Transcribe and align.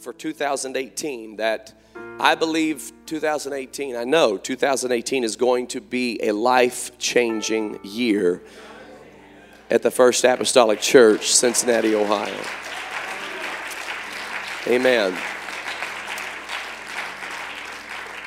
for 0.00 0.12
2018 0.14 1.36
that 1.36 1.74
I 2.18 2.34
believe 2.34 2.92
2018, 3.06 3.96
I 3.96 4.04
know 4.04 4.38
2018 4.38 5.24
is 5.24 5.36
going 5.36 5.66
to 5.68 5.80
be 5.80 6.18
a 6.22 6.32
life 6.32 6.96
changing 6.98 7.78
year 7.84 8.42
at 9.70 9.82
the 9.82 9.90
First 9.90 10.24
Apostolic 10.24 10.80
Church, 10.80 11.32
Cincinnati, 11.32 11.94
Ohio. 11.94 12.42
Amen. 14.66 15.16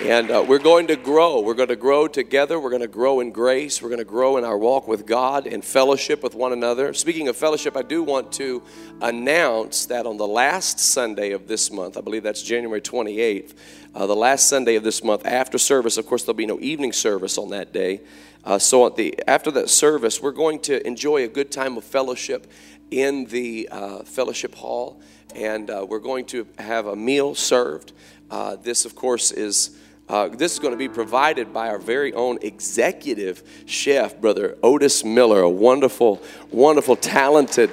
And 0.03 0.31
uh, 0.31 0.43
we're 0.45 0.59
going 0.59 0.87
to 0.87 0.97
grow. 0.97 1.39
We're 1.39 1.53
going 1.53 1.69
to 1.69 1.77
grow 1.77 2.09
together. 2.09 2.59
We're 2.59 2.71
going 2.71 2.81
to 2.81 2.89
grow 2.89 3.21
in 3.21 3.31
grace. 3.31 3.81
We're 3.81 3.87
going 3.87 3.99
to 3.99 4.05
grow 4.05 4.35
in 4.35 4.43
our 4.43 4.57
walk 4.57 4.85
with 4.85 5.05
God 5.05 5.47
and 5.47 5.63
fellowship 5.63 6.21
with 6.21 6.35
one 6.35 6.51
another. 6.51 6.93
Speaking 6.93 7.29
of 7.29 7.37
fellowship, 7.37 7.77
I 7.77 7.83
do 7.83 8.03
want 8.03 8.33
to 8.33 8.61
announce 8.99 9.85
that 9.85 10.05
on 10.05 10.17
the 10.17 10.27
last 10.27 10.77
Sunday 10.77 11.31
of 11.31 11.47
this 11.47 11.71
month, 11.71 11.97
I 11.97 12.01
believe 12.01 12.21
that's 12.21 12.43
January 12.43 12.81
28th, 12.81 13.53
uh, 13.95 14.05
the 14.05 14.15
last 14.15 14.49
Sunday 14.49 14.75
of 14.75 14.83
this 14.83 15.05
month 15.05 15.25
after 15.25 15.57
service, 15.57 15.97
of 15.97 16.05
course, 16.05 16.23
there'll 16.23 16.33
be 16.33 16.45
no 16.45 16.59
evening 16.59 16.91
service 16.91 17.37
on 17.37 17.51
that 17.51 17.71
day. 17.71 18.01
Uh, 18.43 18.59
so 18.59 18.89
the, 18.89 19.17
after 19.25 19.51
that 19.51 19.69
service, 19.69 20.21
we're 20.21 20.31
going 20.31 20.59
to 20.63 20.85
enjoy 20.85 21.23
a 21.23 21.29
good 21.29 21.49
time 21.49 21.77
of 21.77 21.83
fellowship 21.85 22.51
in 22.91 23.23
the 23.27 23.69
uh, 23.71 23.99
fellowship 24.03 24.53
hall, 24.55 24.99
and 25.33 25.69
uh, 25.69 25.85
we're 25.87 25.99
going 25.99 26.25
to 26.25 26.45
have 26.59 26.87
a 26.87 26.95
meal 26.95 27.33
served. 27.33 27.93
Uh, 28.29 28.57
this, 28.57 28.83
of 28.83 28.95
course, 28.95 29.31
is 29.31 29.77
uh, 30.09 30.27
this 30.27 30.53
is 30.53 30.59
going 30.59 30.73
to 30.73 30.77
be 30.77 30.89
provided 30.89 31.53
by 31.53 31.69
our 31.69 31.79
very 31.79 32.13
own 32.13 32.37
executive 32.41 33.41
chef, 33.65 34.19
Brother 34.19 34.57
Otis 34.61 35.03
Miller, 35.03 35.41
a 35.41 35.49
wonderful, 35.49 36.21
wonderful, 36.51 36.95
talented, 36.95 37.71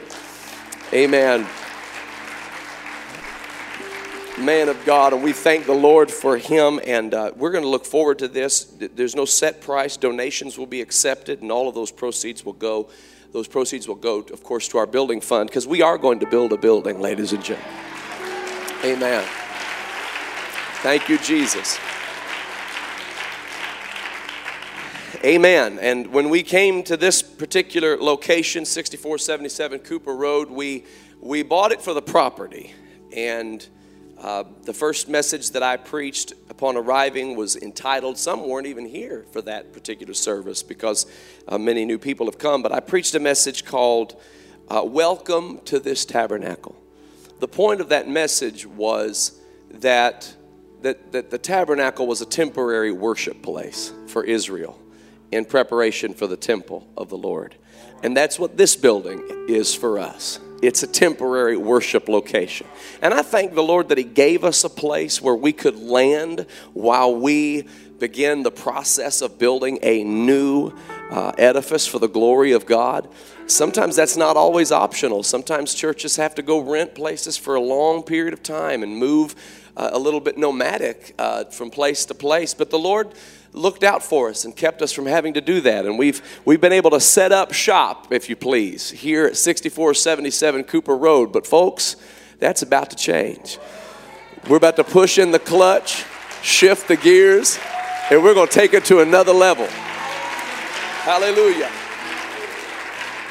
amen, 0.92 1.46
man 4.38 4.68
of 4.68 4.82
God. 4.84 5.12
And 5.12 5.22
we 5.22 5.32
thank 5.32 5.66
the 5.66 5.74
Lord 5.74 6.10
for 6.10 6.36
him. 6.38 6.80
And 6.86 7.12
uh, 7.12 7.32
we're 7.36 7.50
going 7.50 7.64
to 7.64 7.68
look 7.68 7.84
forward 7.84 8.20
to 8.20 8.28
this. 8.28 8.64
There's 8.78 9.16
no 9.16 9.24
set 9.24 9.60
price, 9.60 9.96
donations 9.96 10.56
will 10.56 10.66
be 10.66 10.80
accepted, 10.80 11.42
and 11.42 11.50
all 11.50 11.68
of 11.68 11.74
those 11.74 11.90
proceeds 11.90 12.44
will 12.44 12.52
go. 12.52 12.88
Those 13.32 13.48
proceeds 13.48 13.86
will 13.86 13.96
go, 13.96 14.20
of 14.20 14.42
course, 14.42 14.66
to 14.68 14.78
our 14.78 14.86
building 14.86 15.20
fund 15.20 15.48
because 15.48 15.66
we 15.66 15.82
are 15.82 15.98
going 15.98 16.20
to 16.20 16.26
build 16.26 16.52
a 16.52 16.56
building, 16.56 17.00
ladies 17.00 17.32
and 17.32 17.42
gentlemen. 17.44 17.74
Amen. 18.84 19.24
Thank 20.82 21.08
you, 21.08 21.18
Jesus. 21.18 21.78
Amen. 25.16 25.80
And 25.80 26.06
when 26.12 26.30
we 26.30 26.44
came 26.44 26.84
to 26.84 26.96
this 26.96 27.20
particular 27.20 27.96
location, 27.96 28.64
6477 28.64 29.80
Cooper 29.80 30.14
Road, 30.14 30.48
we, 30.48 30.84
we 31.20 31.42
bought 31.42 31.72
it 31.72 31.82
for 31.82 31.92
the 31.92 32.00
property. 32.00 32.72
And 33.14 33.66
uh, 34.18 34.44
the 34.62 34.72
first 34.72 35.08
message 35.08 35.50
that 35.50 35.64
I 35.64 35.78
preached 35.78 36.34
upon 36.48 36.76
arriving 36.76 37.36
was 37.36 37.56
entitled, 37.56 38.18
some 38.18 38.48
weren't 38.48 38.68
even 38.68 38.86
here 38.86 39.26
for 39.32 39.42
that 39.42 39.72
particular 39.72 40.14
service 40.14 40.62
because 40.62 41.06
uh, 41.48 41.58
many 41.58 41.84
new 41.84 41.98
people 41.98 42.26
have 42.26 42.38
come, 42.38 42.62
but 42.62 42.70
I 42.70 42.78
preached 42.78 43.14
a 43.16 43.20
message 43.20 43.64
called 43.64 44.14
uh, 44.68 44.82
Welcome 44.84 45.60
to 45.64 45.80
this 45.80 46.04
Tabernacle. 46.04 46.80
The 47.40 47.48
point 47.48 47.80
of 47.80 47.88
that 47.88 48.08
message 48.08 48.64
was 48.64 49.40
that, 49.72 50.32
that, 50.82 51.10
that 51.10 51.30
the 51.30 51.38
tabernacle 51.38 52.06
was 52.06 52.20
a 52.20 52.26
temporary 52.26 52.92
worship 52.92 53.42
place 53.42 53.92
for 54.06 54.22
Israel 54.22 54.78
in 55.32 55.44
preparation 55.44 56.14
for 56.14 56.26
the 56.26 56.36
temple 56.36 56.86
of 56.96 57.08
the 57.08 57.18
Lord. 57.18 57.56
And 58.02 58.16
that's 58.16 58.38
what 58.38 58.56
this 58.56 58.76
building 58.76 59.46
is 59.48 59.74
for 59.74 59.98
us. 59.98 60.38
It's 60.62 60.82
a 60.82 60.86
temporary 60.86 61.56
worship 61.56 62.08
location. 62.08 62.66
And 63.00 63.14
I 63.14 63.22
thank 63.22 63.54
the 63.54 63.62
Lord 63.62 63.88
that 63.88 63.98
He 63.98 64.04
gave 64.04 64.44
us 64.44 64.64
a 64.64 64.68
place 64.68 65.20
where 65.20 65.34
we 65.34 65.52
could 65.52 65.76
land 65.76 66.46
while 66.74 67.14
we 67.14 67.66
begin 67.98 68.42
the 68.42 68.50
process 68.50 69.20
of 69.22 69.38
building 69.38 69.78
a 69.82 70.02
new 70.02 70.72
uh, 71.10 71.32
edifice 71.38 71.86
for 71.86 71.98
the 71.98 72.08
glory 72.08 72.52
of 72.52 72.66
God. 72.66 73.08
Sometimes 73.46 73.96
that's 73.96 74.16
not 74.16 74.36
always 74.36 74.72
optional. 74.72 75.22
Sometimes 75.22 75.74
churches 75.74 76.16
have 76.16 76.34
to 76.36 76.42
go 76.42 76.60
rent 76.60 76.94
places 76.94 77.36
for 77.36 77.54
a 77.54 77.60
long 77.60 78.02
period 78.02 78.32
of 78.32 78.42
time 78.42 78.82
and 78.82 78.96
move 78.96 79.34
uh, 79.76 79.90
a 79.92 79.98
little 79.98 80.20
bit 80.20 80.38
nomadic 80.38 81.14
uh, 81.18 81.44
from 81.44 81.70
place 81.70 82.04
to 82.06 82.14
place. 82.14 82.54
But 82.54 82.70
the 82.70 82.78
Lord 82.78 83.12
looked 83.52 83.82
out 83.82 84.02
for 84.02 84.28
us 84.28 84.44
and 84.44 84.54
kept 84.54 84.82
us 84.82 84.92
from 84.92 85.06
having 85.06 85.34
to 85.34 85.40
do 85.40 85.60
that. 85.62 85.86
And 85.86 85.98
we've, 85.98 86.22
we've 86.44 86.60
been 86.60 86.72
able 86.72 86.90
to 86.90 87.00
set 87.00 87.32
up 87.32 87.52
shop, 87.52 88.12
if 88.12 88.28
you 88.28 88.36
please, 88.36 88.90
here 88.90 89.26
at 89.26 89.36
6477 89.36 90.64
Cooper 90.64 90.96
Road. 90.96 91.32
But, 91.32 91.46
folks, 91.46 91.96
that's 92.38 92.62
about 92.62 92.90
to 92.90 92.96
change. 92.96 93.58
We're 94.48 94.56
about 94.56 94.76
to 94.76 94.84
push 94.84 95.18
in 95.18 95.32
the 95.32 95.38
clutch, 95.38 96.04
shift 96.42 96.88
the 96.88 96.96
gears, 96.96 97.58
and 98.10 98.22
we're 98.22 98.34
going 98.34 98.48
to 98.48 98.54
take 98.54 98.74
it 98.74 98.84
to 98.86 99.00
another 99.00 99.32
level. 99.32 99.66
Hallelujah. 99.66 101.70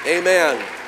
Amen. 0.07 0.78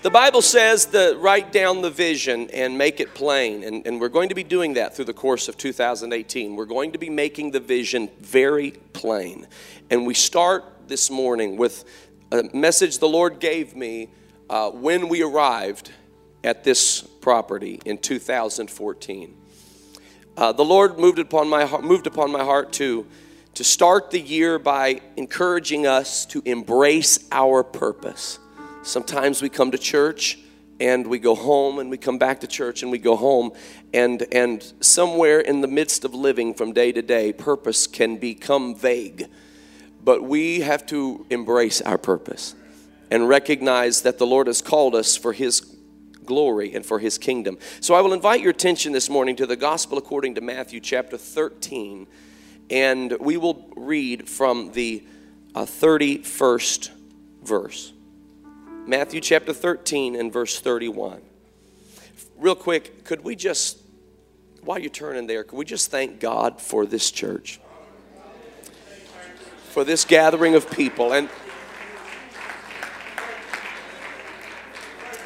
The 0.00 0.10
Bible 0.10 0.42
says 0.42 0.86
to 0.86 1.16
write 1.18 1.50
down 1.50 1.82
the 1.82 1.90
vision 1.90 2.48
and 2.52 2.78
make 2.78 3.00
it 3.00 3.14
plain. 3.14 3.64
And, 3.64 3.84
and 3.84 4.00
we're 4.00 4.08
going 4.08 4.28
to 4.28 4.34
be 4.36 4.44
doing 4.44 4.74
that 4.74 4.94
through 4.94 5.06
the 5.06 5.12
course 5.12 5.48
of 5.48 5.56
2018. 5.56 6.54
We're 6.54 6.66
going 6.66 6.92
to 6.92 6.98
be 6.98 7.10
making 7.10 7.50
the 7.50 7.58
vision 7.58 8.08
very 8.20 8.70
plain. 8.92 9.48
And 9.90 10.06
we 10.06 10.14
start 10.14 10.64
this 10.86 11.10
morning 11.10 11.56
with 11.56 11.84
a 12.30 12.44
message 12.54 12.98
the 12.98 13.08
Lord 13.08 13.40
gave 13.40 13.74
me 13.74 14.08
uh, 14.48 14.70
when 14.70 15.08
we 15.08 15.24
arrived 15.24 15.90
at 16.44 16.62
this 16.62 17.02
property 17.02 17.80
in 17.84 17.98
2014. 17.98 19.36
Uh, 20.36 20.52
the 20.52 20.64
Lord 20.64 21.00
moved 21.00 21.18
upon 21.18 21.48
my 21.48 21.64
heart, 21.64 21.82
moved 21.82 22.06
upon 22.06 22.30
my 22.30 22.44
heart 22.44 22.72
to, 22.74 23.04
to 23.54 23.64
start 23.64 24.12
the 24.12 24.20
year 24.20 24.60
by 24.60 25.00
encouraging 25.16 25.88
us 25.88 26.24
to 26.26 26.40
embrace 26.44 27.26
our 27.32 27.64
purpose. 27.64 28.38
Sometimes 28.82 29.42
we 29.42 29.48
come 29.48 29.70
to 29.72 29.78
church 29.78 30.38
and 30.80 31.06
we 31.06 31.18
go 31.18 31.34
home 31.34 31.78
and 31.78 31.90
we 31.90 31.98
come 31.98 32.18
back 32.18 32.40
to 32.40 32.46
church 32.46 32.82
and 32.82 32.90
we 32.92 32.98
go 32.98 33.16
home 33.16 33.52
and 33.92 34.22
and 34.32 34.72
somewhere 34.80 35.40
in 35.40 35.60
the 35.60 35.66
midst 35.66 36.04
of 36.04 36.14
living 36.14 36.54
from 36.54 36.72
day 36.72 36.92
to 36.92 37.02
day 37.02 37.32
purpose 37.32 37.86
can 37.86 38.16
become 38.16 38.74
vague 38.74 39.26
but 40.04 40.22
we 40.22 40.60
have 40.60 40.86
to 40.86 41.26
embrace 41.30 41.80
our 41.80 41.98
purpose 41.98 42.54
and 43.10 43.28
recognize 43.28 44.02
that 44.02 44.18
the 44.18 44.26
Lord 44.26 44.46
has 44.46 44.62
called 44.62 44.94
us 44.94 45.16
for 45.16 45.32
his 45.32 45.76
glory 46.24 46.74
and 46.74 46.84
for 46.84 46.98
his 46.98 47.16
kingdom. 47.16 47.58
So 47.80 47.94
I 47.94 48.02
will 48.02 48.12
invite 48.12 48.40
your 48.40 48.50
attention 48.50 48.92
this 48.92 49.08
morning 49.08 49.34
to 49.36 49.46
the 49.46 49.56
gospel 49.56 49.98
according 49.98 50.34
to 50.36 50.40
Matthew 50.40 50.80
chapter 50.80 51.16
13 51.16 52.06
and 52.70 53.16
we 53.18 53.36
will 53.36 53.70
read 53.76 54.28
from 54.28 54.72
the 54.72 55.04
uh, 55.54 55.62
31st 55.62 56.90
verse. 57.42 57.92
Matthew 58.88 59.20
chapter 59.20 59.52
13 59.52 60.16
and 60.16 60.32
verse 60.32 60.60
31. 60.60 61.20
Real 62.38 62.54
quick, 62.54 63.04
could 63.04 63.22
we 63.22 63.36
just, 63.36 63.76
while 64.62 64.78
you're 64.78 64.88
turning 64.88 65.26
there, 65.26 65.44
could 65.44 65.58
we 65.58 65.66
just 65.66 65.90
thank 65.90 66.20
God 66.20 66.58
for 66.58 66.86
this 66.86 67.10
church? 67.10 67.60
For 69.72 69.84
this 69.84 70.06
gathering 70.06 70.54
of 70.54 70.70
people. 70.70 71.12
And 71.12 71.28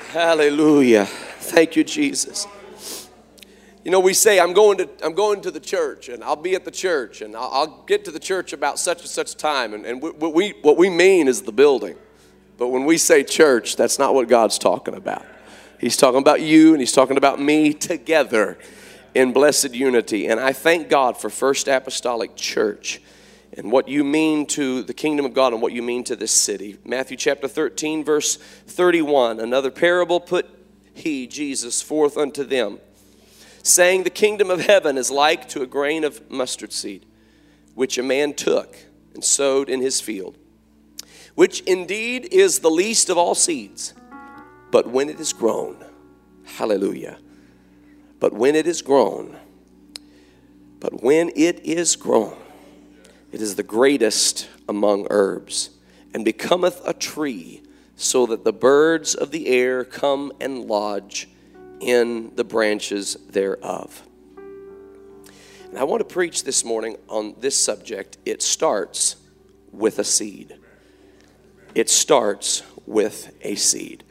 hallelujah. 0.09 1.07
Thank 1.07 1.77
you, 1.77 1.85
Jesus. 1.85 2.49
You 3.85 3.93
know, 3.93 4.01
we 4.01 4.13
say, 4.13 4.41
I'm 4.41 4.55
going 4.55 4.79
to, 4.79 4.89
I'm 5.05 5.15
going 5.15 5.41
to 5.43 5.53
the 5.53 5.61
church 5.61 6.09
and 6.09 6.25
I'll 6.25 6.35
be 6.35 6.57
at 6.57 6.65
the 6.65 6.73
church 6.73 7.23
and 7.23 7.37
I'll, 7.37 7.51
I'll 7.53 7.85
get 7.85 8.05
to 8.07 8.11
the 8.11 8.19
church 8.19 8.53
about 8.53 8.81
such 8.81 9.03
and 9.03 9.09
such 9.09 9.37
time. 9.37 9.73
And, 9.73 9.87
and 9.87 10.03
what, 10.03 10.35
we, 10.35 10.55
what 10.63 10.77
we 10.77 10.91
mean 10.91 11.29
is 11.29 11.43
the 11.43 11.53
building. 11.53 11.95
But 12.59 12.69
when 12.69 12.85
we 12.85 12.99
say 12.99 13.25
church, 13.25 13.77
that's 13.77 13.99
not 13.99 14.15
what 14.15 14.29
God's 14.29 14.59
talking 14.59 14.95
about. 14.95 15.25
He's 15.79 15.97
talking 15.97 16.21
about 16.21 16.41
you 16.41 16.73
and 16.73 16.81
He's 16.81 16.93
talking 16.93 17.17
about 17.17 17.41
me 17.41 17.73
together 17.75 18.59
in 19.15 19.33
blessed 19.33 19.75
unity. 19.75 20.27
And 20.29 20.39
I 20.39 20.53
thank 20.53 20.89
God 20.89 21.17
for 21.17 21.29
First 21.29 21.69
Apostolic 21.69 22.37
Church 22.37 23.01
and 23.57 23.71
what 23.71 23.89
you 23.89 24.05
mean 24.05 24.47
to 24.47 24.83
the 24.83 24.95
kingdom 24.95 25.27
of 25.27 25.35
God 25.35 25.53
and 25.53 25.61
what 25.61 25.73
you 25.73 25.83
mean 25.83 26.05
to 26.05 26.17
this 26.17 26.33
city. 26.33 26.79
Matthew 26.85 27.17
chapter 27.17 27.49
13, 27.49 28.05
verse 28.05 28.37
31. 28.37 29.41
Another 29.41 29.71
parable 29.71 30.21
put 30.21 30.49
he, 30.95 31.27
Jesus, 31.27 31.83
forth 31.83 32.17
unto 32.17 32.45
them, 32.45 32.79
saying, 33.63 34.05
The 34.05 34.11
kingdom 34.11 34.51
of 34.51 34.61
heaven 34.61 34.97
is 34.97 35.11
like 35.11 35.49
to 35.49 35.63
a 35.63 35.67
grain 35.67 36.05
of 36.05 36.31
mustard 36.31 36.73
seed, 36.73 37.07
which 37.75 37.99
a 37.99 38.03
man 38.03 38.35
took 38.35 38.77
and 39.15 39.25
sowed 39.25 39.69
in 39.69 39.81
his 39.81 40.01
field 40.01 40.39
which 41.35 41.61
indeed 41.63 42.29
is 42.31 42.59
the 42.59 42.71
least 42.71 43.09
of 43.09 43.19
all 43.19 43.35
seeds. 43.35 43.95
But 44.71 44.89
when 44.89 45.09
it 45.09 45.21
is 45.21 45.33
grown, 45.33 45.85
hallelujah, 46.45 47.19
but 48.21 48.33
when 48.33 48.55
it 48.55 48.67
is 48.67 48.83
grown, 48.83 49.37
but 50.81 51.03
when 51.03 51.31
it 51.37 51.61
is 51.61 51.97
grown, 51.97 52.37
it 53.31 53.41
is 53.41 53.57
the 53.57 53.63
greatest 53.63 54.49
among 54.69 55.07
herbs, 55.11 55.71
and 56.15 56.25
becometh 56.25 56.81
a 56.85 56.93
tree, 56.93 57.63
so 57.97 58.27
that 58.27 58.45
the 58.45 58.53
birds 58.53 59.15
of 59.15 59.31
the 59.31 59.49
air 59.49 59.85
come 59.85 60.33
and 60.41 60.67
lodge 60.67 61.29
in 61.81 62.35
the 62.37 62.45
branches 62.45 63.17
thereof. 63.29 64.03
And 65.69 65.79
I 65.79 65.85
want 65.85 66.01
to 66.01 66.05
preach 66.05 66.45
this 66.45 66.65
morning 66.65 66.97
on 67.09 67.35
this 67.41 67.57
subject. 67.57 68.19
It 68.27 68.43
starts 68.43 69.17
with 69.71 69.99
a 69.99 70.05
seed. 70.05 70.59
It 71.75 71.89
starts 71.89 72.63
with 72.87 73.35
a 73.43 73.55
seed. 73.55 74.05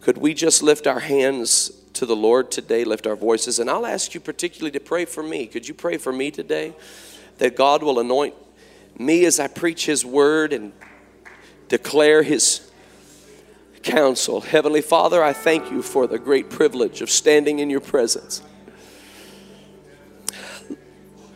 Could 0.00 0.18
we 0.18 0.34
just 0.34 0.62
lift 0.62 0.86
our 0.86 1.00
hands 1.00 1.70
to 1.94 2.06
the 2.06 2.16
Lord 2.16 2.50
today, 2.50 2.84
lift 2.84 3.06
our 3.06 3.16
voices? 3.16 3.58
And 3.58 3.70
I'll 3.70 3.86
ask 3.86 4.14
you 4.14 4.20
particularly 4.20 4.72
to 4.72 4.80
pray 4.80 5.04
for 5.04 5.22
me. 5.22 5.46
Could 5.46 5.68
you 5.68 5.74
pray 5.74 5.98
for 5.98 6.12
me 6.12 6.30
today? 6.30 6.74
That 7.38 7.56
God 7.56 7.82
will 7.82 7.98
anoint 7.98 8.34
me 8.98 9.24
as 9.24 9.40
I 9.40 9.48
preach 9.48 9.86
His 9.86 10.04
word 10.04 10.52
and 10.52 10.72
declare 11.68 12.22
His 12.22 12.70
counsel. 13.82 14.40
Heavenly 14.40 14.80
Father, 14.80 15.22
I 15.22 15.32
thank 15.32 15.70
you 15.70 15.82
for 15.82 16.06
the 16.06 16.18
great 16.18 16.50
privilege 16.50 17.02
of 17.02 17.10
standing 17.10 17.58
in 17.58 17.70
your 17.70 17.80
presence. 17.80 18.42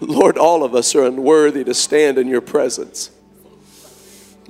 Lord, 0.01 0.39
all 0.39 0.65
of 0.65 0.75
us 0.75 0.95
are 0.95 1.05
unworthy 1.05 1.63
to 1.65 1.75
stand 1.75 2.19
in 2.19 2.27
your 2.27 2.41
presence. 2.41 3.11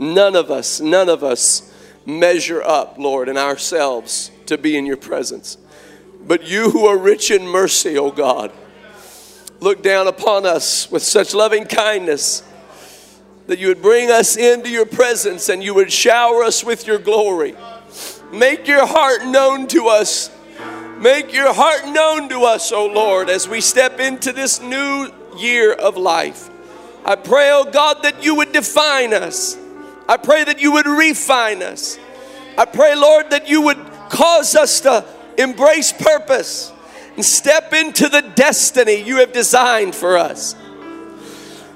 None 0.01 0.35
of 0.35 0.51
us, 0.51 0.81
none 0.81 1.11
of 1.11 1.23
us 1.23 1.71
measure 2.07 2.63
up, 2.63 2.97
Lord, 2.97 3.29
in 3.29 3.37
ourselves 3.37 4.31
to 4.47 4.57
be 4.57 4.79
in 4.79 4.87
your 4.87 4.97
presence. 4.97 5.59
But 6.27 6.49
you 6.49 6.71
who 6.71 6.87
are 6.87 6.97
rich 6.97 7.31
in 7.31 7.47
mercy, 7.47 7.99
O 7.99 8.07
oh 8.07 8.11
God, 8.11 8.51
look 9.61 9.83
down 9.83 10.09
upon 10.09 10.47
us 10.47 10.91
with 10.91 11.03
such 11.03 11.35
loving 11.35 11.67
kindness 11.67 12.43
that 13.47 13.59
you 13.59 13.69
would 13.69 13.83
bring 13.83 14.11
us 14.11 14.39
into 14.39 14.71
your 14.71 14.87
presence 14.87 15.51
and 15.51 15.63
you 15.63 15.75
would 15.75 15.93
shower 15.93 16.45
us 16.45 16.65
with 16.65 16.87
your 16.87 16.99
glory. 16.99 17.55
Make 18.33 18.67
your 18.67 18.87
heart 18.87 19.27
known 19.27 19.67
to 19.67 19.89
us. 19.89 20.31
Make 20.97 21.35
your 21.35 21.53
heart 21.53 21.87
known 21.89 22.31
to 22.31 22.45
us, 22.45 22.73
O 22.73 22.89
oh 22.89 22.95
Lord, 22.95 23.29
as 23.29 23.47
we 23.47 23.61
step 23.61 24.01
into 24.01 24.33
this 24.33 24.63
new 24.63 25.13
year 25.37 25.75
of 25.75 25.99
life. 25.99 26.49
I 27.05 27.17
pray, 27.17 27.51
oh 27.53 27.71
God, 27.71 28.03
that 28.05 28.25
you 28.25 28.37
would 28.37 28.53
define 28.53 29.13
us. 29.13 29.59
I 30.11 30.17
pray 30.17 30.43
that 30.43 30.61
you 30.61 30.73
would 30.73 30.89
refine 30.89 31.63
us. 31.63 31.97
I 32.59 32.65
pray, 32.65 32.97
Lord, 32.97 33.31
that 33.31 33.49
you 33.49 33.63
would 33.63 33.79
cause 34.09 34.57
us 34.57 34.81
to 34.81 35.05
embrace 35.39 35.93
purpose 35.93 36.73
and 37.15 37.25
step 37.25 37.73
into 37.73 38.09
the 38.09 38.23
destiny 38.23 39.01
you 39.01 39.19
have 39.19 39.33
designed 39.33 39.95
for 39.95 40.19
us. 40.19 40.57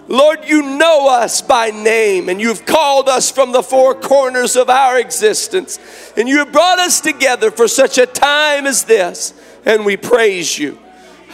Lord, 0.08 0.40
you 0.46 0.62
know 0.62 1.08
us 1.08 1.42
by 1.42 1.70
name 1.70 2.28
and 2.28 2.40
you've 2.40 2.66
called 2.66 3.08
us 3.08 3.30
from 3.30 3.52
the 3.52 3.62
four 3.62 3.94
corners 3.94 4.56
of 4.56 4.68
our 4.68 4.98
existence. 4.98 5.78
And 6.16 6.28
you 6.28 6.38
have 6.38 6.50
brought 6.50 6.80
us 6.80 7.00
together 7.00 7.52
for 7.52 7.68
such 7.68 7.98
a 7.98 8.06
time 8.06 8.66
as 8.66 8.82
this. 8.82 9.32
And 9.64 9.86
we 9.86 9.96
praise 9.96 10.58
you 10.58 10.80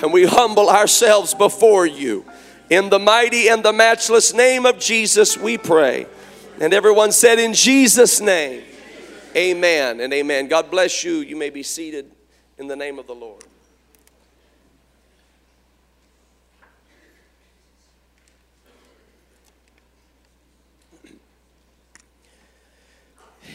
and 0.02 0.12
we 0.12 0.26
humble 0.26 0.68
ourselves 0.68 1.32
before 1.32 1.86
you. 1.86 2.26
In 2.68 2.90
the 2.90 2.98
mighty 2.98 3.48
and 3.48 3.62
the 3.62 3.72
matchless 3.72 4.34
name 4.34 4.66
of 4.66 4.78
Jesus, 4.78 5.38
we 5.38 5.56
pray. 5.56 6.06
And 6.60 6.74
everyone 6.74 7.10
said, 7.10 7.38
In 7.38 7.54
Jesus' 7.54 8.20
name, 8.20 8.62
amen 9.34 10.00
and 10.00 10.12
amen. 10.12 10.46
God 10.46 10.70
bless 10.70 11.02
you. 11.02 11.16
You 11.16 11.34
may 11.34 11.48
be 11.48 11.62
seated 11.62 12.10
in 12.58 12.66
the 12.66 12.76
name 12.76 12.98
of 12.98 13.06
the 13.06 13.14
Lord. 13.14 13.42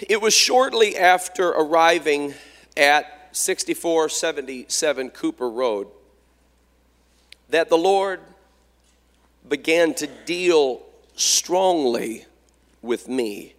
It 0.10 0.19
was 0.19 0.34
shortly 0.34 0.98
after 0.98 1.50
arriving 1.50 2.34
at 2.75 3.30
6477 3.31 5.12
Cooper 5.12 5.50
Road 5.50 5.88
that 7.50 7.69
the 7.69 7.78
Lord 7.78 8.19
began 9.48 9.94
to 9.96 10.07
deal 10.25 10.81
strongly 11.16 12.25
with 12.86 13.08
me 13.08 13.56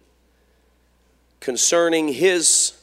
concerning 1.39 2.07
His 2.07 2.73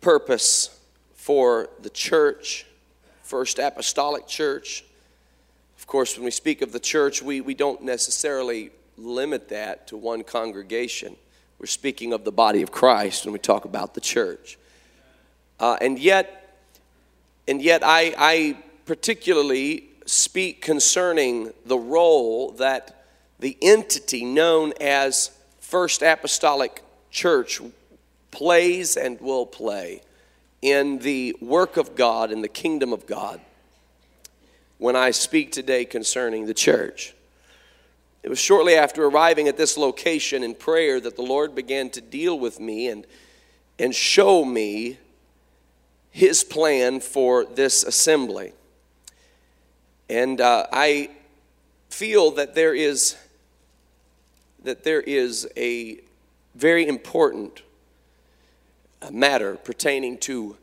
purpose 0.00 0.78
for 1.14 1.68
the 1.82 1.90
church, 1.90 2.66
First 3.22 3.58
Apostolic 3.58 4.26
Church. 4.26 4.84
Of 5.78 5.86
course, 5.86 6.16
when 6.16 6.24
we 6.24 6.30
speak 6.30 6.62
of 6.62 6.72
the 6.72 6.80
church, 6.80 7.22
we, 7.22 7.40
we 7.40 7.54
don't 7.54 7.82
necessarily 7.82 8.70
limit 8.96 9.48
that 9.48 9.86
to 9.88 9.96
one 9.96 10.24
congregation. 10.24 11.16
We're 11.58 11.66
speaking 11.66 12.12
of 12.12 12.24
the 12.24 12.32
body 12.32 12.62
of 12.62 12.70
Christ 12.70 13.24
when 13.24 13.32
we 13.32 13.38
talk 13.38 13.64
about 13.64 13.94
the 13.94 14.00
church. 14.00 14.58
Uh, 15.58 15.76
and 15.80 15.98
yet, 15.98 16.56
and 17.48 17.60
yet 17.60 17.82
I, 17.84 18.14
I 18.16 18.56
particularly 18.86 19.84
speak 20.06 20.62
concerning 20.62 21.52
the 21.66 21.78
role 21.78 22.52
that 22.52 22.97
the 23.38 23.56
entity 23.62 24.24
known 24.24 24.72
as 24.80 25.30
First 25.60 26.02
Apostolic 26.02 26.82
Church 27.10 27.60
plays 28.30 28.96
and 28.96 29.20
will 29.20 29.46
play 29.46 30.02
in 30.60 30.98
the 30.98 31.36
work 31.40 31.76
of 31.76 31.94
God, 31.94 32.32
in 32.32 32.42
the 32.42 32.48
kingdom 32.48 32.92
of 32.92 33.06
God, 33.06 33.40
when 34.78 34.96
I 34.96 35.12
speak 35.12 35.52
today 35.52 35.84
concerning 35.84 36.46
the 36.46 36.54
church. 36.54 37.14
It 38.22 38.28
was 38.28 38.40
shortly 38.40 38.74
after 38.74 39.04
arriving 39.04 39.46
at 39.46 39.56
this 39.56 39.76
location 39.76 40.42
in 40.42 40.54
prayer 40.54 41.00
that 41.00 41.16
the 41.16 41.22
Lord 41.22 41.54
began 41.54 41.90
to 41.90 42.00
deal 42.00 42.38
with 42.38 42.58
me 42.58 42.88
and, 42.88 43.06
and 43.78 43.94
show 43.94 44.44
me 44.44 44.98
his 46.10 46.42
plan 46.42 47.00
for 47.00 47.44
this 47.44 47.84
assembly. 47.84 48.52
And 50.10 50.40
uh, 50.40 50.66
I 50.72 51.10
feel 51.90 52.32
that 52.32 52.54
there 52.54 52.74
is 52.74 53.16
that 54.62 54.84
there 54.84 55.00
is 55.00 55.48
a 55.56 56.00
very 56.54 56.86
important 56.86 57.62
uh, 59.00 59.10
matter 59.10 59.56
pertaining 59.56 60.18
to 60.18 60.56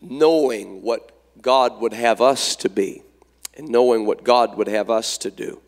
knowing 0.00 0.82
what 0.82 1.10
God 1.40 1.80
would 1.80 1.92
have 1.92 2.20
us 2.20 2.56
to 2.56 2.68
be 2.68 3.02
and 3.56 3.68
knowing 3.68 4.06
what 4.06 4.24
God 4.24 4.56
would 4.56 4.68
have 4.68 4.90
us 4.90 5.18
to 5.18 5.30
do. 5.30 5.60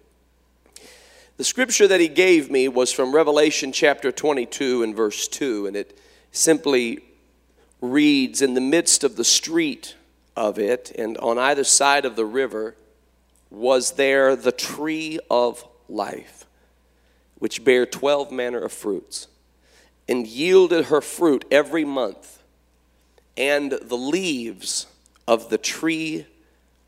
The 1.36 1.44
scripture 1.44 1.88
that 1.88 2.00
he 2.00 2.08
gave 2.08 2.50
me 2.50 2.68
was 2.68 2.92
from 2.92 3.14
Revelation 3.14 3.72
chapter 3.72 4.12
22 4.12 4.84
and 4.84 4.94
verse 4.94 5.26
2, 5.26 5.66
and 5.66 5.76
it 5.76 5.98
simply 6.30 7.00
reads 7.80 8.40
In 8.40 8.54
the 8.54 8.60
midst 8.60 9.02
of 9.02 9.16
the 9.16 9.24
street 9.24 9.96
of 10.36 10.58
it, 10.58 10.92
and 10.96 11.18
on 11.18 11.38
either 11.38 11.64
side 11.64 12.04
of 12.04 12.14
the 12.14 12.24
river, 12.24 12.76
was 13.50 13.92
there 13.92 14.36
the 14.36 14.52
tree 14.52 15.18
of 15.28 15.64
life, 15.88 16.43
which 17.38 17.64
bare 17.64 17.86
twelve 17.86 18.30
manner 18.30 18.60
of 18.60 18.72
fruits, 18.72 19.28
and 20.08 20.26
yielded 20.26 20.86
her 20.86 21.00
fruit 21.00 21.44
every 21.50 21.84
month, 21.84 22.42
and 23.36 23.72
the 23.72 23.96
leaves 23.96 24.86
of 25.26 25.50
the 25.50 25.58
tree 25.58 26.26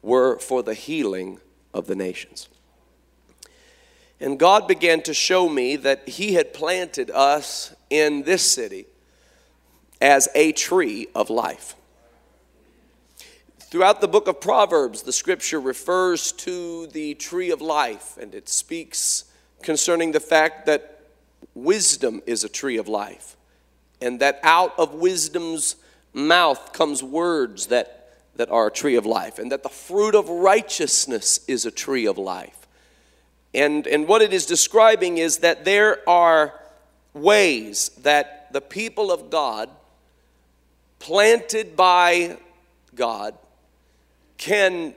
were 0.03 0.39
for 0.39 0.63
the 0.63 0.75
healing 0.75 1.41
of 1.75 1.87
the 1.87 1.97
nations. 1.97 2.49
And 4.21 4.39
God 4.39 4.67
began 4.67 5.03
to 5.03 5.13
show 5.13 5.49
me 5.49 5.77
that 5.77 6.09
He 6.09 6.35
had 6.35 6.55
planted 6.55 7.11
us 7.11 7.75
in 7.91 8.23
this 8.23 8.43
city 8.43 8.87
as 10.01 10.29
a 10.35 10.53
tree 10.53 11.09
of 11.15 11.29
life. 11.31 11.75
Throughout 13.59 14.01
the 14.01 14.09
book 14.09 14.29
of 14.29 14.41
Proverbs, 14.41 15.03
the 15.03 15.13
scripture 15.13 15.61
refers 15.61 16.33
to 16.33 16.87
the 16.87 17.15
tree 17.15 17.51
of 17.51 17.61
life 17.61 18.17
and 18.17 18.35
it 18.35 18.49
speaks 18.49 19.25
concerning 19.63 20.13
the 20.13 20.21
fact 20.21 20.67
that 20.67 21.01
wisdom 21.55 22.23
is 22.27 22.45
a 22.45 22.49
tree 22.49 22.77
of 22.77 22.89
life 22.89 23.37
and 24.01 24.21
that 24.21 24.39
out 24.43 24.79
of 24.79 24.95
wisdom's 24.95 25.77
mouth 26.13 26.73
comes 26.73 27.03
words 27.03 27.67
that, 27.67 28.15
that 28.37 28.51
are 28.51 28.69
a 28.69 28.71
tree 28.71 28.97
of 28.97 29.07
life 29.07 29.39
and 29.39 29.53
that 29.53 29.63
the 29.63 29.69
fruit 29.69 30.15
of 30.15 30.29
righteousness 30.29 31.41
is 31.49 31.67
a 31.67 31.71
tree 31.71 32.07
of 32.07 32.19
life. 32.19 32.67
And, 33.55 33.87
and 33.87 34.07
what 34.07 34.23
it 34.23 34.33
is 34.33 34.45
describing 34.45 35.19
is 35.19 35.39
that 35.39 35.65
there 35.65 36.07
are 36.09 36.55
ways 37.15 37.91
that 38.03 38.53
the 38.53 38.61
people 38.61 39.11
of 39.11 39.31
God, 39.31 39.71
planted 40.99 41.75
by 41.75 42.37
God, 42.95 43.35
can 44.37 44.95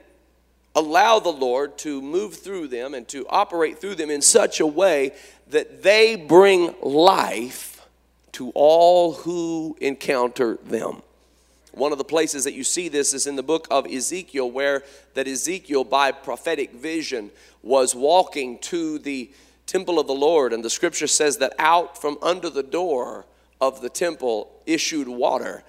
allow 0.74 1.18
the 1.18 1.32
Lord 1.32 1.76
to 1.78 2.00
move 2.00 2.34
through 2.34 2.68
them 2.68 2.94
and 2.94 3.06
to 3.08 3.26
operate 3.28 3.80
through 3.80 3.96
them 3.96 4.10
in 4.10 4.22
such 4.22 4.60
a 4.60 4.66
way 4.66 5.12
that 5.48 5.82
they 5.82 6.16
bring 6.16 6.74
life 6.82 7.88
to 8.32 8.50
all 8.54 9.12
who 9.14 9.76
encounter 9.80 10.58
them. 10.64 11.02
One 11.72 11.92
of 11.92 11.98
the 11.98 12.04
places 12.04 12.44
that 12.44 12.54
you 12.54 12.64
see 12.64 12.88
this 12.88 13.14
is 13.14 13.26
in 13.26 13.36
the 13.36 13.42
book 13.42 13.66
of 13.70 13.86
Ezekiel, 13.86 14.50
where 14.50 14.82
that 15.14 15.28
Ezekiel, 15.28 15.84
by 15.84 16.12
prophetic 16.12 16.72
vision, 16.72 17.30
was 17.62 17.94
walking 17.94 18.58
to 18.58 18.98
the 18.98 19.30
temple 19.66 19.98
of 19.98 20.06
the 20.06 20.12
Lord. 20.12 20.52
And 20.52 20.64
the 20.64 20.70
scripture 20.70 21.06
says 21.06 21.38
that 21.38 21.54
out 21.58 22.00
from 22.00 22.18
under 22.22 22.50
the 22.50 22.62
door 22.62 23.24
of 23.60 23.82
the 23.82 23.88
temple 23.88 24.50
issued 24.66 25.08
water. 25.08 25.62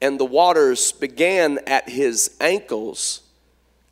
and 0.00 0.18
the 0.18 0.24
waters 0.24 0.92
began 0.92 1.58
at 1.66 1.88
his 1.88 2.36
ankles, 2.40 3.22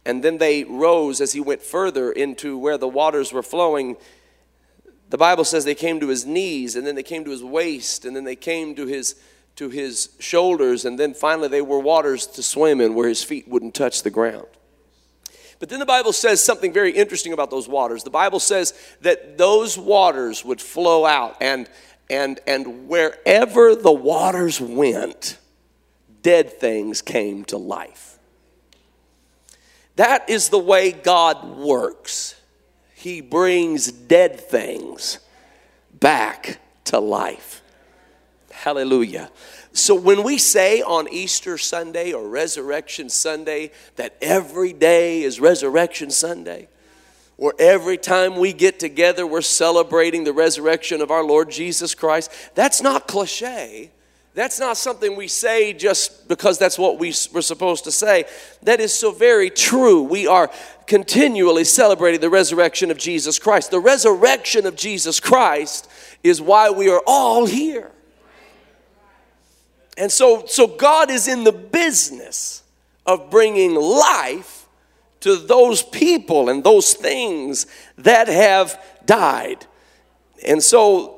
and 0.06 0.22
then 0.22 0.38
they 0.38 0.64
rose 0.64 1.20
as 1.20 1.32
he 1.32 1.40
went 1.40 1.62
further 1.62 2.12
into 2.12 2.56
where 2.56 2.78
the 2.78 2.88
waters 2.88 3.32
were 3.32 3.42
flowing. 3.42 3.96
The 5.10 5.18
Bible 5.18 5.44
says 5.44 5.64
they 5.64 5.74
came 5.74 6.00
to 6.00 6.08
his 6.08 6.24
knees, 6.24 6.76
and 6.76 6.86
then 6.86 6.94
they 6.94 7.02
came 7.02 7.24
to 7.24 7.30
his 7.30 7.42
waist, 7.44 8.04
and 8.04 8.14
then 8.14 8.24
they 8.24 8.36
came 8.36 8.74
to 8.76 8.86
his 8.86 9.16
to 9.56 9.70
his 9.70 10.10
shoulders, 10.18 10.84
and 10.84 10.98
then 10.98 11.14
finally 11.14 11.48
they 11.48 11.62
were 11.62 11.78
waters 11.78 12.26
to 12.26 12.42
swim 12.42 12.80
in 12.80 12.94
where 12.94 13.08
his 13.08 13.24
feet 13.24 13.48
wouldn't 13.48 13.74
touch 13.74 14.02
the 14.02 14.10
ground. 14.10 14.46
But 15.58 15.70
then 15.70 15.78
the 15.78 15.86
Bible 15.86 16.12
says 16.12 16.44
something 16.44 16.74
very 16.74 16.90
interesting 16.90 17.32
about 17.32 17.50
those 17.50 17.66
waters. 17.66 18.04
The 18.04 18.10
Bible 18.10 18.38
says 18.38 18.74
that 19.00 19.38
those 19.38 19.78
waters 19.78 20.44
would 20.44 20.60
flow 20.60 21.06
out, 21.06 21.36
and 21.40 21.68
and 22.10 22.38
and 22.46 22.88
wherever 22.88 23.74
the 23.74 23.92
waters 23.92 24.60
went, 24.60 25.38
dead 26.22 26.52
things 26.52 27.02
came 27.02 27.44
to 27.46 27.56
life. 27.56 28.15
That 29.96 30.28
is 30.28 30.50
the 30.50 30.58
way 30.58 30.92
God 30.92 31.56
works. 31.56 32.40
He 32.94 33.20
brings 33.20 33.90
dead 33.90 34.38
things 34.40 35.18
back 35.92 36.60
to 36.84 36.98
life. 36.98 37.62
Hallelujah. 38.50 39.30
So 39.72 39.94
when 39.94 40.22
we 40.22 40.38
say 40.38 40.80
on 40.82 41.08
Easter 41.12 41.58
Sunday 41.58 42.12
or 42.12 42.26
Resurrection 42.28 43.08
Sunday 43.08 43.70
that 43.96 44.16
every 44.20 44.72
day 44.72 45.22
is 45.22 45.40
Resurrection 45.40 46.10
Sunday, 46.10 46.68
or 47.38 47.54
every 47.58 47.98
time 47.98 48.36
we 48.36 48.54
get 48.54 48.78
together 48.78 49.26
we're 49.26 49.42
celebrating 49.42 50.24
the 50.24 50.32
resurrection 50.32 51.02
of 51.02 51.10
our 51.10 51.22
Lord 51.22 51.50
Jesus 51.50 51.94
Christ, 51.94 52.30
that's 52.54 52.80
not 52.80 53.06
cliche. 53.06 53.90
That's 54.36 54.60
not 54.60 54.76
something 54.76 55.16
we 55.16 55.28
say 55.28 55.72
just 55.72 56.28
because 56.28 56.58
that's 56.58 56.78
what 56.78 56.98
we, 56.98 57.14
we're 57.32 57.40
supposed 57.40 57.84
to 57.84 57.90
say. 57.90 58.26
That 58.64 58.80
is 58.80 58.92
so 58.92 59.10
very 59.10 59.48
true. 59.48 60.02
We 60.02 60.26
are 60.26 60.50
continually 60.86 61.64
celebrating 61.64 62.20
the 62.20 62.28
resurrection 62.28 62.90
of 62.90 62.98
Jesus 62.98 63.38
Christ. 63.38 63.70
The 63.70 63.80
resurrection 63.80 64.66
of 64.66 64.76
Jesus 64.76 65.20
Christ 65.20 65.90
is 66.22 66.42
why 66.42 66.68
we 66.68 66.90
are 66.90 67.00
all 67.06 67.46
here. 67.46 67.90
And 69.96 70.12
so, 70.12 70.44
so 70.44 70.66
God 70.66 71.10
is 71.10 71.28
in 71.28 71.44
the 71.44 71.52
business 71.52 72.62
of 73.06 73.30
bringing 73.30 73.74
life 73.74 74.68
to 75.20 75.36
those 75.36 75.82
people 75.82 76.50
and 76.50 76.62
those 76.62 76.92
things 76.92 77.66
that 77.96 78.28
have 78.28 78.78
died. 79.06 79.64
And 80.46 80.62
so 80.62 81.15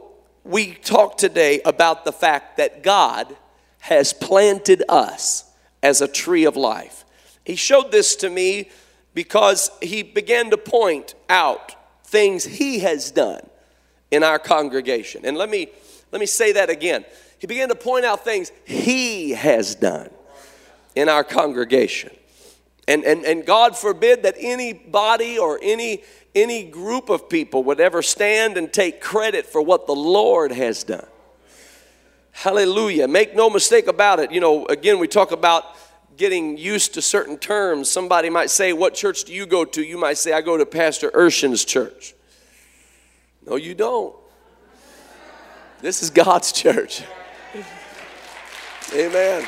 we 0.48 0.72
talk 0.72 1.18
today 1.18 1.60
about 1.66 2.06
the 2.06 2.12
fact 2.12 2.56
that 2.56 2.82
God 2.82 3.36
has 3.80 4.14
planted 4.14 4.82
us 4.88 5.44
as 5.82 6.00
a 6.00 6.08
tree 6.08 6.46
of 6.46 6.56
life. 6.56 7.04
He 7.44 7.54
showed 7.54 7.92
this 7.92 8.16
to 8.16 8.30
me 8.30 8.70
because 9.12 9.70
he 9.82 10.02
began 10.02 10.50
to 10.50 10.56
point 10.56 11.14
out 11.28 11.74
things 12.04 12.44
he 12.44 12.78
has 12.78 13.10
done 13.10 13.46
in 14.10 14.22
our 14.22 14.38
congregation. 14.38 15.26
And 15.26 15.36
let 15.36 15.50
me 15.50 15.68
let 16.12 16.18
me 16.18 16.26
say 16.26 16.52
that 16.52 16.70
again. 16.70 17.04
He 17.38 17.46
began 17.46 17.68
to 17.68 17.74
point 17.74 18.06
out 18.06 18.24
things 18.24 18.50
he 18.64 19.32
has 19.32 19.74
done 19.74 20.08
in 20.94 21.10
our 21.10 21.22
congregation. 21.22 22.10
And, 22.88 23.04
and, 23.04 23.26
and 23.26 23.44
God 23.44 23.76
forbid 23.76 24.22
that 24.22 24.34
anybody 24.38 25.38
or 25.38 25.58
any 25.62 26.02
any 26.34 26.64
group 26.64 27.08
of 27.08 27.28
people 27.28 27.64
would 27.64 27.80
ever 27.80 28.02
stand 28.02 28.56
and 28.56 28.72
take 28.72 29.00
credit 29.00 29.46
for 29.46 29.62
what 29.62 29.86
the 29.86 29.94
Lord 29.94 30.52
has 30.52 30.84
done. 30.84 31.06
Hallelujah. 32.32 33.08
Make 33.08 33.34
no 33.34 33.50
mistake 33.50 33.88
about 33.88 34.20
it. 34.20 34.30
You 34.30 34.40
know, 34.40 34.66
again, 34.66 34.98
we 34.98 35.08
talk 35.08 35.32
about 35.32 35.64
getting 36.16 36.56
used 36.56 36.94
to 36.94 37.02
certain 37.02 37.38
terms. 37.38 37.90
Somebody 37.90 38.30
might 38.30 38.50
say, 38.50 38.72
What 38.72 38.94
church 38.94 39.24
do 39.24 39.32
you 39.32 39.46
go 39.46 39.64
to? 39.64 39.82
You 39.82 39.98
might 39.98 40.18
say, 40.18 40.32
I 40.32 40.40
go 40.40 40.56
to 40.56 40.66
Pastor 40.66 41.10
Urshan's 41.10 41.64
church. 41.64 42.14
No, 43.46 43.56
you 43.56 43.74
don't. 43.74 44.14
This 45.80 46.02
is 46.02 46.10
God's 46.10 46.52
church. 46.52 47.02
Amen. 48.94 49.46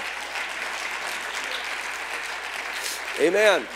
Amen. 3.21 3.67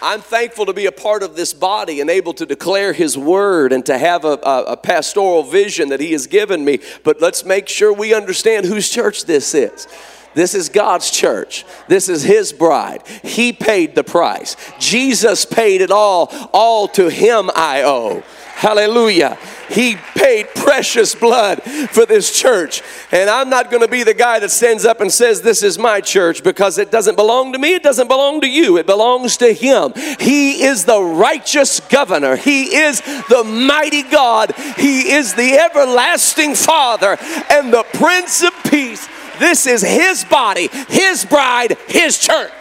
I'm 0.00 0.20
thankful 0.20 0.66
to 0.66 0.72
be 0.72 0.86
a 0.86 0.92
part 0.92 1.22
of 1.22 1.34
this 1.34 1.52
body 1.52 2.00
and 2.00 2.08
able 2.08 2.32
to 2.34 2.46
declare 2.46 2.92
His 2.92 3.18
word 3.18 3.72
and 3.72 3.84
to 3.86 3.98
have 3.98 4.24
a, 4.24 4.38
a, 4.42 4.62
a, 4.64 4.76
pastoral 4.76 5.42
vision 5.42 5.88
that 5.88 6.00
He 6.00 6.12
has 6.12 6.26
given 6.26 6.64
me. 6.64 6.78
But 7.02 7.20
let's 7.20 7.44
make 7.44 7.68
sure 7.68 7.92
we 7.92 8.14
understand 8.14 8.66
whose 8.66 8.88
church 8.88 9.24
this 9.24 9.54
is. 9.54 9.88
This 10.34 10.54
is 10.54 10.68
God's 10.68 11.10
church. 11.10 11.64
This 11.88 12.08
is 12.08 12.22
His 12.22 12.52
bride. 12.52 13.06
He 13.24 13.52
paid 13.52 13.96
the 13.96 14.04
price. 14.04 14.56
Jesus 14.78 15.44
paid 15.44 15.80
it 15.80 15.90
all. 15.90 16.28
All 16.52 16.86
to 16.88 17.08
Him 17.08 17.50
I 17.56 17.82
owe. 17.82 18.22
Hallelujah. 18.54 19.38
He 19.68 19.96
paid 20.14 20.47
precious 20.68 21.14
blood 21.14 21.62
for 21.62 22.04
this 22.04 22.38
church. 22.38 22.82
And 23.10 23.30
I'm 23.30 23.48
not 23.48 23.70
going 23.70 23.80
to 23.80 23.88
be 23.88 24.02
the 24.02 24.12
guy 24.12 24.38
that 24.38 24.50
stands 24.50 24.84
up 24.84 25.00
and 25.00 25.10
says, 25.10 25.40
This 25.40 25.62
is 25.62 25.78
my 25.78 26.02
church 26.02 26.44
because 26.44 26.76
it 26.76 26.90
doesn't 26.90 27.16
belong 27.16 27.54
to 27.54 27.58
me. 27.58 27.74
It 27.74 27.82
doesn't 27.82 28.06
belong 28.06 28.42
to 28.42 28.46
you. 28.46 28.76
It 28.76 28.84
belongs 28.84 29.38
to 29.38 29.50
Him. 29.50 29.94
He 30.20 30.64
is 30.64 30.84
the 30.84 31.00
righteous 31.00 31.80
governor. 31.80 32.36
He 32.36 32.76
is 32.76 33.00
the 33.00 33.44
mighty 33.44 34.02
God. 34.02 34.54
He 34.76 35.10
is 35.10 35.32
the 35.32 35.54
everlasting 35.54 36.54
Father 36.54 37.16
and 37.48 37.72
the 37.72 37.86
Prince 37.94 38.42
of 38.42 38.52
Peace. 38.70 39.08
This 39.38 39.66
is 39.66 39.80
His 39.80 40.26
body, 40.26 40.68
His 40.88 41.24
bride, 41.24 41.78
His 41.86 42.18
church. 42.18 42.52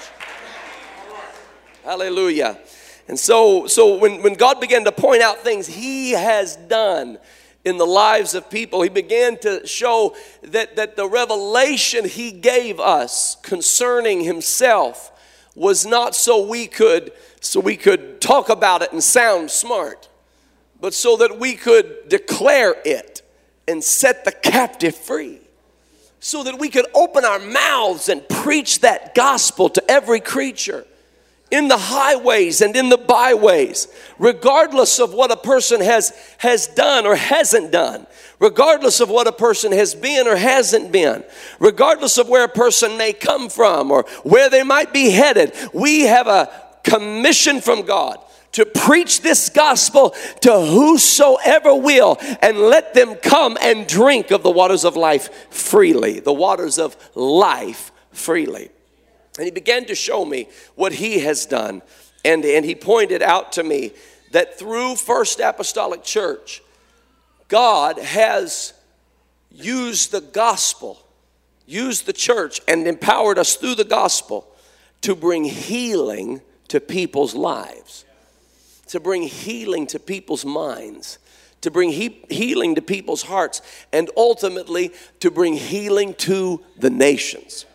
Hallelujah. 1.84 2.58
And 3.10 3.20
so, 3.20 3.68
so 3.68 3.98
when, 3.98 4.22
when 4.22 4.36
God 4.36 4.62
began 4.62 4.86
to 4.86 4.94
point 4.94 5.22
out 5.22 5.40
things 5.40 5.68
He 5.68 6.12
has 6.12 6.56
done 6.56 7.18
in 7.68 7.78
the 7.78 7.86
lives 7.86 8.34
of 8.34 8.50
people, 8.50 8.82
He 8.82 8.90
began 8.90 9.38
to 9.40 9.68
show 9.68 10.16
that, 10.42 10.78
that 10.78 10.96
the 10.96 11.08
revelation 11.08 12.06
He 12.06 12.32
gave 12.32 12.80
us 12.80 13.36
concerning 13.44 14.24
Himself 14.24 15.12
was 15.54 15.86
not 15.86 16.16
so 16.16 16.48
we 16.48 16.68
could 16.68 17.12
so 17.40 17.60
we 17.60 17.76
could 17.76 18.20
talk 18.20 18.50
about 18.50 18.82
it 18.82 18.92
and 18.92 19.04
sound 19.04 19.52
smart, 19.52 20.10
but 20.80 20.94
so 20.94 21.18
that 21.18 21.38
we 21.38 21.56
could 21.56 22.10
declare 22.10 22.76
it 22.84 23.22
and 23.68 23.84
set 23.84 24.26
the 24.26 24.32
captive 24.32 24.96
free. 24.96 25.40
So 26.20 26.44
that 26.44 26.58
we 26.58 26.70
could 26.70 26.88
open 26.96 27.26
our 27.26 27.38
mouths 27.38 28.10
and 28.10 28.28
preach 28.28 28.82
that 28.82 29.14
gospel 29.14 29.70
to 29.70 29.92
every 29.92 30.20
creature 30.20 30.86
in 31.50 31.68
the 31.68 31.78
highways 31.78 32.62
and 32.62 32.76
in 32.76 32.90
the 32.90 32.98
byways, 32.98 33.88
regardless 34.20 35.00
of 35.00 35.14
what 35.14 35.32
a 35.32 35.38
person 35.38 35.82
has, 35.82 36.14
has 36.40 36.68
done 36.68 37.06
or 37.06 37.16
hasn't 37.16 37.72
done, 37.72 38.06
regardless 38.40 39.00
of 39.00 39.10
what 39.10 39.28
a 39.28 39.32
person 39.32 39.72
has 39.72 39.96
been 39.96 40.28
or 40.28 40.36
hasn't 40.36 40.92
been, 40.92 41.24
regardless 41.60 42.18
of 42.18 42.28
where 42.28 42.44
a 42.44 42.50
person 42.50 42.98
may 42.98 43.14
come 43.14 43.50
from 43.50 43.92
or 43.92 44.04
where 44.24 44.50
they 44.50 44.64
might 44.64 44.92
be 44.94 45.12
headed, 45.12 45.54
we 45.74 46.02
have 46.02 46.28
a 46.28 46.50
commission 46.84 47.62
from 47.62 47.86
God 47.86 48.18
to 48.54 48.66
preach 48.66 49.22
this 49.22 49.50
gospel 49.50 50.16
to 50.42 50.52
whosoever 50.52 51.76
will 51.76 52.18
and 52.42 52.58
let 52.58 52.94
them 52.94 53.16
come 53.16 53.58
and 53.62 53.88
drink 53.88 54.32
of 54.32 54.42
the 54.44 54.50
waters 54.50 54.84
of 54.84 54.96
life 54.96 55.52
freely, 55.52 56.20
the 56.20 56.34
waters 56.34 56.80
of 56.80 56.98
life 57.16 57.92
freely. 58.12 58.70
And 59.38 59.46
he 59.46 59.52
began 59.52 59.86
to 59.86 59.96
show 59.96 60.26
me 60.26 60.50
what 60.76 60.94
he 60.94 61.20
has 61.20 61.46
done. 61.46 61.82
And, 62.26 62.44
and 62.44 62.66
he 62.66 62.76
pointed 62.76 63.22
out 63.22 63.54
to 63.54 63.64
me 63.64 63.94
that 64.32 64.58
through 64.58 64.96
First 64.96 65.40
Apostolic 65.40 66.04
Church, 66.04 66.62
God 67.48 68.00
has 68.00 68.74
used 69.52 70.12
the 70.12 70.22
gospel, 70.22 71.00
used 71.66 72.06
the 72.06 72.14
church, 72.14 72.60
and 72.68 72.88
empowered 72.88 73.38
us 73.38 73.56
through 73.56 73.76
the 73.76 73.86
gospel 73.86 74.48
to 75.02 75.16
bring 75.16 75.44
healing 75.46 76.42
to 76.68 76.80
people's 76.80 77.36
lives, 77.36 78.06
to 78.88 79.00
bring 79.00 79.24
healing 79.24 79.88
to 79.88 80.00
people's 80.00 80.44
minds, 80.44 81.20
to 81.62 81.72
bring 81.72 81.92
he- 81.92 82.26
healing 82.30 82.76
to 82.76 82.82
people's 82.82 83.24
hearts, 83.24 83.62
and 83.94 84.10
ultimately 84.18 84.92
to 85.20 85.32
bring 85.32 85.54
healing 85.54 86.14
to 86.16 86.62
the 86.78 86.90
nations 86.90 87.66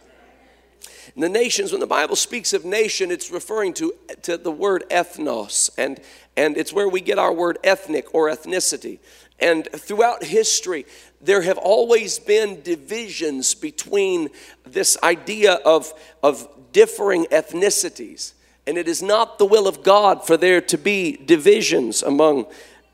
the 1.21 1.29
nations, 1.29 1.73
when 1.73 1.81
the 1.81 1.87
Bible 1.87 2.17
speaks 2.17 2.53
of 2.53 2.65
nation, 2.65 3.11
it's 3.11 3.31
referring 3.31 3.75
to, 3.75 3.95
to 4.23 4.37
the 4.37 4.51
word 4.51 4.85
ethnos, 4.91 5.71
and, 5.77 6.01
and 6.37 6.57
it's 6.57 6.73
where 6.73 6.89
we 6.89 7.01
get 7.01 7.19
our 7.19 7.33
word 7.33 7.59
ethnic 7.63 8.15
or 8.15 8.31
ethnicity. 8.31 8.99
And 9.39 9.69
throughout 9.73 10.25
history, 10.25 10.87
there 11.21 11.43
have 11.43 11.59
always 11.59 12.19
been 12.19 12.63
divisions 12.63 13.55
between 13.55 14.31
this 14.65 14.97
idea 15.03 15.55
of, 15.55 15.93
of 16.23 16.49
differing 16.73 17.25
ethnicities. 17.27 18.33
And 18.67 18.79
it 18.79 18.89
is 18.89 19.03
not 19.03 19.39
the 19.39 19.45
will 19.45 19.67
of 19.67 19.83
God 19.83 20.27
for 20.27 20.37
there 20.37 20.61
to 20.61 20.79
be 20.79 21.17
divisions 21.17 22.03
among 22.03 22.47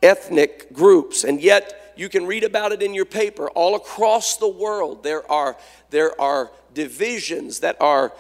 ethnic 0.03 0.73
groups. 0.73 1.25
And 1.25 1.41
yet, 1.41 1.93
you 1.99 2.09
can 2.09 2.27
read 2.27 2.45
about 2.45 2.73
it 2.73 2.81
in 2.81 2.95
your 2.95 3.05
paper. 3.05 3.51
All 3.51 3.75
across 3.75 4.37
the 4.37 4.49
world, 4.49 5.03
there 5.03 5.31
are, 5.31 5.57
there 5.91 6.19
are 6.21 6.51
divisions 6.79 7.59
that 7.59 7.77
are 7.81 8.13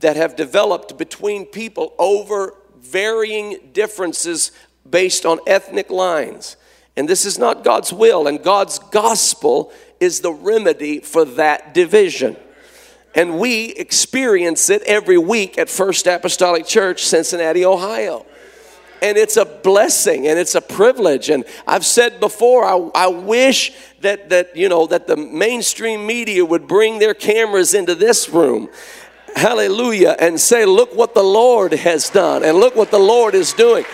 that 0.00 0.16
have 0.16 0.34
developed 0.34 0.96
between 0.96 1.44
people 1.44 1.92
over 1.98 2.54
varying 2.80 3.58
differences 3.74 4.50
based 4.88 5.26
on 5.26 5.38
ethnic 5.46 5.90
lines. 5.90 6.56
And 6.96 7.06
this 7.06 7.26
is 7.26 7.38
not 7.38 7.64
God's 7.64 7.92
will, 7.92 8.26
and 8.26 8.42
God's 8.42 8.78
gospel 8.78 9.72
is 10.00 10.20
the 10.20 10.32
remedy 10.32 11.00
for 11.00 11.26
that 11.26 11.74
division. 11.74 12.36
And 13.14 13.38
we 13.38 13.72
experience 13.72 14.70
it 14.70 14.82
every 14.84 15.18
week 15.18 15.58
at 15.58 15.68
First 15.68 16.06
Apostolic 16.06 16.64
Church, 16.66 17.04
Cincinnati, 17.04 17.64
Ohio. 17.64 18.24
And 19.02 19.16
it's 19.16 19.36
a 19.36 19.44
blessing 19.44 20.26
and 20.26 20.38
it's 20.38 20.54
a 20.54 20.60
privilege. 20.60 21.30
And 21.30 21.44
I've 21.66 21.86
said 21.86 22.20
before, 22.20 22.64
I, 22.64 22.90
I 22.94 23.06
wish 23.08 23.72
that, 24.00 24.30
that, 24.30 24.56
you 24.56 24.68
know, 24.68 24.86
that 24.86 25.06
the 25.06 25.16
mainstream 25.16 26.06
media 26.06 26.44
would 26.44 26.66
bring 26.66 26.98
their 26.98 27.14
cameras 27.14 27.74
into 27.74 27.94
this 27.94 28.28
room 28.28 28.68
hallelujah, 29.36 30.16
and 30.18 30.38
say, 30.38 30.64
Look 30.64 30.94
what 30.94 31.14
the 31.14 31.22
Lord 31.22 31.72
has 31.72 32.10
done, 32.10 32.44
and 32.44 32.58
look 32.58 32.76
what 32.76 32.90
the 32.90 32.98
Lord 32.98 33.34
is 33.34 33.52
doing. 33.52 33.84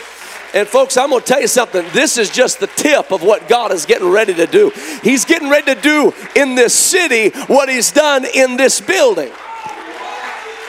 And 0.54 0.68
folks, 0.68 0.96
I'm 0.96 1.10
going 1.10 1.20
to 1.20 1.26
tell 1.26 1.40
you 1.40 1.48
something. 1.48 1.84
This 1.92 2.16
is 2.16 2.30
just 2.30 2.60
the 2.60 2.68
tip 2.68 3.10
of 3.10 3.22
what 3.22 3.48
God 3.48 3.72
is 3.72 3.86
getting 3.86 4.08
ready 4.08 4.32
to 4.34 4.46
do. 4.46 4.70
He's 5.02 5.24
getting 5.24 5.50
ready 5.50 5.74
to 5.74 5.80
do 5.80 6.12
in 6.36 6.54
this 6.54 6.72
city 6.72 7.30
what 7.46 7.68
He's 7.68 7.90
done 7.90 8.24
in 8.24 8.56
this 8.56 8.80
building. 8.80 9.32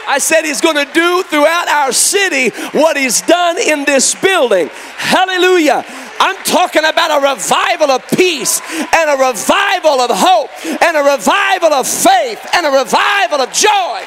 I 0.08 0.20
said 0.20 0.44
He's 0.44 0.62
going 0.62 0.76
to 0.76 0.92
do 0.94 1.24
throughout 1.24 1.68
our 1.68 1.92
city 1.92 2.50
what 2.78 2.98
He's 2.98 3.22
done 3.22 3.58
in 3.58 3.86
this 3.86 4.16
building. 4.16 4.70
Hallelujah. 4.98 5.84
I'm 6.20 6.38
talking 6.44 6.86
about 6.86 7.22
a 7.22 7.34
revival 7.34 7.92
of 7.92 8.08
peace 8.12 8.62
and 8.72 9.10
a 9.10 9.18
revival 9.18 10.00
of 10.00 10.12
hope 10.14 10.50
and 10.66 10.96
a 10.96 11.04
revival 11.04 11.74
of 11.74 11.88
faith 11.88 12.40
and 12.54 12.66
a 12.66 12.70
revival 12.70 13.42
of 13.42 13.52
joy 13.52 14.06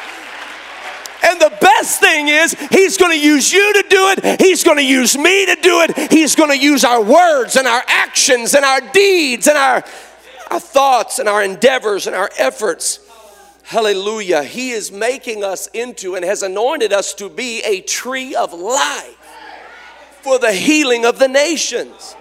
and 1.24 1.40
the 1.40 1.56
best 1.60 2.00
thing 2.00 2.28
is, 2.28 2.52
He's 2.70 2.96
going 2.96 3.12
to 3.12 3.20
use 3.20 3.52
you 3.52 3.72
to 3.74 3.84
do 3.88 4.14
it. 4.16 4.40
He's 4.40 4.64
going 4.64 4.78
to 4.78 4.84
use 4.84 5.16
me 5.16 5.46
to 5.46 5.56
do 5.56 5.80
it. 5.82 6.12
He's 6.12 6.34
going 6.34 6.50
to 6.50 6.58
use 6.58 6.84
our 6.84 7.02
words 7.02 7.56
and 7.56 7.66
our 7.66 7.82
actions 7.86 8.54
and 8.54 8.64
our 8.64 8.80
deeds 8.80 9.46
and 9.46 9.58
our, 9.58 9.84
our 10.50 10.60
thoughts 10.60 11.18
and 11.18 11.28
our 11.28 11.42
endeavors 11.42 12.06
and 12.06 12.14
our 12.14 12.30
efforts. 12.38 13.00
Hallelujah. 13.68 14.44
He 14.44 14.70
is 14.70 14.90
making 14.90 15.44
us 15.44 15.66
into 15.74 16.14
and 16.14 16.24
has 16.24 16.42
anointed 16.42 16.90
us 16.90 17.12
to 17.12 17.28
be 17.28 17.60
a 17.64 17.82
tree 17.82 18.34
of 18.34 18.54
life 18.54 19.14
for 20.22 20.38
the 20.38 20.52
healing 20.52 21.04
of 21.04 21.18
the 21.18 21.28
nations. 21.28 22.16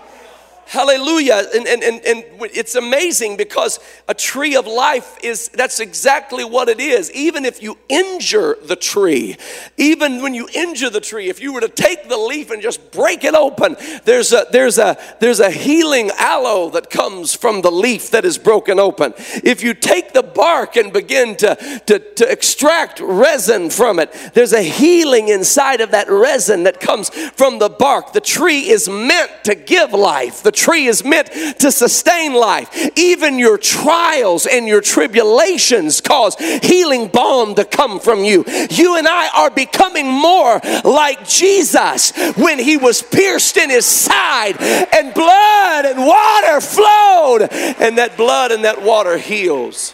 Hallelujah. 0.67 1.43
And, 1.55 1.65
and, 1.65 1.81
and, 1.81 2.05
and 2.05 2.25
it's 2.41 2.75
amazing 2.75 3.37
because 3.37 3.79
a 4.09 4.13
tree 4.13 4.55
of 4.55 4.67
life 4.67 5.17
is 5.23 5.47
that's 5.49 5.79
exactly 5.79 6.43
what 6.43 6.67
it 6.67 6.81
is. 6.81 7.09
Even 7.13 7.45
if 7.45 7.63
you 7.63 7.77
injure 7.87 8.57
the 8.61 8.75
tree, 8.75 9.37
even 9.77 10.21
when 10.21 10.33
you 10.33 10.49
injure 10.53 10.89
the 10.89 10.99
tree, 10.99 11.29
if 11.29 11.41
you 11.41 11.53
were 11.53 11.61
to 11.61 11.69
take 11.69 12.09
the 12.09 12.17
leaf 12.17 12.51
and 12.51 12.61
just 12.61 12.91
break 12.91 13.23
it 13.23 13.33
open, 13.33 13.77
there's 14.03 14.33
a 14.33 14.45
there's 14.51 14.77
a 14.77 14.97
there's 15.21 15.39
a 15.39 15.49
healing 15.49 16.11
aloe 16.17 16.69
that 16.71 16.89
comes 16.89 17.33
from 17.33 17.61
the 17.61 17.71
leaf 17.71 18.11
that 18.11 18.25
is 18.25 18.37
broken 18.37 18.77
open. 18.77 19.13
If 19.43 19.63
you 19.63 19.73
take 19.73 20.11
the 20.11 20.23
bark 20.23 20.75
and 20.75 20.91
begin 20.91 21.37
to, 21.37 21.81
to, 21.85 21.99
to 21.99 22.29
extract 22.29 22.99
resin 22.99 23.69
from 23.69 23.99
it, 23.99 24.11
there's 24.33 24.53
a 24.53 24.61
healing 24.61 25.29
inside 25.29 25.79
of 25.79 25.91
that 25.91 26.09
resin 26.09 26.63
that 26.63 26.79
comes 26.79 27.09
from 27.09 27.59
the 27.59 27.69
bark. 27.69 28.13
The 28.13 28.21
tree 28.21 28.67
is 28.69 28.89
meant 28.89 29.31
to 29.45 29.55
give 29.55 29.93
life. 29.93 30.43
The 30.43 30.51
tree 30.57 30.87
is 30.87 31.03
meant 31.03 31.27
to 31.59 31.71
sustain 31.71 32.33
life. 32.33 32.69
Even 32.97 33.37
your 33.37 33.57
trials 33.57 34.45
and 34.45 34.67
your 34.67 34.81
tribulations 34.81 36.01
cause 36.01 36.35
healing 36.63 37.07
balm 37.07 37.55
to 37.55 37.63
come 37.65 37.99
from 37.99 38.23
you. 38.23 38.43
You 38.69 38.97
and 38.97 39.07
I 39.07 39.29
are 39.35 39.51
becoming 39.51 40.07
more 40.07 40.59
like 40.83 41.27
Jesus 41.27 42.11
when 42.35 42.59
he 42.59 42.77
was 42.77 43.01
pierced 43.01 43.57
in 43.57 43.69
his 43.69 43.85
side 43.85 44.57
and 44.61 45.13
blood 45.13 45.85
and 45.85 45.99
water 45.99 46.61
flowed, 46.61 47.47
and 47.79 47.97
that 47.97 48.15
blood 48.17 48.51
and 48.51 48.63
that 48.65 48.81
water 48.81 49.17
heals 49.17 49.93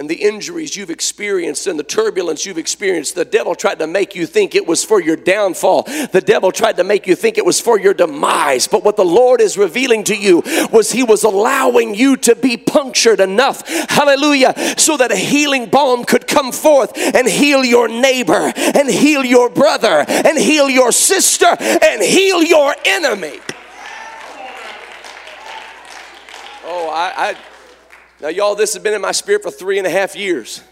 and 0.00 0.08
the 0.08 0.14
injuries 0.14 0.78
you've 0.78 0.88
experienced 0.88 1.66
and 1.66 1.78
the 1.78 1.84
turbulence 1.84 2.46
you've 2.46 2.56
experienced, 2.56 3.14
the 3.14 3.24
devil 3.24 3.54
tried 3.54 3.78
to 3.78 3.86
make 3.86 4.14
you 4.14 4.24
think 4.24 4.54
it 4.54 4.66
was 4.66 4.82
for 4.82 4.98
your 4.98 5.14
downfall. 5.14 5.82
The 5.82 6.22
devil 6.24 6.50
tried 6.52 6.78
to 6.78 6.84
make 6.84 7.06
you 7.06 7.14
think 7.14 7.36
it 7.36 7.44
was 7.44 7.60
for 7.60 7.78
your 7.78 7.92
demise. 7.92 8.66
But 8.66 8.82
what 8.82 8.96
the 8.96 9.04
Lord 9.04 9.42
is 9.42 9.58
revealing 9.58 10.04
to 10.04 10.16
you 10.16 10.42
was 10.72 10.90
He 10.90 11.02
was 11.02 11.22
allowing 11.22 11.94
you 11.94 12.16
to 12.16 12.34
be 12.34 12.56
punctured 12.56 13.20
enough, 13.20 13.68
hallelujah, 13.90 14.54
so 14.78 14.96
that 14.96 15.12
a 15.12 15.16
healing 15.16 15.66
balm 15.66 16.06
could 16.06 16.26
come 16.26 16.50
forth 16.50 16.92
and 16.96 17.28
heal 17.28 17.62
your 17.62 17.86
neighbor, 17.86 18.54
and 18.56 18.88
heal 18.88 19.22
your 19.22 19.50
brother, 19.50 20.06
and 20.08 20.38
heal 20.38 20.70
your 20.70 20.92
sister, 20.92 21.54
and 21.60 22.02
heal 22.02 22.42
your 22.42 22.74
enemy. 22.86 23.38
Oh, 26.64 26.88
I, 26.88 27.12
I 27.32 27.36
now, 28.20 28.28
y'all, 28.28 28.54
this 28.54 28.74
has 28.74 28.82
been 28.82 28.94
in 28.94 29.00
my 29.00 29.12
spirit 29.12 29.42
for 29.42 29.50
three 29.50 29.78
and 29.78 29.86
a 29.86 29.90
half 29.90 30.14
years. 30.14 30.62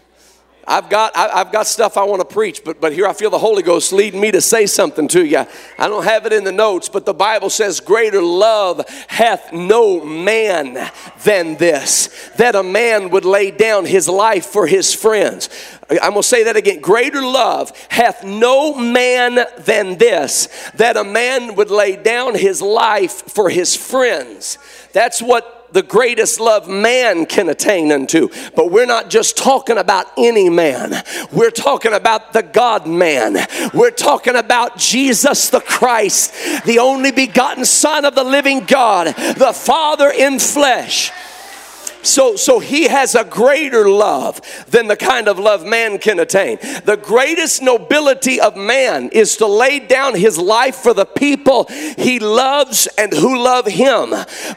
I've 0.67 0.87
got, 0.87 1.17
I, 1.17 1.39
have 1.39 1.51
got 1.51 1.65
stuff 1.65 1.97
I 1.97 2.03
want 2.03 2.21
to 2.21 2.31
preach, 2.31 2.63
but, 2.63 2.79
but 2.79 2.93
here 2.93 3.07
I 3.07 3.13
feel 3.13 3.31
the 3.31 3.39
Holy 3.39 3.63
Ghost 3.63 3.91
leading 3.91 4.21
me 4.21 4.29
to 4.29 4.39
say 4.39 4.67
something 4.67 5.07
to 5.07 5.25
you. 5.25 5.39
I 5.79 5.87
don't 5.87 6.03
have 6.03 6.27
it 6.27 6.33
in 6.33 6.43
the 6.43 6.51
notes, 6.51 6.89
but 6.89 7.07
the 7.07 7.13
Bible 7.13 7.49
says, 7.49 7.79
Greater 7.79 8.21
love 8.21 8.87
hath 9.07 9.51
no 9.51 10.05
man 10.05 10.91
than 11.23 11.57
this, 11.57 12.29
that 12.37 12.53
a 12.53 12.61
man 12.61 13.09
would 13.09 13.25
lay 13.25 13.49
down 13.49 13.85
his 13.85 14.07
life 14.07 14.45
for 14.45 14.67
his 14.67 14.93
friends. 14.93 15.49
I'm 15.89 16.11
going 16.11 16.21
to 16.21 16.23
say 16.23 16.43
that 16.43 16.55
again. 16.55 16.81
Greater 16.81 17.23
love 17.23 17.75
hath 17.89 18.23
no 18.23 18.75
man 18.75 19.39
than 19.57 19.97
this, 19.97 20.69
that 20.75 20.97
a 20.97 21.03
man 21.03 21.55
would 21.55 21.71
lay 21.71 21.95
down 21.95 22.35
his 22.35 22.61
life 22.61 23.23
for 23.31 23.49
his 23.49 23.75
friends. 23.75 24.59
That's 24.93 25.19
what 25.19 25.58
the 25.71 25.83
greatest 25.83 26.39
love 26.39 26.67
man 26.67 27.25
can 27.25 27.49
attain 27.49 27.91
unto. 27.91 28.29
But 28.55 28.71
we're 28.71 28.85
not 28.85 29.09
just 29.09 29.37
talking 29.37 29.77
about 29.77 30.07
any 30.17 30.49
man, 30.49 31.03
we're 31.31 31.51
talking 31.51 31.93
about 31.93 32.33
the 32.33 32.43
God 32.43 32.87
man. 32.87 33.37
We're 33.73 33.91
talking 33.91 34.35
about 34.35 34.77
Jesus 34.77 35.49
the 35.49 35.61
Christ, 35.61 36.33
the 36.65 36.79
only 36.79 37.11
begotten 37.11 37.65
Son 37.65 38.05
of 38.05 38.15
the 38.15 38.23
living 38.23 38.65
God, 38.65 39.07
the 39.07 39.53
Father 39.53 40.09
in 40.09 40.39
flesh. 40.39 41.11
So, 42.01 42.37
so 42.37 42.59
he 42.59 42.87
has 42.87 43.13
a 43.13 43.25
greater 43.25 43.89
love 43.89 44.41
than 44.67 44.87
the 44.87 44.95
kind 44.95 45.27
of 45.27 45.37
love 45.37 45.65
man 45.65 45.97
can 45.97 46.19
attain. 46.19 46.57
The 46.85 46.99
greatest 47.01 47.61
nobility 47.61 48.39
of 48.39 48.55
man 48.55 49.09
is 49.09 49.37
to 49.37 49.47
lay 49.47 49.79
down 49.79 50.15
his 50.15 50.37
life 50.37 50.75
for 50.75 50.93
the 50.93 51.05
people 51.05 51.65
he 51.97 52.19
loves 52.19 52.87
and 52.97 53.11
who 53.11 53.37
love 53.43 53.65
him. 53.67 54.13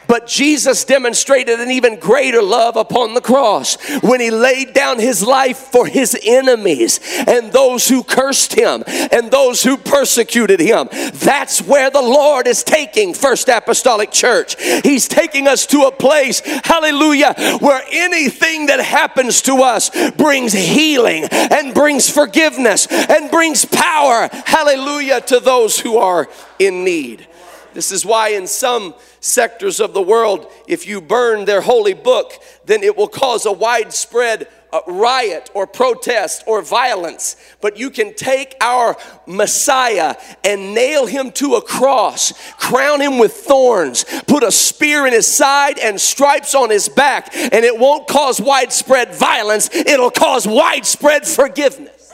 But 0.07 0.27
Jesus 0.27 0.85
demonstrated 0.85 1.59
an 1.59 1.71
even 1.71 1.99
greater 1.99 2.41
love 2.41 2.77
upon 2.77 3.13
the 3.13 3.21
cross 3.21 3.75
when 4.01 4.21
he 4.21 4.31
laid 4.31 4.73
down 4.73 4.99
his 4.99 5.25
life 5.25 5.57
for 5.57 5.85
his 5.85 6.17
enemies 6.25 6.99
and 7.27 7.51
those 7.51 7.89
who 7.89 8.03
cursed 8.03 8.53
him 8.53 8.83
and 8.87 9.31
those 9.31 9.63
who 9.63 9.75
persecuted 9.75 10.61
him. 10.61 10.87
That's 11.13 11.61
where 11.61 11.89
the 11.89 12.01
Lord 12.01 12.47
is 12.47 12.63
taking 12.63 13.13
First 13.13 13.49
Apostolic 13.49 14.11
Church. 14.11 14.55
He's 14.83 15.07
taking 15.07 15.47
us 15.47 15.65
to 15.67 15.81
a 15.81 15.91
place, 15.91 16.39
hallelujah 16.63 17.32
where 17.59 17.83
anything 17.91 18.67
that 18.67 18.79
happens 18.79 19.41
to 19.43 19.57
us 19.57 19.89
brings 20.11 20.53
healing 20.53 21.25
and 21.31 21.73
brings 21.73 22.09
forgiveness 22.09 22.87
and 22.87 23.31
brings 23.31 23.65
power, 23.65 24.29
hallelujah, 24.45 25.21
to 25.21 25.39
those 25.39 25.79
who 25.79 25.97
are 25.97 26.27
in 26.59 26.83
need. 26.83 27.27
This 27.73 27.91
is 27.91 28.05
why, 28.05 28.29
in 28.29 28.45
some 28.45 28.93
sectors 29.19 29.79
of 29.79 29.93
the 29.93 30.01
world, 30.01 30.51
if 30.67 30.87
you 30.87 31.01
burn 31.01 31.45
their 31.45 31.61
holy 31.61 31.93
book, 31.93 32.33
then 32.65 32.83
it 32.83 32.95
will 32.95 33.07
cause 33.07 33.45
a 33.45 33.51
widespread 33.51 34.47
riot 34.87 35.49
or 35.53 35.67
protest 35.67 36.43
or 36.47 36.61
violence, 36.61 37.35
but 37.61 37.77
you 37.77 37.89
can 37.89 38.13
take 38.15 38.55
our 38.61 38.97
Messiah 39.25 40.15
and 40.43 40.73
nail 40.73 41.05
him 41.05 41.31
to 41.33 41.55
a 41.55 41.61
cross, 41.61 42.33
crown 42.53 43.01
him 43.01 43.17
with 43.17 43.33
thorns, 43.33 44.05
put 44.27 44.43
a 44.43 44.51
spear 44.51 45.05
in 45.05 45.13
his 45.13 45.27
side 45.27 45.79
and 45.79 45.99
stripes 45.99 46.55
on 46.55 46.69
his 46.69 46.89
back, 46.89 47.35
and 47.35 47.65
it 47.65 47.77
won't 47.77 48.07
cause 48.07 48.41
widespread 48.41 49.13
violence, 49.13 49.69
it'll 49.73 50.11
cause 50.11 50.47
widespread 50.47 51.27
forgiveness. 51.27 52.13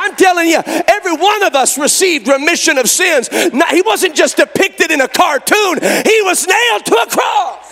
I'm 0.00 0.14
telling 0.14 0.48
you, 0.48 0.62
every 0.64 1.12
one 1.12 1.42
of 1.42 1.54
us 1.54 1.76
received 1.76 2.28
remission 2.28 2.78
of 2.78 2.88
sins. 2.88 3.28
Now, 3.52 3.66
he 3.66 3.82
wasn't 3.82 4.14
just 4.14 4.36
depicted 4.36 4.90
in 4.90 5.00
a 5.00 5.08
cartoon, 5.08 5.80
he 5.82 6.22
was 6.22 6.46
nailed 6.46 6.86
to 6.86 6.94
a 6.94 7.06
cross. 7.06 7.67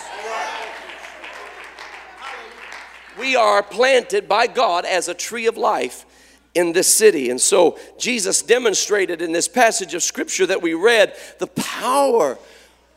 We 3.17 3.35
are 3.35 3.63
planted 3.63 4.27
by 4.27 4.47
God 4.47 4.85
as 4.85 5.07
a 5.07 5.13
tree 5.13 5.47
of 5.47 5.57
life 5.57 6.05
in 6.53 6.73
this 6.73 6.93
city. 6.93 7.29
And 7.29 7.39
so 7.39 7.77
Jesus 7.97 8.41
demonstrated 8.41 9.21
in 9.21 9.31
this 9.31 9.47
passage 9.47 9.93
of 9.93 10.03
scripture 10.03 10.45
that 10.47 10.61
we 10.61 10.73
read 10.73 11.15
the 11.39 11.47
power 11.47 12.37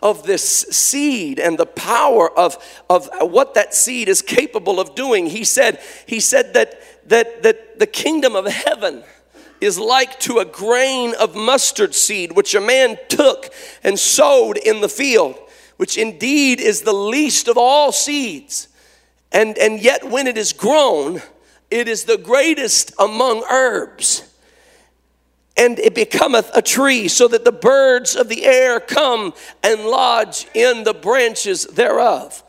of 0.02 0.22
this 0.22 0.42
seed 0.42 1.38
and 1.38 1.58
the 1.58 1.66
power 1.66 2.30
of, 2.38 2.56
of 2.88 3.10
what 3.20 3.54
that 3.54 3.74
seed 3.74 4.08
is 4.08 4.22
capable 4.22 4.80
of 4.80 4.94
doing. 4.94 5.26
He 5.26 5.44
said, 5.44 5.80
he 6.06 6.20
said 6.20 6.54
that, 6.54 6.80
that, 7.08 7.42
that 7.42 7.78
the 7.78 7.86
kingdom 7.86 8.34
of 8.34 8.46
heaven 8.46 9.04
is 9.60 9.78
like 9.78 10.18
to 10.20 10.38
a 10.38 10.44
grain 10.46 11.14
of 11.20 11.34
mustard 11.34 11.94
seed, 11.94 12.32
which 12.32 12.54
a 12.54 12.60
man 12.60 12.96
took 13.08 13.52
and 13.84 13.98
sowed 13.98 14.56
in 14.56 14.80
the 14.80 14.88
field, 14.88 15.38
which 15.76 15.98
indeed 15.98 16.60
is 16.60 16.80
the 16.80 16.94
least 16.94 17.46
of 17.46 17.58
all 17.58 17.92
seeds. 17.92 18.68
And, 19.32 19.56
and 19.58 19.80
yet, 19.80 20.08
when 20.08 20.26
it 20.26 20.36
is 20.36 20.52
grown, 20.52 21.22
it 21.70 21.88
is 21.88 22.04
the 22.04 22.18
greatest 22.18 22.92
among 22.98 23.44
herbs 23.50 24.30
and 25.60 25.78
it 25.78 25.94
becometh 25.94 26.50
a 26.54 26.62
tree, 26.62 27.06
so 27.06 27.28
that 27.28 27.44
the 27.44 27.52
birds 27.52 28.16
of 28.16 28.30
the 28.30 28.46
air 28.46 28.80
come 28.80 29.34
and 29.62 29.84
lodge 29.84 30.46
in 30.54 30.84
the 30.84 30.94
branches 30.94 31.64
thereof. 31.66 32.42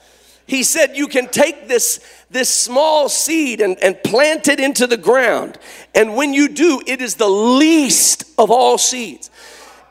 He 0.48 0.64
said, 0.64 0.96
You 0.96 1.08
can 1.08 1.28
take 1.28 1.68
this, 1.68 2.00
this 2.30 2.50
small 2.50 3.10
seed 3.10 3.60
and, 3.60 3.78
and 3.84 4.02
plant 4.02 4.48
it 4.48 4.62
into 4.62 4.88
the 4.88 4.98
ground. 4.98 5.58
And 5.94 6.16
when 6.16 6.34
you 6.34 6.48
do, 6.48 6.82
it 6.88 7.02
is 7.02 7.16
the 7.16 7.30
least 7.30 8.24
of 8.38 8.50
all 8.50 8.78
seeds 8.78 9.30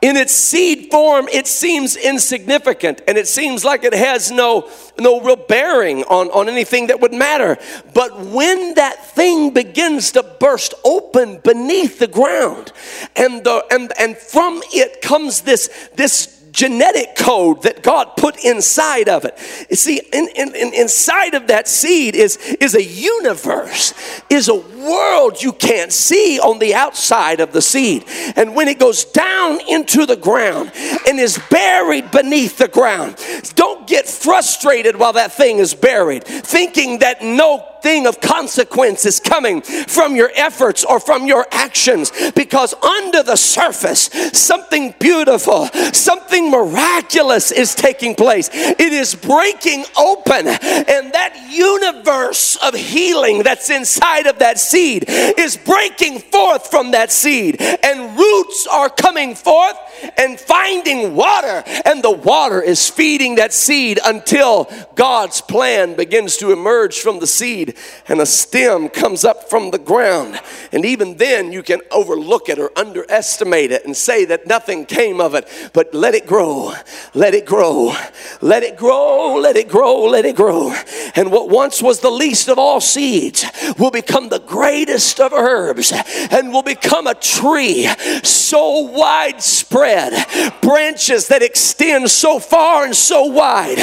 in 0.01 0.17
its 0.17 0.33
seed 0.33 0.89
form 0.89 1.27
it 1.31 1.47
seems 1.47 1.95
insignificant 1.95 3.01
and 3.07 3.17
it 3.17 3.27
seems 3.27 3.63
like 3.63 3.83
it 3.83 3.93
has 3.93 4.31
no 4.31 4.69
no 4.99 5.21
real 5.21 5.35
bearing 5.35 6.03
on, 6.05 6.29
on 6.31 6.49
anything 6.49 6.87
that 6.87 6.99
would 6.99 7.13
matter. 7.13 7.57
But 7.93 8.19
when 8.19 8.75
that 8.75 9.05
thing 9.13 9.51
begins 9.51 10.11
to 10.13 10.23
burst 10.23 10.73
open 10.83 11.39
beneath 11.43 11.99
the 11.99 12.07
ground 12.07 12.71
and 13.15 13.43
the 13.43 13.63
and 13.71 13.91
and 13.99 14.17
from 14.17 14.61
it 14.73 15.01
comes 15.01 15.41
this 15.41 15.69
this 15.95 16.40
genetic 16.51 17.15
code 17.15 17.63
that 17.63 17.81
God 17.81 18.15
put 18.17 18.43
inside 18.43 19.09
of 19.09 19.25
it. 19.25 19.37
You 19.69 19.75
see, 19.75 20.01
in, 20.11 20.27
in, 20.35 20.55
in, 20.55 20.73
inside 20.73 21.33
of 21.33 21.47
that 21.47 21.67
seed 21.67 22.15
is, 22.15 22.37
is 22.59 22.75
a 22.75 22.83
universe, 22.83 23.93
is 24.29 24.49
a 24.49 24.55
world 24.55 25.41
you 25.41 25.53
can't 25.53 25.91
see 25.91 26.39
on 26.39 26.59
the 26.59 26.73
outside 26.75 27.39
of 27.39 27.53
the 27.53 27.61
seed. 27.61 28.05
And 28.35 28.55
when 28.55 28.67
it 28.67 28.79
goes 28.79 29.05
down 29.05 29.59
into 29.67 30.05
the 30.05 30.15
ground 30.15 30.71
and 31.07 31.19
is 31.19 31.39
buried 31.49 32.11
beneath 32.11 32.57
the 32.57 32.67
ground, 32.67 33.15
don't 33.55 33.87
get 33.87 34.07
frustrated 34.07 34.95
while 34.95 35.13
that 35.13 35.33
thing 35.33 35.57
is 35.57 35.73
buried, 35.73 36.23
thinking 36.23 36.99
that 36.99 37.21
no 37.21 37.67
thing 37.81 38.05
of 38.05 38.21
consequence 38.21 39.05
is 39.05 39.19
coming 39.19 39.61
from 39.61 40.15
your 40.15 40.31
efforts 40.35 40.83
or 40.83 40.99
from 40.99 41.25
your 41.25 41.45
actions 41.51 42.11
because 42.35 42.73
under 42.75 43.23
the 43.23 43.35
surface, 43.35 44.09
something 44.33 44.93
beautiful, 44.99 45.67
something 45.93 46.40
miraculous 46.49 47.51
is 47.51 47.75
taking 47.75 48.15
place. 48.15 48.49
It 48.53 48.93
is 48.93 49.13
breaking 49.15 49.85
open, 49.97 50.47
and 50.47 51.13
that 51.13 51.47
universe 51.51 52.55
of 52.57 52.73
healing 52.73 53.43
that's 53.43 53.69
inside 53.69 54.27
of 54.27 54.39
that 54.39 54.59
seed 54.59 55.05
is 55.07 55.57
breaking 55.57 56.19
forth 56.19 56.71
from 56.71 56.91
that 56.91 57.11
seed, 57.11 57.61
and 57.61 58.17
roots 58.17 58.67
are 58.71 58.89
coming 58.89 59.35
forth 59.35 59.75
and 60.17 60.39
finding 60.39 61.15
water, 61.15 61.63
and 61.85 62.01
the 62.01 62.11
water 62.11 62.61
is 62.61 62.89
feeding 62.89 63.35
that 63.35 63.53
seed 63.53 63.99
until 64.05 64.69
God's 64.95 65.41
plan 65.41 65.95
begins 65.95 66.37
to 66.37 66.51
emerge 66.51 66.99
from 66.99 67.19
the 67.19 67.27
seed 67.27 67.75
and 68.07 68.21
a 68.21 68.25
stem 68.25 68.89
comes 68.89 69.23
up 69.23 69.49
from 69.49 69.71
the 69.71 69.77
ground. 69.77 70.39
And 70.71 70.85
even 70.85 71.17
then, 71.17 71.51
you 71.51 71.63
can 71.63 71.81
overlook 71.91 72.49
it 72.49 72.59
or 72.59 72.71
underestimate 72.77 73.71
it 73.71 73.85
and 73.85 73.95
say 73.95 74.25
that 74.25 74.47
nothing 74.47 74.85
came 74.85 75.19
of 75.19 75.35
it. 75.35 75.47
But 75.73 75.93
let 75.93 76.13
it 76.13 76.27
grow, 76.31 76.73
let 77.13 77.33
it 77.33 77.45
grow, 77.45 77.93
let 78.39 78.63
it 78.63 78.77
grow, 78.77 79.35
let 79.35 79.57
it 79.57 79.67
grow, 79.67 80.05
let 80.05 80.23
it 80.23 80.33
grow. 80.33 80.73
And 81.13 81.29
what 81.29 81.49
once 81.49 81.81
was 81.81 81.99
the 81.99 82.09
least 82.09 82.47
of 82.47 82.57
all 82.57 82.79
seeds 82.79 83.43
will 83.77 83.91
become 83.91 84.29
the 84.29 84.39
greatest 84.39 85.19
of 85.19 85.33
herbs 85.33 85.91
and 86.31 86.53
will 86.53 86.63
become 86.63 87.05
a 87.05 87.15
tree 87.15 87.85
so 88.23 88.79
widespread, 88.79 90.13
branches 90.61 91.27
that 91.27 91.43
extend 91.43 92.09
so 92.09 92.39
far 92.39 92.85
and 92.85 92.95
so 92.95 93.25
wide 93.25 93.79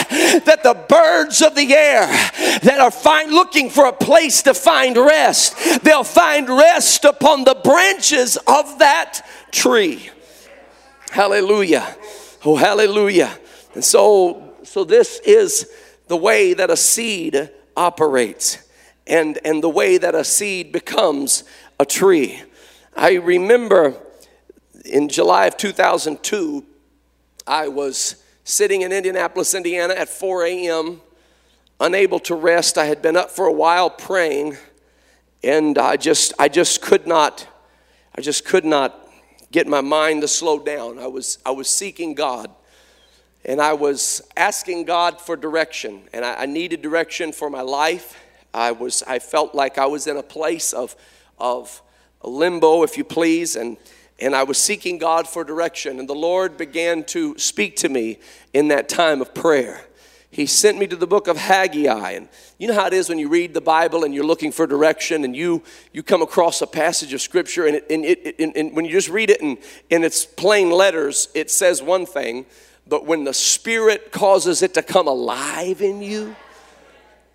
that 0.46 0.62
the 0.62 0.82
birds 0.88 1.42
of 1.42 1.54
the 1.54 1.74
air 1.74 2.06
that 2.62 2.78
are 2.80 2.90
fine 2.90 3.30
looking 3.30 3.68
for 3.68 3.84
a 3.84 3.92
place 3.92 4.40
to 4.44 4.54
find 4.54 4.96
rest. 4.96 5.54
They'll 5.82 6.02
find 6.02 6.48
rest 6.48 7.04
upon 7.04 7.44
the 7.44 7.60
branches 7.62 8.38
of 8.46 8.78
that 8.78 9.20
tree. 9.52 10.08
Hallelujah. 11.10 11.94
Oh, 12.44 12.56
hallelujah. 12.56 13.36
And 13.74 13.84
so, 13.84 14.54
so 14.64 14.84
this 14.84 15.20
is 15.20 15.70
the 16.06 16.16
way 16.16 16.54
that 16.54 16.70
a 16.70 16.76
seed 16.76 17.50
operates 17.76 18.58
and, 19.06 19.38
and 19.44 19.62
the 19.62 19.68
way 19.68 19.98
that 19.98 20.14
a 20.14 20.24
seed 20.24 20.72
becomes 20.72 21.44
a 21.78 21.84
tree. 21.84 22.42
I 22.96 23.14
remember 23.14 23.94
in 24.84 25.08
July 25.08 25.46
of 25.46 25.56
2002, 25.56 26.64
I 27.46 27.68
was 27.68 28.22
sitting 28.44 28.82
in 28.82 28.92
Indianapolis, 28.92 29.54
Indiana 29.54 29.94
at 29.94 30.08
4 30.08 30.44
a.m 30.44 31.00
unable 31.80 32.18
to 32.20 32.34
rest. 32.34 32.78
I 32.78 32.86
had 32.86 33.02
been 33.02 33.16
up 33.16 33.30
for 33.30 33.46
a 33.46 33.52
while 33.52 33.90
praying, 33.90 34.56
and 35.42 35.78
I 35.78 35.96
just, 35.96 36.32
I 36.38 36.48
just 36.48 36.82
could 36.82 37.06
not, 37.06 37.46
I 38.14 38.20
just 38.20 38.44
could 38.44 38.64
not 38.64 39.07
get 39.50 39.66
my 39.66 39.80
mind 39.80 40.22
to 40.22 40.28
slow 40.28 40.58
down. 40.58 40.98
I 40.98 41.06
was, 41.06 41.38
I 41.44 41.50
was 41.50 41.68
seeking 41.68 42.14
God, 42.14 42.50
and 43.44 43.60
I 43.60 43.72
was 43.72 44.22
asking 44.36 44.84
God 44.84 45.20
for 45.20 45.36
direction, 45.36 46.02
and 46.12 46.24
I, 46.24 46.42
I 46.42 46.46
needed 46.46 46.82
direction 46.82 47.32
for 47.32 47.50
my 47.50 47.62
life. 47.62 48.18
I 48.52 48.72
was, 48.72 49.02
I 49.06 49.18
felt 49.18 49.54
like 49.54 49.78
I 49.78 49.86
was 49.86 50.06
in 50.06 50.16
a 50.16 50.22
place 50.22 50.72
of, 50.72 50.96
of 51.38 51.82
limbo, 52.22 52.82
if 52.82 52.96
you 52.96 53.04
please, 53.04 53.56
and 53.56 53.76
and 54.20 54.34
I 54.34 54.42
was 54.42 54.58
seeking 54.58 54.98
God 54.98 55.28
for 55.28 55.44
direction, 55.44 56.00
and 56.00 56.08
the 56.08 56.14
Lord 56.14 56.56
began 56.56 57.04
to 57.04 57.38
speak 57.38 57.76
to 57.76 57.88
me 57.88 58.18
in 58.52 58.66
that 58.66 58.88
time 58.88 59.20
of 59.20 59.32
prayer 59.32 59.87
he 60.30 60.44
sent 60.46 60.78
me 60.78 60.86
to 60.86 60.96
the 60.96 61.06
book 61.06 61.26
of 61.26 61.36
Haggai. 61.36 62.10
And 62.12 62.28
you 62.58 62.68
know 62.68 62.74
how 62.74 62.86
it 62.86 62.92
is 62.92 63.08
when 63.08 63.18
you 63.18 63.28
read 63.28 63.54
the 63.54 63.60
Bible 63.60 64.04
and 64.04 64.14
you're 64.14 64.26
looking 64.26 64.52
for 64.52 64.66
direction 64.66 65.24
and 65.24 65.34
you, 65.34 65.62
you 65.92 66.02
come 66.02 66.20
across 66.20 66.60
a 66.60 66.66
passage 66.66 67.14
of 67.14 67.20
scripture 67.22 67.66
and, 67.66 67.76
it, 67.76 67.86
and, 67.90 68.04
it, 68.04 68.36
and, 68.38 68.56
and 68.56 68.76
when 68.76 68.84
you 68.84 68.90
just 68.90 69.08
read 69.08 69.30
it 69.30 69.40
in, 69.40 69.56
in 69.88 70.04
its 70.04 70.26
plain 70.26 70.70
letters, 70.70 71.28
it 71.34 71.50
says 71.50 71.82
one 71.82 72.04
thing, 72.04 72.44
but 72.86 73.06
when 73.06 73.24
the 73.24 73.34
Spirit 73.34 74.12
causes 74.12 74.62
it 74.62 74.74
to 74.74 74.82
come 74.82 75.08
alive 75.08 75.80
in 75.80 76.02
you, 76.02 76.36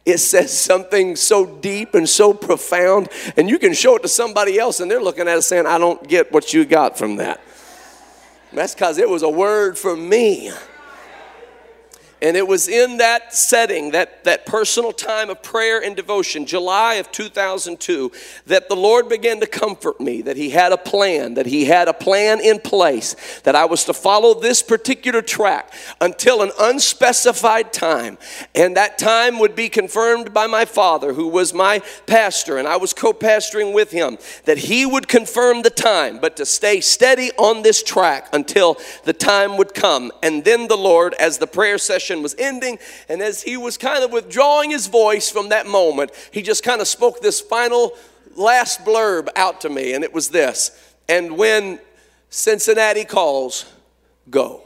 it 0.05 0.17
says 0.17 0.57
something 0.57 1.15
so 1.15 1.45
deep 1.45 1.95
and 1.95 2.07
so 2.07 2.33
profound, 2.33 3.07
and 3.37 3.49
you 3.49 3.57
can 3.57 3.73
show 3.73 3.95
it 3.95 4.01
to 4.01 4.07
somebody 4.07 4.59
else 4.59 4.81
and 4.81 4.91
they're 4.91 5.01
looking 5.01 5.27
at 5.27 5.37
it 5.37 5.43
saying, 5.43 5.65
I 5.65 5.77
don't 5.77 6.05
get 6.07 6.31
what 6.31 6.53
you 6.53 6.65
got 6.65 6.97
from 6.97 7.15
that. 7.17 7.41
that's 8.51 8.73
because 8.75 8.97
it 8.97 9.09
was 9.09 9.23
a 9.23 9.29
word 9.29 9.77
from 9.77 10.07
me. 10.07 10.51
And 12.23 12.37
it 12.37 12.47
was 12.47 12.69
in 12.69 12.97
that 12.97 13.33
setting, 13.33 13.91
that, 13.91 14.23
that 14.23 14.45
personal 14.45 14.93
time 14.93 15.29
of 15.29 15.43
prayer 15.43 15.83
and 15.83 15.93
devotion, 15.93 16.45
July 16.45 16.93
of 16.93 17.11
2002, 17.11 18.13
that 18.47 18.69
the 18.69 18.77
Lord 18.77 19.09
began 19.09 19.41
to 19.41 19.45
comfort 19.45 19.99
me 19.99 20.21
that 20.21 20.37
He 20.37 20.49
had 20.49 20.71
a 20.71 20.77
plan, 20.77 21.33
that 21.33 21.47
He 21.47 21.65
had 21.65 21.89
a 21.89 21.93
plan 21.93 22.39
in 22.39 22.61
place, 22.61 23.41
that 23.41 23.55
I 23.55 23.65
was 23.65 23.83
to 23.83 23.93
follow 23.93 24.39
this 24.39 24.63
particular 24.63 25.21
track 25.21 25.73
until 25.99 26.41
an 26.41 26.51
unspecified 26.61 27.73
time. 27.73 28.17
And 28.55 28.77
that 28.77 28.97
time 28.97 29.37
would 29.39 29.53
be 29.53 29.67
confirmed 29.67 30.33
by 30.33 30.47
my 30.47 30.63
father, 30.63 31.11
who 31.11 31.27
was 31.27 31.53
my 31.53 31.81
pastor, 32.05 32.57
and 32.57 32.69
I 32.69 32.77
was 32.77 32.93
co 32.93 33.11
pastoring 33.11 33.73
with 33.73 33.91
him, 33.91 34.17
that 34.45 34.59
he 34.59 34.85
would 34.85 35.09
confirm 35.09 35.61
the 35.61 35.69
time, 35.69 36.19
but 36.19 36.37
to 36.37 36.45
stay 36.45 36.79
steady 36.79 37.31
on 37.37 37.63
this 37.63 37.83
track 37.83 38.29
until 38.31 38.77
the 39.03 39.11
time 39.11 39.57
would 39.57 39.73
come. 39.73 40.09
And 40.23 40.45
then 40.45 40.69
the 40.69 40.77
Lord, 40.77 41.15
as 41.15 41.37
the 41.37 41.47
prayer 41.47 41.77
was 42.21 42.35
ending, 42.37 42.77
and 43.09 43.21
as 43.21 43.41
he 43.41 43.57
was 43.57 43.77
kind 43.77 44.03
of 44.03 44.11
withdrawing 44.11 44.69
his 44.69 44.87
voice 44.87 45.29
from 45.29 45.49
that 45.49 45.65
moment, 45.65 46.11
he 46.31 46.41
just 46.41 46.63
kind 46.63 46.81
of 46.81 46.87
spoke 46.87 47.21
this 47.21 47.41
final 47.41 47.95
last 48.35 48.83
blurb 48.85 49.29
out 49.35 49.61
to 49.61 49.69
me, 49.69 49.93
and 49.93 50.03
it 50.03 50.13
was 50.13 50.29
this 50.29 50.71
And 51.09 51.37
when 51.37 51.79
Cincinnati 52.29 53.05
calls, 53.05 53.65
go. 54.29 54.63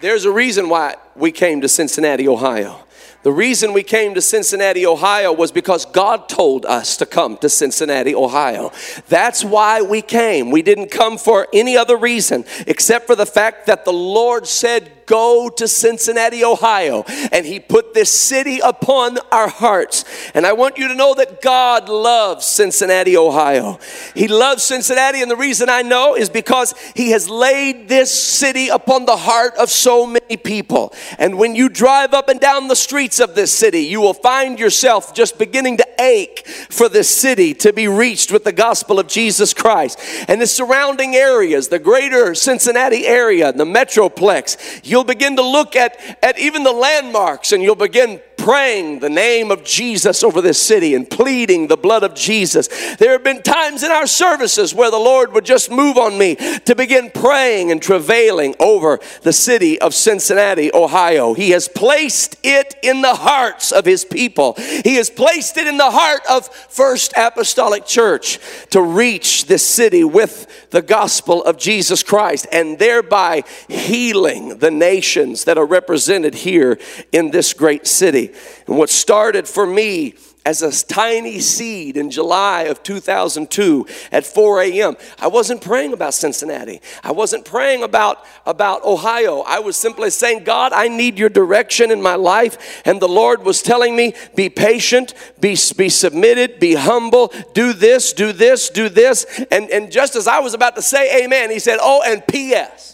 There's 0.00 0.26
a 0.26 0.30
reason 0.30 0.68
why 0.68 0.96
we 1.16 1.32
came 1.32 1.62
to 1.62 1.68
Cincinnati, 1.68 2.28
Ohio. 2.28 2.84
The 3.24 3.32
reason 3.32 3.72
we 3.72 3.82
came 3.82 4.14
to 4.14 4.20
Cincinnati, 4.20 4.84
Ohio 4.84 5.32
was 5.32 5.50
because 5.50 5.86
God 5.86 6.28
told 6.28 6.66
us 6.66 6.98
to 6.98 7.06
come 7.06 7.38
to 7.38 7.48
Cincinnati, 7.48 8.14
Ohio. 8.14 8.70
That's 9.08 9.42
why 9.42 9.80
we 9.80 10.02
came. 10.02 10.50
We 10.50 10.60
didn't 10.60 10.90
come 10.90 11.16
for 11.16 11.48
any 11.50 11.74
other 11.74 11.96
reason 11.96 12.44
except 12.66 13.06
for 13.06 13.16
the 13.16 13.24
fact 13.24 13.64
that 13.66 13.86
the 13.86 13.94
Lord 13.94 14.46
said, 14.46 14.92
Go 15.06 15.48
to 15.50 15.68
Cincinnati, 15.68 16.44
Ohio. 16.44 17.04
And 17.32 17.46
He 17.46 17.60
put 17.60 17.94
this 17.94 18.10
city 18.10 18.60
upon 18.60 19.18
our 19.30 19.48
hearts. 19.48 20.04
And 20.34 20.46
I 20.46 20.52
want 20.52 20.78
you 20.78 20.88
to 20.88 20.94
know 20.94 21.14
that 21.14 21.42
God 21.42 21.88
loves 21.88 22.46
Cincinnati, 22.46 23.16
Ohio. 23.16 23.78
He 24.14 24.28
loves 24.28 24.62
Cincinnati, 24.62 25.22
and 25.22 25.30
the 25.30 25.36
reason 25.36 25.68
I 25.68 25.82
know 25.82 26.16
is 26.16 26.28
because 26.28 26.74
He 26.94 27.10
has 27.10 27.28
laid 27.28 27.88
this 27.88 28.12
city 28.12 28.68
upon 28.68 29.04
the 29.04 29.16
heart 29.16 29.54
of 29.56 29.70
so 29.70 30.06
many 30.06 30.36
people. 30.36 30.94
And 31.18 31.38
when 31.38 31.54
you 31.54 31.68
drive 31.68 32.14
up 32.14 32.28
and 32.28 32.40
down 32.40 32.68
the 32.68 32.76
streets 32.76 33.20
of 33.20 33.34
this 33.34 33.52
city, 33.52 33.80
you 33.80 34.00
will 34.00 34.14
find 34.14 34.58
yourself 34.58 35.14
just 35.14 35.38
beginning 35.38 35.78
to 35.78 35.86
ache 35.98 36.46
for 36.70 36.88
this 36.88 37.08
city 37.08 37.54
to 37.54 37.72
be 37.72 37.88
reached 37.88 38.32
with 38.32 38.44
the 38.44 38.52
gospel 38.52 38.98
of 38.98 39.08
Jesus 39.08 39.54
Christ. 39.54 39.98
And 40.28 40.40
the 40.40 40.46
surrounding 40.46 41.14
areas, 41.14 41.68
the 41.68 41.78
greater 41.78 42.34
Cincinnati 42.34 43.06
area, 43.06 43.52
the 43.52 43.64
Metroplex, 43.64 44.84
you'll 44.94 45.02
begin 45.02 45.34
to 45.34 45.42
look 45.42 45.74
at, 45.74 45.98
at 46.22 46.38
even 46.38 46.62
the 46.62 46.72
landmarks 46.72 47.50
and 47.50 47.64
you'll 47.64 47.74
begin 47.74 48.20
praying 48.44 48.98
the 48.98 49.08
name 49.08 49.50
of 49.50 49.64
Jesus 49.64 50.22
over 50.22 50.42
this 50.42 50.60
city 50.60 50.94
and 50.94 51.08
pleading 51.08 51.66
the 51.66 51.78
blood 51.78 52.02
of 52.02 52.14
Jesus. 52.14 52.68
There 52.96 53.12
have 53.12 53.24
been 53.24 53.42
times 53.42 53.82
in 53.82 53.90
our 53.90 54.06
services 54.06 54.74
where 54.74 54.90
the 54.90 54.98
Lord 54.98 55.32
would 55.32 55.46
just 55.46 55.70
move 55.70 55.96
on 55.96 56.18
me 56.18 56.36
to 56.66 56.74
begin 56.74 57.10
praying 57.10 57.70
and 57.70 57.80
travailing 57.80 58.54
over 58.60 59.00
the 59.22 59.32
city 59.32 59.80
of 59.80 59.94
Cincinnati, 59.94 60.70
Ohio. 60.74 61.32
He 61.32 61.50
has 61.50 61.68
placed 61.68 62.36
it 62.42 62.74
in 62.82 63.00
the 63.00 63.14
hearts 63.14 63.72
of 63.72 63.86
his 63.86 64.04
people. 64.04 64.54
He 64.84 64.96
has 64.96 65.08
placed 65.08 65.56
it 65.56 65.66
in 65.66 65.78
the 65.78 65.90
heart 65.90 66.20
of 66.28 66.46
First 66.48 67.14
Apostolic 67.16 67.86
Church 67.86 68.38
to 68.70 68.82
reach 68.82 69.46
this 69.46 69.66
city 69.66 70.04
with 70.04 70.68
the 70.68 70.82
gospel 70.82 71.42
of 71.44 71.56
Jesus 71.56 72.02
Christ 72.02 72.46
and 72.52 72.78
thereby 72.78 73.44
healing 73.68 74.58
the 74.58 74.70
nations 74.84 75.44
that 75.44 75.56
are 75.56 75.66
represented 75.66 76.34
here 76.34 76.78
in 77.10 77.30
this 77.30 77.54
great 77.54 77.86
city. 77.86 78.32
And 78.66 78.76
what 78.76 78.90
started 78.90 79.48
for 79.48 79.66
me 79.66 80.14
as 80.46 80.60
a 80.60 80.84
tiny 80.86 81.40
seed 81.40 81.96
in 81.96 82.10
July 82.10 82.64
of 82.64 82.82
2002 82.82 83.86
at 84.12 84.26
4 84.26 84.62
a.m. 84.62 84.96
I 85.18 85.28
wasn't 85.28 85.62
praying 85.62 85.94
about 85.94 86.12
Cincinnati. 86.12 86.82
I 87.02 87.12
wasn't 87.12 87.46
praying 87.46 87.82
about, 87.82 88.24
about 88.44 88.84
Ohio. 88.84 89.40
I 89.46 89.60
was 89.60 89.76
simply 89.76 90.10
saying, 90.10 90.44
God, 90.44 90.72
I 90.74 90.88
need 90.88 91.18
your 91.18 91.30
direction 91.30 91.90
in 91.90 92.02
my 92.02 92.16
life. 92.16 92.82
And 92.84 93.00
the 93.00 93.08
Lord 93.08 93.42
was 93.42 93.62
telling 93.62 93.96
me, 93.96 94.14
be 94.34 94.50
patient, 94.50 95.14
be, 95.40 95.56
be 95.76 95.88
submitted, 95.88 96.60
be 96.60 96.74
humble, 96.74 97.32
do 97.54 97.72
this, 97.72 98.12
do 98.12 98.32
this, 98.32 98.68
do 98.68 98.90
this. 98.90 99.24
And, 99.50 99.70
and 99.70 99.90
just 99.90 100.14
as 100.14 100.28
I 100.28 100.40
was 100.40 100.52
about 100.52 100.76
to 100.76 100.82
say 100.82 101.24
amen, 101.24 101.50
he 101.50 101.58
said, 101.58 101.78
oh, 101.80 102.02
and 102.06 102.26
P.S. 102.26 102.93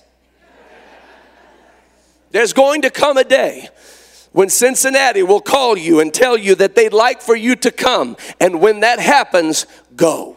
There's 2.31 2.53
going 2.53 2.83
to 2.83 2.91
come 2.91 3.17
a 3.17 3.25
day 3.25 3.69
when 4.33 4.49
Cincinnati 4.49 5.23
will 5.23 5.41
call 5.41 5.77
you 5.77 6.01
and 6.01 6.15
tell 6.15 6.37
you 6.37 6.55
that 6.57 6.75
they'd 6.75 6.93
like 6.93 7.21
for 7.21 7.35
you 7.35 7.57
to 7.57 7.71
come. 7.71 8.17
And 8.39 8.61
when 8.61 8.81
that 8.81 9.01
happens, 9.01 9.67
go. 9.97 10.37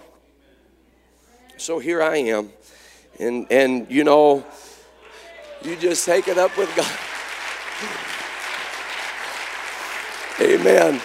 So 1.57 1.79
here 1.79 2.01
I 2.01 2.17
am. 2.17 2.51
And, 3.19 3.45
and 3.51 3.91
you 3.91 4.03
know, 4.03 4.43
you 5.63 5.75
just 5.75 6.05
take 6.05 6.27
it 6.27 6.37
up 6.37 6.57
with 6.57 6.75
God. 6.75 6.99
Amen 10.41 11.01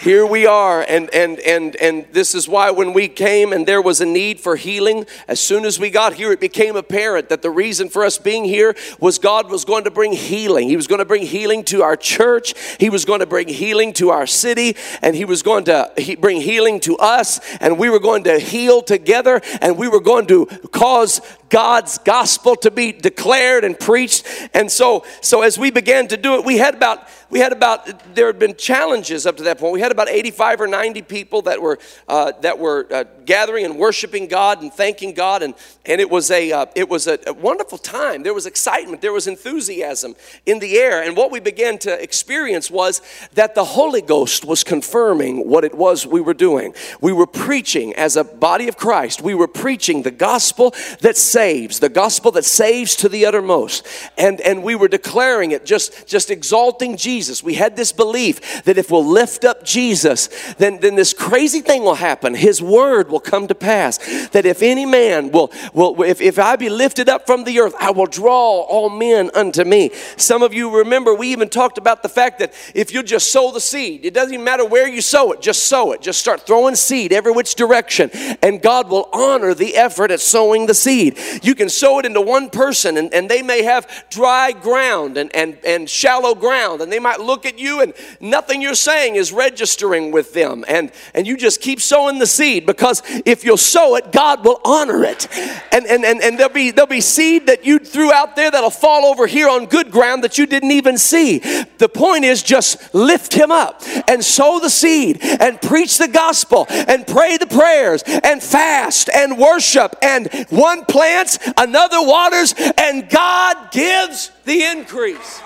here 0.00 0.24
we 0.24 0.46
are 0.46 0.82
and 0.88 1.12
and 1.12 1.40
and 1.40 1.74
and 1.76 2.06
this 2.12 2.34
is 2.34 2.48
why 2.48 2.70
when 2.70 2.92
we 2.92 3.08
came 3.08 3.52
and 3.52 3.66
there 3.66 3.82
was 3.82 4.00
a 4.00 4.06
need 4.06 4.38
for 4.38 4.56
healing 4.56 5.04
as 5.26 5.40
soon 5.40 5.64
as 5.64 5.78
we 5.78 5.90
got 5.90 6.14
here 6.14 6.30
it 6.30 6.40
became 6.40 6.76
apparent 6.76 7.28
that 7.28 7.42
the 7.42 7.50
reason 7.50 7.88
for 7.88 8.04
us 8.04 8.16
being 8.16 8.44
here 8.44 8.76
was 9.00 9.18
god 9.18 9.50
was 9.50 9.64
going 9.64 9.84
to 9.84 9.90
bring 9.90 10.12
healing. 10.12 10.68
He 10.68 10.76
was 10.76 10.86
going 10.86 11.00
to 11.00 11.04
bring 11.04 11.26
healing 11.26 11.64
to 11.64 11.82
our 11.82 11.96
church. 11.96 12.54
He 12.78 12.90
was 12.90 13.04
going 13.04 13.20
to 13.20 13.26
bring 13.26 13.48
healing 13.48 13.92
to 13.94 14.10
our 14.10 14.26
city 14.26 14.76
and 15.02 15.16
he 15.16 15.24
was 15.24 15.42
going 15.42 15.64
to 15.64 15.90
bring 16.20 16.40
healing 16.40 16.80
to 16.80 16.96
us 16.98 17.40
and 17.60 17.78
we 17.78 17.88
were 17.90 18.00
going 18.00 18.24
to 18.24 18.38
heal 18.38 18.82
together 18.82 19.40
and 19.60 19.76
we 19.76 19.88
were 19.88 20.00
going 20.00 20.26
to 20.26 20.46
cause 20.72 21.20
God's 21.50 21.98
gospel 21.98 22.56
to 22.56 22.70
be 22.70 22.92
declared 22.92 23.64
and 23.64 23.78
preached. 23.78 24.24
And 24.54 24.70
so, 24.70 25.04
so 25.20 25.42
as 25.42 25.58
we 25.58 25.70
began 25.70 26.08
to 26.08 26.16
do 26.16 26.34
it, 26.34 26.44
we 26.44 26.58
had 26.58 26.74
about, 26.74 27.08
we 27.30 27.40
had 27.40 27.52
about, 27.52 28.14
there 28.14 28.26
had 28.26 28.38
been 28.38 28.56
challenges 28.56 29.26
up 29.26 29.36
to 29.38 29.42
that 29.44 29.58
point. 29.58 29.72
We 29.72 29.80
had 29.80 29.92
about 29.92 30.08
85 30.08 30.62
or 30.62 30.66
90 30.66 31.02
people 31.02 31.42
that 31.42 31.60
were, 31.60 31.78
uh, 32.08 32.32
that 32.40 32.58
were 32.58 32.86
uh, 32.90 33.04
gathering 33.24 33.64
and 33.64 33.76
worshiping 33.76 34.28
God 34.28 34.62
and 34.62 34.72
thanking 34.72 35.14
God. 35.14 35.42
And, 35.42 35.54
and 35.84 36.00
it 36.00 36.10
was, 36.10 36.30
a, 36.30 36.52
uh, 36.52 36.66
it 36.74 36.88
was 36.88 37.06
a, 37.06 37.18
a 37.26 37.32
wonderful 37.32 37.78
time. 37.78 38.22
There 38.22 38.34
was 38.34 38.46
excitement, 38.46 39.02
there 39.02 39.12
was 39.12 39.26
enthusiasm 39.26 40.14
in 40.46 40.58
the 40.58 40.78
air. 40.78 41.02
And 41.02 41.16
what 41.16 41.30
we 41.30 41.40
began 41.40 41.78
to 41.78 42.02
experience 42.02 42.70
was 42.70 43.00
that 43.34 43.54
the 43.54 43.64
Holy 43.64 44.02
Ghost 44.02 44.44
was 44.44 44.64
confirming 44.64 45.48
what 45.48 45.64
it 45.64 45.74
was 45.74 46.06
we 46.06 46.20
were 46.20 46.34
doing. 46.34 46.74
We 47.00 47.12
were 47.12 47.26
preaching 47.26 47.94
as 47.94 48.16
a 48.16 48.24
body 48.24 48.68
of 48.68 48.76
Christ, 48.76 49.22
we 49.22 49.34
were 49.34 49.48
preaching 49.48 50.02
the 50.02 50.10
gospel 50.10 50.74
that 51.00 51.16
saves, 51.38 51.78
the 51.78 51.88
gospel 51.88 52.32
that 52.32 52.44
saves 52.44 52.96
to 52.96 53.08
the 53.08 53.24
uttermost. 53.24 53.86
And, 54.16 54.40
and 54.40 54.64
we 54.64 54.74
were 54.74 54.88
declaring 54.88 55.52
it, 55.52 55.64
just, 55.64 56.04
just 56.04 56.32
exalting 56.32 56.96
Jesus. 56.96 57.44
We 57.44 57.54
had 57.54 57.76
this 57.76 57.92
belief 57.92 58.64
that 58.64 58.76
if 58.76 58.90
we'll 58.90 59.06
lift 59.06 59.44
up 59.44 59.64
Jesus, 59.64 60.26
then, 60.54 60.80
then 60.80 60.96
this 60.96 61.12
crazy 61.12 61.60
thing 61.60 61.84
will 61.84 61.94
happen. 61.94 62.34
His 62.34 62.60
word 62.60 63.08
will 63.08 63.20
come 63.20 63.46
to 63.46 63.54
pass. 63.54 63.98
That 64.30 64.46
if 64.46 64.62
any 64.62 64.84
man 64.84 65.30
will, 65.30 65.52
will 65.72 66.02
if, 66.02 66.20
if 66.20 66.40
I 66.40 66.56
be 66.56 66.68
lifted 66.68 67.08
up 67.08 67.24
from 67.24 67.44
the 67.44 67.60
earth, 67.60 67.74
I 67.78 67.92
will 67.92 68.06
draw 68.06 68.62
all 68.62 68.90
men 68.90 69.30
unto 69.32 69.62
me. 69.62 69.92
Some 70.16 70.42
of 70.42 70.52
you 70.52 70.76
remember 70.78 71.14
we 71.14 71.28
even 71.28 71.48
talked 71.48 71.78
about 71.78 72.02
the 72.02 72.08
fact 72.08 72.40
that 72.40 72.52
if 72.74 72.92
you 72.92 73.04
just 73.04 73.30
sow 73.30 73.52
the 73.52 73.60
seed, 73.60 74.04
it 74.04 74.12
doesn't 74.12 74.34
even 74.34 74.44
matter 74.44 74.64
where 74.64 74.88
you 74.88 75.02
sow 75.02 75.30
it, 75.30 75.40
just 75.40 75.66
sow 75.66 75.92
it. 75.92 76.00
Just 76.00 76.18
start 76.18 76.48
throwing 76.48 76.74
seed 76.74 77.12
every 77.12 77.30
which 77.30 77.54
direction, 77.54 78.10
and 78.42 78.60
God 78.60 78.90
will 78.90 79.08
honor 79.12 79.54
the 79.54 79.76
effort 79.76 80.10
at 80.10 80.20
sowing 80.20 80.66
the 80.66 80.74
seed. 80.74 81.16
You 81.42 81.54
can 81.54 81.68
sow 81.68 81.98
it 81.98 82.06
into 82.06 82.20
one 82.20 82.50
person, 82.50 82.96
and, 82.96 83.12
and 83.12 83.28
they 83.28 83.42
may 83.42 83.62
have 83.62 84.06
dry 84.10 84.52
ground 84.52 85.16
and, 85.16 85.34
and, 85.34 85.58
and 85.64 85.88
shallow 85.88 86.34
ground, 86.34 86.80
and 86.80 86.92
they 86.92 86.98
might 86.98 87.20
look 87.20 87.46
at 87.46 87.58
you, 87.58 87.80
and 87.80 87.94
nothing 88.20 88.62
you're 88.62 88.74
saying 88.74 89.16
is 89.16 89.32
registering 89.32 90.10
with 90.10 90.32
them. 90.32 90.64
And, 90.68 90.92
and 91.14 91.26
you 91.26 91.36
just 91.36 91.60
keep 91.60 91.80
sowing 91.80 92.18
the 92.18 92.26
seed 92.26 92.66
because 92.66 93.02
if 93.26 93.44
you'll 93.44 93.56
sow 93.56 93.96
it, 93.96 94.12
God 94.12 94.44
will 94.44 94.60
honor 94.64 95.04
it. 95.04 95.28
And, 95.72 95.86
and, 95.86 96.04
and, 96.04 96.22
and 96.22 96.38
there'll, 96.38 96.52
be, 96.52 96.70
there'll 96.70 96.86
be 96.86 97.00
seed 97.00 97.46
that 97.46 97.64
you 97.64 97.78
threw 97.78 98.12
out 98.12 98.36
there 98.36 98.50
that'll 98.50 98.70
fall 98.70 99.04
over 99.04 99.26
here 99.26 99.48
on 99.48 99.66
good 99.66 99.90
ground 99.90 100.22
that 100.24 100.38
you 100.38 100.46
didn't 100.46 100.70
even 100.70 100.98
see. 100.98 101.38
The 101.78 101.88
point 101.88 102.24
is 102.24 102.42
just 102.42 102.94
lift 102.94 103.34
him 103.34 103.50
up 103.50 103.82
and 104.06 104.24
sow 104.24 104.60
the 104.60 104.70
seed 104.70 105.18
and 105.22 105.60
preach 105.60 105.98
the 105.98 106.08
gospel 106.08 106.66
and 106.68 107.06
pray 107.06 107.36
the 107.36 107.46
prayers 107.46 108.02
and 108.06 108.42
fast 108.42 109.10
and 109.10 109.38
worship. 109.38 109.96
And 110.02 110.28
one 110.50 110.84
plant 110.84 111.17
plants, 111.18 111.38
another 111.56 112.00
waters, 112.00 112.54
and 112.76 113.08
God 113.08 113.70
gives 113.72 114.30
the 114.44 114.62
increase. 114.62 115.42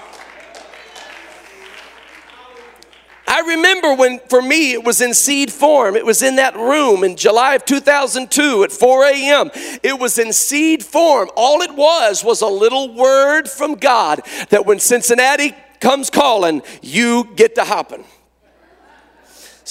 I 3.27 3.41
remember 3.41 3.95
when, 3.95 4.21
for 4.29 4.43
me, 4.43 4.73
it 4.73 4.85
was 4.85 5.01
in 5.01 5.15
seed 5.15 5.51
form. 5.51 5.97
It 5.97 6.05
was 6.05 6.23
in 6.23 6.37
that 6.37 6.55
room 6.55 7.03
in 7.03 7.17
July 7.17 7.55
of 7.55 7.65
2002 7.65 8.65
at 8.65 8.73
4 8.73 9.05
a.m. 9.07 9.51
It 9.83 9.99
was 9.99 10.19
in 10.19 10.35
seed 10.35 10.85
form. 10.85 11.31
All 11.35 11.63
it 11.63 11.75
was 11.75 12.23
was 12.23 12.43
a 12.43 12.47
little 12.47 12.95
word 12.95 13.49
from 13.49 13.77
God 13.77 14.21
that 14.51 14.67
when 14.67 14.79
Cincinnati 14.81 15.55
comes 15.81 16.11
calling, 16.11 16.63
you 16.83 17.33
get 17.35 17.55
to 17.55 17.65
hopping. 17.65 18.05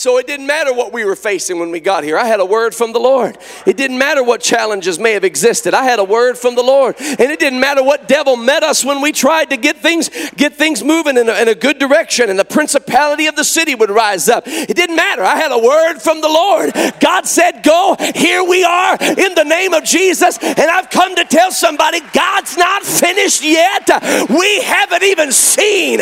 So 0.02 0.18
it 0.18 0.26
didn't 0.26 0.48
matter 0.48 0.74
what 0.74 0.92
we 0.92 1.06
were 1.06 1.16
facing 1.16 1.60
when 1.60 1.70
we 1.70 1.80
got 1.80 2.04
here. 2.04 2.18
I 2.18 2.26
had 2.26 2.40
a 2.40 2.46
word 2.46 2.74
from 2.74 2.92
the 2.92 2.98
Lord. 2.98 3.38
It 3.68 3.78
didn't 3.78 4.00
matter 4.00 4.24
what 4.24 4.42
challenges 4.42 4.98
may 4.98 5.12
have 5.12 5.24
existed. 5.24 5.76
I 5.76 5.84
had 5.84 6.00
a 6.00 6.04
word 6.04 6.40
from 6.40 6.56
the 6.56 6.64
Lord. 6.64 6.96
And 7.00 7.20
it 7.20 7.40
didn't 7.40 7.60
matter 7.60 7.84
what 7.84 8.08
devil 8.08 8.36
met 8.36 8.64
us 8.64 8.84
when 8.84 9.00
we 9.00 9.12
tried 9.12 9.52
to 9.52 9.58
get 9.58 9.78
things 9.78 10.10
get 10.32 10.56
things 10.56 10.84
moving 10.84 11.18
in 11.18 11.30
a, 11.30 11.34
in 11.40 11.50
a 11.50 11.54
good 11.54 11.78
direction 11.78 12.32
and 12.32 12.40
the 12.40 12.44
principality 12.44 13.28
of 13.28 13.36
the 13.36 13.44
city 13.44 13.76
would 13.76 13.92
rise 13.92 14.28
up. 14.28 14.46
It 14.48 14.76
didn't 14.76 14.96
matter. 14.96 15.22
I 15.22 15.36
had 15.36 15.52
a 15.52 15.60
word 15.60 16.00
from 16.00 16.20
the 16.20 16.30
Lord. 16.30 16.74
God 17.00 17.28
said, 17.28 17.62
"Go. 17.62 17.96
Here 18.16 18.44
we 18.44 18.64
are 18.64 18.98
in 19.00 19.36
the 19.36 19.46
name 19.46 19.76
of 19.76 19.84
Jesus." 19.84 20.40
And 20.40 20.62
I've 20.62 20.90
come 20.90 21.14
to 21.16 21.26
tell 21.26 21.52
somebody 21.52 22.00
God's 22.12 22.58
not 22.58 22.82
finished 22.82 23.44
yet. 23.44 23.88
We 24.32 24.62
haven't 24.62 25.04
even 25.04 25.32
seen 25.32 26.02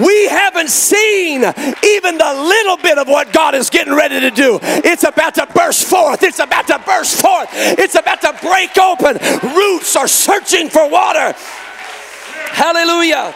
we 0.00 0.28
haven't 0.28 0.70
seen 0.70 1.40
even 1.40 2.18
the 2.18 2.34
little 2.34 2.76
bit 2.76 2.98
of 2.98 3.08
what 3.08 3.32
God 3.32 3.54
is 3.54 3.70
getting 3.70 3.94
ready 3.94 4.20
to 4.20 4.30
do. 4.30 4.58
It's 4.62 5.04
about 5.04 5.34
to 5.36 5.46
burst 5.54 5.86
forth. 5.86 6.22
It's 6.22 6.38
about 6.38 6.66
to 6.68 6.78
burst 6.78 7.20
forth. 7.20 7.48
It's 7.52 7.94
about 7.94 8.20
to 8.22 8.36
break 8.40 8.76
open. 8.78 9.18
Roots 9.54 9.96
are 9.96 10.08
searching 10.08 10.70
for 10.70 10.88
water. 10.88 11.34
Hallelujah. 12.52 13.34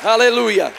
Hallelujah. 0.00 0.72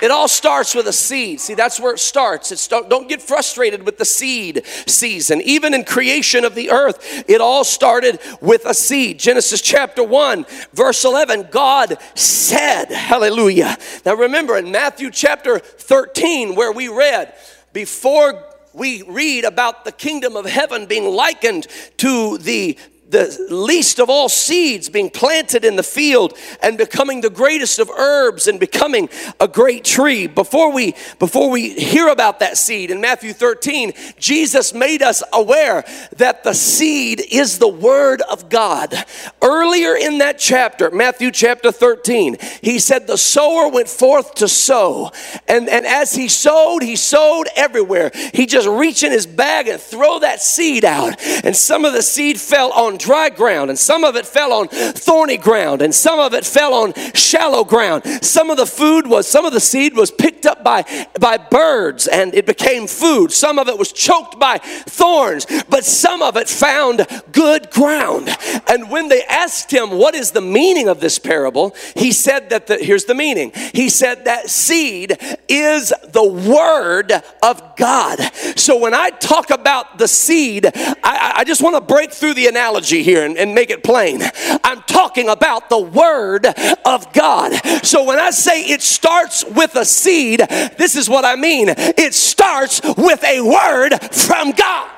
It 0.00 0.10
all 0.10 0.28
starts 0.28 0.74
with 0.74 0.86
a 0.86 0.92
seed. 0.92 1.40
See, 1.40 1.54
that's 1.54 1.78
where 1.78 1.94
it 1.94 1.98
starts. 1.98 2.52
It's 2.52 2.66
don't, 2.68 2.88
don't 2.88 3.08
get 3.08 3.20
frustrated 3.20 3.84
with 3.84 3.98
the 3.98 4.04
seed 4.04 4.66
season. 4.86 5.40
Even 5.42 5.74
in 5.74 5.84
creation 5.84 6.44
of 6.44 6.54
the 6.54 6.70
earth, 6.70 7.24
it 7.28 7.40
all 7.40 7.64
started 7.64 8.18
with 8.40 8.64
a 8.64 8.74
seed. 8.74 9.18
Genesis 9.18 9.60
chapter 9.60 10.02
1, 10.02 10.46
verse 10.72 11.04
11, 11.04 11.48
God 11.50 11.98
said, 12.14 12.86
Hallelujah. 12.86 13.76
Now 14.06 14.14
remember 14.14 14.56
in 14.56 14.70
Matthew 14.70 15.10
chapter 15.10 15.58
13, 15.58 16.54
where 16.54 16.72
we 16.72 16.88
read, 16.88 17.34
before 17.72 18.46
we 18.72 19.02
read 19.02 19.44
about 19.44 19.84
the 19.84 19.92
kingdom 19.92 20.36
of 20.36 20.46
heaven 20.46 20.86
being 20.86 21.10
likened 21.10 21.66
to 21.98 22.38
the 22.38 22.78
the 23.10 23.46
least 23.50 23.98
of 23.98 24.08
all 24.08 24.28
seeds 24.28 24.88
being 24.88 25.10
planted 25.10 25.64
in 25.64 25.76
the 25.76 25.82
field 25.82 26.36
and 26.62 26.78
becoming 26.78 27.20
the 27.20 27.30
greatest 27.30 27.78
of 27.78 27.90
herbs 27.90 28.46
and 28.46 28.60
becoming 28.60 29.08
a 29.40 29.48
great 29.48 29.84
tree. 29.84 30.26
Before 30.26 30.72
we 30.72 30.94
before 31.18 31.50
we 31.50 31.70
hear 31.70 32.08
about 32.08 32.38
that 32.38 32.56
seed 32.56 32.90
in 32.90 33.00
Matthew 33.00 33.32
13 33.32 33.92
Jesus 34.18 34.72
made 34.72 35.02
us 35.02 35.22
aware 35.32 35.84
that 36.16 36.44
the 36.44 36.54
seed 36.54 37.22
is 37.30 37.58
the 37.58 37.68
word 37.68 38.22
of 38.22 38.48
God. 38.48 38.94
Earlier 39.42 39.96
in 39.96 40.18
that 40.18 40.38
chapter 40.38 40.90
Matthew 40.90 41.32
chapter 41.32 41.72
13 41.72 42.36
he 42.62 42.78
said 42.78 43.06
the 43.06 43.18
sower 43.18 43.68
went 43.68 43.88
forth 43.88 44.34
to 44.36 44.48
sow. 44.48 45.10
And 45.48 45.68
and 45.68 45.84
as 45.84 46.14
he 46.14 46.28
sowed 46.28 46.82
he 46.82 46.94
sowed 46.94 47.48
everywhere. 47.56 48.12
He 48.32 48.46
just 48.46 48.68
reach 48.68 49.02
in 49.02 49.10
his 49.10 49.26
bag 49.26 49.66
and 49.66 49.80
throw 49.80 50.20
that 50.20 50.40
seed 50.40 50.84
out. 50.84 51.20
And 51.44 51.56
some 51.56 51.84
of 51.84 51.92
the 51.92 52.02
seed 52.02 52.40
fell 52.40 52.72
on 52.72 52.99
dry 53.00 53.30
ground, 53.30 53.70
and 53.70 53.78
some 53.78 54.04
of 54.04 54.14
it 54.14 54.26
fell 54.26 54.52
on 54.52 54.68
thorny 54.68 55.36
ground, 55.36 55.82
and 55.82 55.94
some 55.94 56.18
of 56.18 56.34
it 56.34 56.44
fell 56.44 56.74
on 56.74 56.92
shallow 57.14 57.64
ground. 57.64 58.04
Some 58.22 58.50
of 58.50 58.56
the 58.56 58.66
food 58.66 59.06
was, 59.06 59.26
some 59.26 59.44
of 59.44 59.52
the 59.52 59.60
seed 59.60 59.96
was 59.96 60.10
picked 60.10 60.46
up 60.46 60.62
by, 60.62 60.84
by 61.18 61.36
birds 61.38 62.06
and 62.06 62.34
it 62.34 62.46
became 62.46 62.86
food. 62.86 63.32
Some 63.32 63.58
of 63.58 63.68
it 63.68 63.78
was 63.78 63.92
choked 63.92 64.38
by 64.38 64.58
thorns, 64.58 65.46
but 65.68 65.84
some 65.84 66.22
of 66.22 66.36
it 66.36 66.48
found 66.48 67.06
good 67.32 67.70
ground. 67.70 68.28
And 68.68 68.90
when 68.90 69.08
they 69.08 69.22
asked 69.24 69.70
him, 69.70 69.90
What 69.92 70.14
is 70.14 70.32
the 70.32 70.40
meaning 70.40 70.88
of 70.88 71.00
this 71.00 71.18
parable? 71.18 71.74
He 71.96 72.12
said 72.12 72.50
that 72.50 72.66
the, 72.66 72.76
here's 72.76 73.04
the 73.04 73.14
meaning. 73.14 73.52
He 73.72 73.88
said 73.88 74.24
that 74.24 74.50
seed 74.50 75.16
is 75.48 75.92
the 76.08 76.24
word 76.24 77.12
of 77.42 77.76
God. 77.76 78.18
So 78.56 78.78
when 78.78 78.94
I 78.94 79.10
talk 79.10 79.50
about 79.50 79.98
the 79.98 80.08
seed, 80.08 80.66
I, 80.66 81.34
I 81.36 81.44
just 81.44 81.62
want 81.62 81.76
to 81.76 81.80
break 81.80 82.12
through 82.12 82.34
the 82.34 82.48
analogy 82.48 82.89
here 82.98 83.24
and, 83.24 83.36
and 83.36 83.54
make 83.54 83.70
it 83.70 83.82
plain. 83.82 84.22
I'm 84.64 84.82
talking 84.82 85.28
about 85.28 85.68
the 85.68 85.80
Word 85.80 86.46
of 86.84 87.12
God. 87.12 87.52
So 87.84 88.04
when 88.04 88.18
I 88.18 88.30
say 88.30 88.62
it 88.62 88.82
starts 88.82 89.44
with 89.44 89.76
a 89.76 89.84
seed, 89.84 90.40
this 90.40 90.96
is 90.96 91.08
what 91.08 91.24
I 91.24 91.36
mean. 91.36 91.68
It 91.68 92.14
starts 92.14 92.80
with 92.82 93.22
a 93.24 93.40
word 93.40 93.90
from 94.12 94.52
God. 94.52 94.90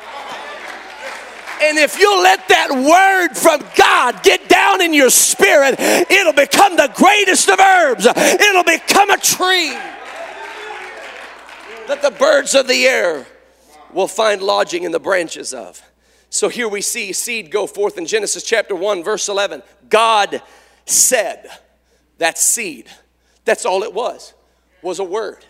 And 1.62 1.78
if 1.78 1.98
you 1.98 2.22
let 2.22 2.48
that 2.48 2.70
word 2.70 3.36
from 3.38 3.64
God 3.76 4.22
get 4.24 4.48
down 4.48 4.82
in 4.82 4.92
your 4.92 5.10
spirit, 5.10 5.76
it'll 5.78 6.32
become 6.32 6.76
the 6.76 6.90
greatest 6.94 7.48
of 7.48 7.60
herbs. 7.60 8.04
It'll 8.06 8.64
become 8.64 9.10
a 9.10 9.18
tree 9.18 9.70
that 11.86 12.02
the 12.02 12.10
birds 12.10 12.54
of 12.54 12.66
the 12.66 12.84
air 12.86 13.26
will 13.92 14.08
find 14.08 14.42
lodging 14.42 14.82
in 14.82 14.90
the 14.90 15.00
branches 15.00 15.54
of. 15.54 15.80
So 16.32 16.48
here 16.48 16.66
we 16.66 16.80
see 16.80 17.12
seed 17.12 17.50
go 17.50 17.66
forth 17.66 17.98
in 17.98 18.06
Genesis 18.06 18.42
chapter 18.42 18.74
1, 18.74 19.04
verse 19.04 19.28
11. 19.28 19.62
God 19.90 20.40
said, 20.86 21.46
that 22.16 22.38
seed. 22.38 22.86
That's 23.44 23.66
all 23.66 23.82
it 23.82 23.92
was, 23.92 24.32
was 24.80 24.98
a 24.98 25.04
word. 25.04 25.44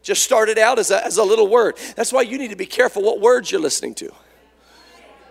Just 0.00 0.22
started 0.22 0.58
out 0.58 0.78
as 0.78 0.92
a, 0.92 1.04
as 1.04 1.18
a 1.18 1.24
little 1.24 1.48
word. 1.48 1.76
That's 1.96 2.12
why 2.12 2.22
you 2.22 2.38
need 2.38 2.50
to 2.50 2.56
be 2.56 2.66
careful 2.66 3.02
what 3.02 3.20
words 3.20 3.50
you're 3.50 3.60
listening 3.60 3.96
to. 3.96 4.12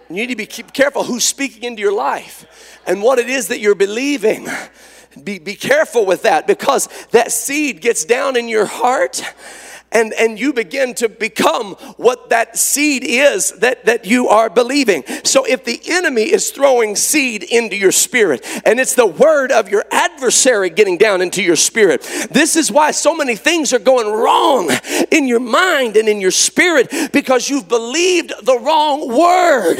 You 0.09 0.15
need 0.15 0.27
to 0.27 0.35
be 0.35 0.45
careful 0.45 1.05
who's 1.05 1.23
speaking 1.23 1.63
into 1.63 1.81
your 1.81 1.93
life 1.93 2.77
and 2.85 3.01
what 3.01 3.17
it 3.17 3.29
is 3.29 3.47
that 3.47 3.61
you're 3.61 3.75
believing. 3.75 4.49
Be, 5.23 5.39
be 5.39 5.55
careful 5.55 6.05
with 6.05 6.23
that 6.23 6.47
because 6.47 6.89
that 7.11 7.31
seed 7.31 7.79
gets 7.79 8.03
down 8.03 8.35
in 8.35 8.49
your 8.49 8.65
heart 8.65 9.23
and, 9.91 10.13
and 10.13 10.39
you 10.39 10.53
begin 10.53 10.93
to 10.95 11.09
become 11.09 11.73
what 11.97 12.29
that 12.29 12.57
seed 12.57 13.03
is 13.03 13.51
that, 13.59 13.85
that 13.85 14.05
you 14.05 14.27
are 14.29 14.49
believing. 14.49 15.03
So 15.23 15.45
if 15.45 15.65
the 15.65 15.81
enemy 15.87 16.23
is 16.23 16.51
throwing 16.51 16.95
seed 16.95 17.43
into 17.43 17.75
your 17.75 17.91
spirit 17.91 18.45
and 18.65 18.79
it's 18.79 18.95
the 18.95 19.05
word 19.05 19.51
of 19.51 19.69
your 19.69 19.83
adversary 19.91 20.69
getting 20.69 20.97
down 20.97 21.21
into 21.21 21.43
your 21.43 21.55
spirit, 21.55 22.01
this 22.31 22.55
is 22.55 22.71
why 22.71 22.91
so 22.91 23.15
many 23.15 23.35
things 23.35 23.73
are 23.73 23.79
going 23.79 24.07
wrong 24.07 24.71
in 25.11 25.27
your 25.27 25.39
mind 25.39 25.97
and 25.97 26.07
in 26.07 26.21
your 26.21 26.31
spirit 26.31 27.11
because 27.11 27.49
you've 27.49 27.67
believed 27.67 28.33
the 28.43 28.59
wrong 28.59 29.07
word. 29.09 29.77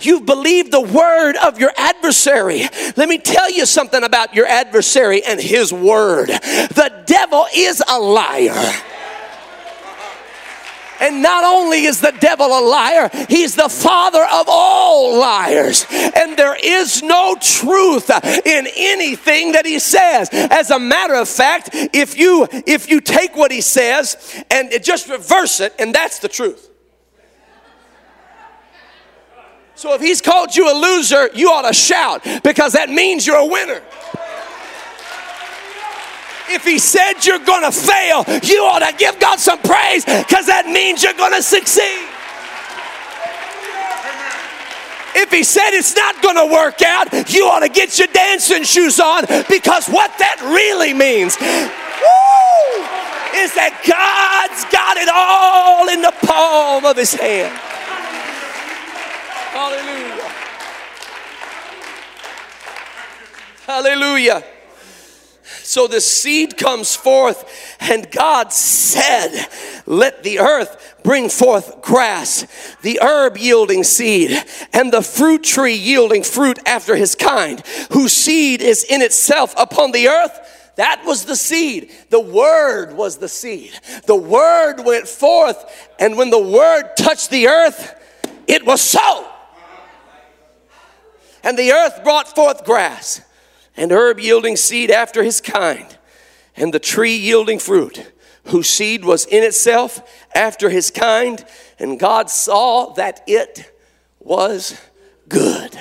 You've 0.00 0.26
believed 0.26 0.70
the 0.70 0.80
word 0.80 1.36
of 1.36 1.58
your 1.58 1.72
adversary. 1.76 2.62
Let 2.96 3.08
me 3.08 3.18
tell 3.18 3.50
you 3.50 3.66
something 3.66 4.04
about 4.04 4.34
your 4.34 4.46
adversary 4.46 5.24
and 5.24 5.40
his 5.40 5.72
word. 5.72 6.28
The 6.28 7.02
devil 7.06 7.46
is 7.54 7.82
a 7.88 7.98
liar. 7.98 8.72
And 11.00 11.22
not 11.22 11.44
only 11.44 11.84
is 11.84 12.00
the 12.00 12.12
devil 12.18 12.46
a 12.46 12.60
liar, 12.60 13.10
he's 13.28 13.54
the 13.54 13.68
father 13.68 14.22
of 14.22 14.46
all 14.48 15.18
liars. 15.18 15.86
And 15.90 16.36
there 16.36 16.56
is 16.62 17.02
no 17.02 17.36
truth 17.40 18.10
in 18.44 18.66
anything 18.76 19.52
that 19.52 19.66
he 19.66 19.78
says. 19.78 20.28
As 20.32 20.70
a 20.70 20.78
matter 20.78 21.14
of 21.14 21.28
fact, 21.28 21.70
if 21.72 22.18
you 22.18 22.46
if 22.50 22.88
you 22.88 23.00
take 23.00 23.36
what 23.36 23.50
he 23.50 23.60
says 23.60 24.44
and 24.50 24.72
just 24.82 25.08
reverse 25.08 25.60
it, 25.60 25.74
and 25.78 25.94
that's 25.94 26.18
the 26.18 26.28
truth. 26.28 26.68
So 29.74 29.94
if 29.94 30.00
he's 30.00 30.20
called 30.20 30.56
you 30.56 30.68
a 30.68 30.74
loser, 30.74 31.30
you 31.34 31.50
ought 31.50 31.68
to 31.68 31.72
shout 31.72 32.24
because 32.42 32.72
that 32.72 32.90
means 32.90 33.24
you're 33.24 33.36
a 33.36 33.46
winner. 33.46 33.80
If 36.50 36.64
He 36.64 36.78
said 36.78 37.24
you're 37.24 37.44
going 37.44 37.62
to 37.62 37.72
fail, 37.72 38.24
you 38.42 38.62
ought 38.64 38.86
to 38.88 38.94
give 38.96 39.18
God 39.20 39.38
some 39.38 39.60
praise 39.60 40.04
because 40.04 40.46
that 40.46 40.66
means 40.66 41.02
you're 41.02 41.14
going 41.14 41.34
to 41.34 41.42
succeed. 41.42 42.08
If 45.14 45.32
he 45.32 45.42
said 45.42 45.70
it's 45.72 45.96
not 45.96 46.22
going 46.22 46.36
to 46.36 46.46
work 46.52 46.80
out, 46.80 47.12
you 47.28 47.46
ought 47.46 47.60
to 47.60 47.68
get 47.68 47.98
your 47.98 48.06
dancing 48.08 48.62
shoes 48.62 49.00
on 49.00 49.24
because 49.48 49.88
what 49.88 50.16
that 50.18 50.38
really 50.42 50.94
means 50.94 51.36
woo, 51.40 51.48
is 53.42 53.52
that 53.54 53.74
God's 53.82 54.64
got 54.70 54.96
it 54.96 55.08
all 55.12 55.88
in 55.88 56.02
the 56.02 56.14
palm 56.24 56.84
of 56.84 56.96
his 56.96 57.12
hand. 57.14 57.52
Hallelujah. 59.50 60.28
Hallelujah. 63.66 64.57
So 65.68 65.86
the 65.86 66.00
seed 66.00 66.56
comes 66.56 66.96
forth, 66.96 67.76
and 67.78 68.10
God 68.10 68.54
said, 68.54 69.48
Let 69.84 70.22
the 70.22 70.38
earth 70.38 70.96
bring 71.02 71.28
forth 71.28 71.82
grass, 71.82 72.46
the 72.80 72.98
herb 73.02 73.36
yielding 73.36 73.84
seed, 73.84 74.30
and 74.72 74.90
the 74.90 75.02
fruit 75.02 75.44
tree 75.44 75.74
yielding 75.74 76.22
fruit 76.22 76.58
after 76.64 76.96
his 76.96 77.14
kind, 77.14 77.62
whose 77.92 78.14
seed 78.14 78.62
is 78.62 78.82
in 78.82 79.02
itself 79.02 79.52
upon 79.58 79.92
the 79.92 80.08
earth. 80.08 80.72
That 80.76 81.02
was 81.04 81.26
the 81.26 81.36
seed. 81.36 81.90
The 82.08 82.18
word 82.18 82.94
was 82.94 83.18
the 83.18 83.28
seed. 83.28 83.72
The 84.06 84.16
word 84.16 84.80
went 84.86 85.06
forth, 85.06 85.90
and 86.00 86.16
when 86.16 86.30
the 86.30 86.38
word 86.38 86.94
touched 86.96 87.28
the 87.28 87.48
earth, 87.48 87.94
it 88.46 88.64
was 88.64 88.80
so. 88.80 89.28
And 91.44 91.58
the 91.58 91.72
earth 91.72 92.02
brought 92.04 92.34
forth 92.34 92.64
grass 92.64 93.20
and 93.78 93.92
herb 93.92 94.18
yielding 94.18 94.56
seed 94.56 94.90
after 94.90 95.22
his 95.22 95.40
kind, 95.40 95.96
and 96.56 96.74
the 96.74 96.80
tree 96.80 97.16
yielding 97.16 97.60
fruit, 97.60 98.12
whose 98.46 98.68
seed 98.68 99.04
was 99.04 99.24
in 99.24 99.44
itself 99.44 100.02
after 100.34 100.68
his 100.68 100.90
kind. 100.90 101.44
And 101.78 101.98
God 101.98 102.28
saw 102.28 102.92
that 102.94 103.22
it 103.26 103.72
was 104.18 104.78
good. 105.28 105.78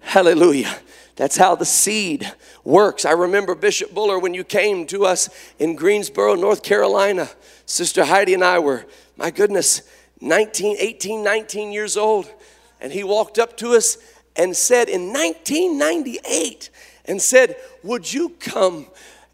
Hallelujah. 0.00 0.74
That's 1.16 1.36
how 1.36 1.54
the 1.54 1.66
seed 1.66 2.32
works. 2.64 3.04
I 3.04 3.12
remember 3.12 3.54
Bishop 3.54 3.92
Buller 3.92 4.18
when 4.18 4.32
you 4.32 4.42
came 4.42 4.86
to 4.86 5.04
us 5.04 5.28
in 5.58 5.76
Greensboro, 5.76 6.34
North 6.34 6.62
Carolina. 6.62 7.28
Sister 7.66 8.06
Heidi 8.06 8.32
and 8.32 8.42
I 8.42 8.58
were, 8.60 8.86
my 9.18 9.30
goodness, 9.30 9.82
19, 10.22 10.76
18, 10.78 11.22
19 11.22 11.72
years 11.72 11.98
old. 11.98 12.32
And 12.80 12.90
he 12.90 13.04
walked 13.04 13.38
up 13.38 13.58
to 13.58 13.74
us 13.74 13.98
and 14.36 14.56
said, 14.56 14.88
In 14.88 15.12
1998, 15.12 16.70
and 17.10 17.20
said, 17.20 17.56
Would 17.82 18.12
you 18.12 18.30
come 18.38 18.86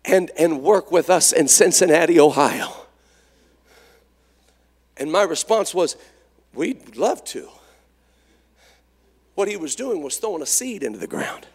and, 0.05 0.31
and 0.39 0.63
work 0.63 0.91
with 0.91 1.11
us 1.11 1.33
in 1.33 1.47
Cincinnati, 1.47 2.19
Ohio? 2.19 2.73
And 4.97 5.13
my 5.13 5.23
response 5.23 5.75
was, 5.75 5.97
We'd 6.55 6.97
love 6.97 7.23
to. 7.27 7.49
What 9.35 9.49
he 9.49 9.59
was 9.59 9.77
doing 9.77 10.03
was 10.03 10.17
throwing 10.17 10.43
a 10.43 10.47
seed 10.47 10.83
into 10.83 10.99
the 10.99 11.07
ground. 11.07 11.47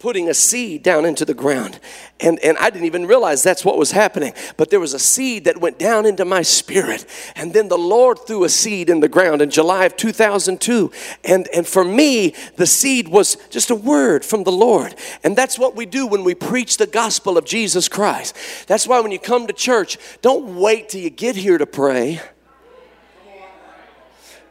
Putting 0.00 0.30
a 0.30 0.34
seed 0.34 0.82
down 0.82 1.04
into 1.04 1.24
the 1.24 1.34
ground. 1.34 1.78
And, 2.18 2.38
and 2.40 2.56
I 2.58 2.70
didn't 2.70 2.86
even 2.86 3.06
realize 3.06 3.42
that's 3.42 3.64
what 3.64 3.78
was 3.78 3.92
happening. 3.92 4.32
But 4.56 4.70
there 4.70 4.80
was 4.80 4.94
a 4.94 4.98
seed 4.98 5.44
that 5.44 5.60
went 5.60 5.78
down 5.78 6.06
into 6.06 6.24
my 6.24 6.42
spirit. 6.42 7.06
And 7.36 7.52
then 7.52 7.68
the 7.68 7.78
Lord 7.78 8.18
threw 8.26 8.44
a 8.44 8.48
seed 8.48 8.90
in 8.90 9.00
the 9.00 9.08
ground 9.08 9.42
in 9.42 9.50
July 9.50 9.84
of 9.84 9.96
2002. 9.96 10.90
And, 11.24 11.46
and 11.54 11.66
for 11.66 11.84
me, 11.84 12.34
the 12.56 12.66
seed 12.66 13.08
was 13.08 13.36
just 13.50 13.70
a 13.70 13.74
word 13.74 14.24
from 14.24 14.44
the 14.44 14.52
Lord. 14.52 14.94
And 15.22 15.36
that's 15.36 15.58
what 15.58 15.76
we 15.76 15.84
do 15.84 16.06
when 16.06 16.24
we 16.24 16.34
preach 16.34 16.78
the 16.78 16.86
gospel 16.86 17.36
of 17.36 17.44
Jesus 17.44 17.86
Christ. 17.88 18.34
That's 18.66 18.88
why 18.88 19.00
when 19.00 19.12
you 19.12 19.18
come 19.18 19.46
to 19.46 19.52
church, 19.52 19.98
don't 20.22 20.56
wait 20.56 20.88
till 20.88 21.02
you 21.02 21.10
get 21.10 21.36
here 21.36 21.58
to 21.58 21.66
pray. 21.66 22.20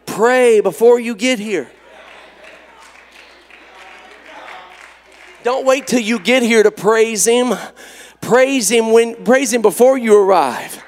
Pray 0.05 0.59
before 0.59 0.99
you 0.99 1.15
get 1.15 1.39
here. 1.39 1.71
Don't 5.43 5.65
wait 5.65 5.87
till 5.87 6.01
you 6.01 6.19
get 6.19 6.43
here 6.43 6.63
to 6.63 6.71
praise 6.71 7.25
him. 7.25 7.53
Praise 8.21 8.69
him 8.69 8.91
when 8.91 9.23
praise 9.23 9.53
him 9.53 9.61
before 9.61 9.97
you 9.97 10.17
arrive. 10.17 10.83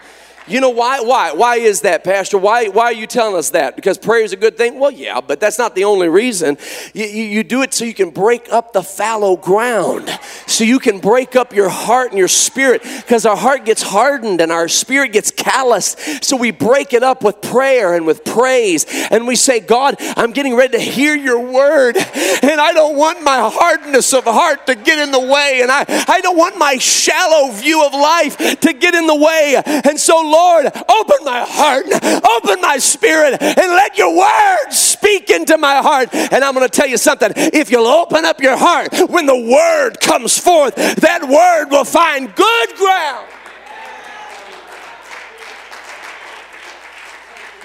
You 0.52 0.60
know 0.60 0.70
why? 0.70 1.00
Why? 1.00 1.32
Why 1.32 1.56
is 1.56 1.82
that, 1.82 2.04
Pastor? 2.04 2.38
Why, 2.38 2.68
why 2.68 2.86
are 2.86 2.94
you 2.94 3.08
telling 3.08 3.38
us 3.38 3.52
that? 3.52 3.78
Because 3.78 3.98
prayer 3.98 4.22
is 4.22 4.34
a 4.34 4.36
good 4.36 4.58
thing? 4.58 4.80
Well, 4.80 4.92
yeah, 4.92 5.22
but 5.22 5.40
that's 5.40 5.58
not 5.58 5.76
the 5.76 5.86
only 5.86 6.10
reason. 6.10 6.58
You, 6.94 7.06
you, 7.06 7.24
you, 7.24 7.44
do 7.46 7.62
it 7.62 7.74
so 7.74 7.86
you 7.86 7.94
can 7.94 8.10
break 8.10 8.52
up 8.52 8.74
the 8.74 8.84
fallow 8.84 9.38
ground, 9.38 10.10
so 10.48 10.66
you 10.66 10.80
can 10.80 11.00
break 11.00 11.38
up 11.38 11.54
your 11.54 11.70
heart 11.70 12.10
and 12.10 12.20
your 12.20 12.28
spirit, 12.28 12.84
because 12.84 13.26
our 13.26 13.38
heart 13.38 13.64
gets 13.64 13.82
hardened 13.82 14.42
and 14.42 14.52
our 14.52 14.68
spirit 14.68 15.14
gets 15.14 15.32
calloused. 15.32 15.98
So 16.22 16.36
we 16.36 16.52
break 16.52 16.92
it 16.92 17.02
up 17.02 17.24
with 17.24 17.42
prayer 17.42 17.94
and 17.94 18.06
with 18.06 18.26
praise, 18.26 18.86
and 19.10 19.26
we 19.26 19.38
say, 19.38 19.62
God, 19.62 19.96
I'm 20.18 20.34
getting 20.34 20.56
ready 20.56 20.78
to 20.78 20.84
hear 20.84 21.16
your 21.16 21.40
word, 21.40 21.96
and 21.96 22.60
I 22.60 22.74
don't 22.74 22.98
want 22.98 23.24
my 23.24 23.50
hardness 23.50 24.14
of 24.14 24.26
heart 24.26 24.68
to 24.68 24.76
get 24.76 25.00
in 25.00 25.12
the 25.12 25.20
way, 25.20 25.62
and 25.62 25.72
I, 25.72 25.86
I 26.10 26.20
don't 26.20 26.38
want 26.38 26.58
my 26.58 26.76
shallow 26.76 27.52
view 27.54 27.86
of 27.86 27.94
life 27.94 28.38
to 28.60 28.74
get 28.74 28.96
in 28.96 29.08
the 29.08 29.16
way. 29.16 29.62
And 29.66 29.98
so, 29.98 30.16
Lord, 30.22 30.41
Lord, 30.42 30.66
open 30.66 31.24
my 31.24 31.46
heart, 31.48 31.86
open 31.86 32.62
my 32.62 32.78
spirit, 32.80 33.38
and 33.42 33.58
let 33.58 33.96
your 33.96 34.18
word 34.18 34.72
speak 34.72 35.30
into 35.30 35.56
my 35.58 35.76
heart. 35.76 36.10
And 36.14 36.44
I'm 36.44 36.56
going 36.56 36.68
to 36.68 36.72
tell 36.72 36.88
you 36.88 36.98
something. 36.98 37.32
If 37.36 37.70
you'll 37.70 37.86
open 37.86 38.26
up 38.26 38.42
your 38.42 38.58
heart 38.58 38.90
when 39.08 39.28
the 39.28 39.38
word 39.38 40.00
comes 40.00 40.38
forth, 40.40 40.76
that 40.76 41.22
word 41.22 41.70
will 41.70 41.86
find 41.86 42.34
good 42.36 42.76
ground. 42.76 43.28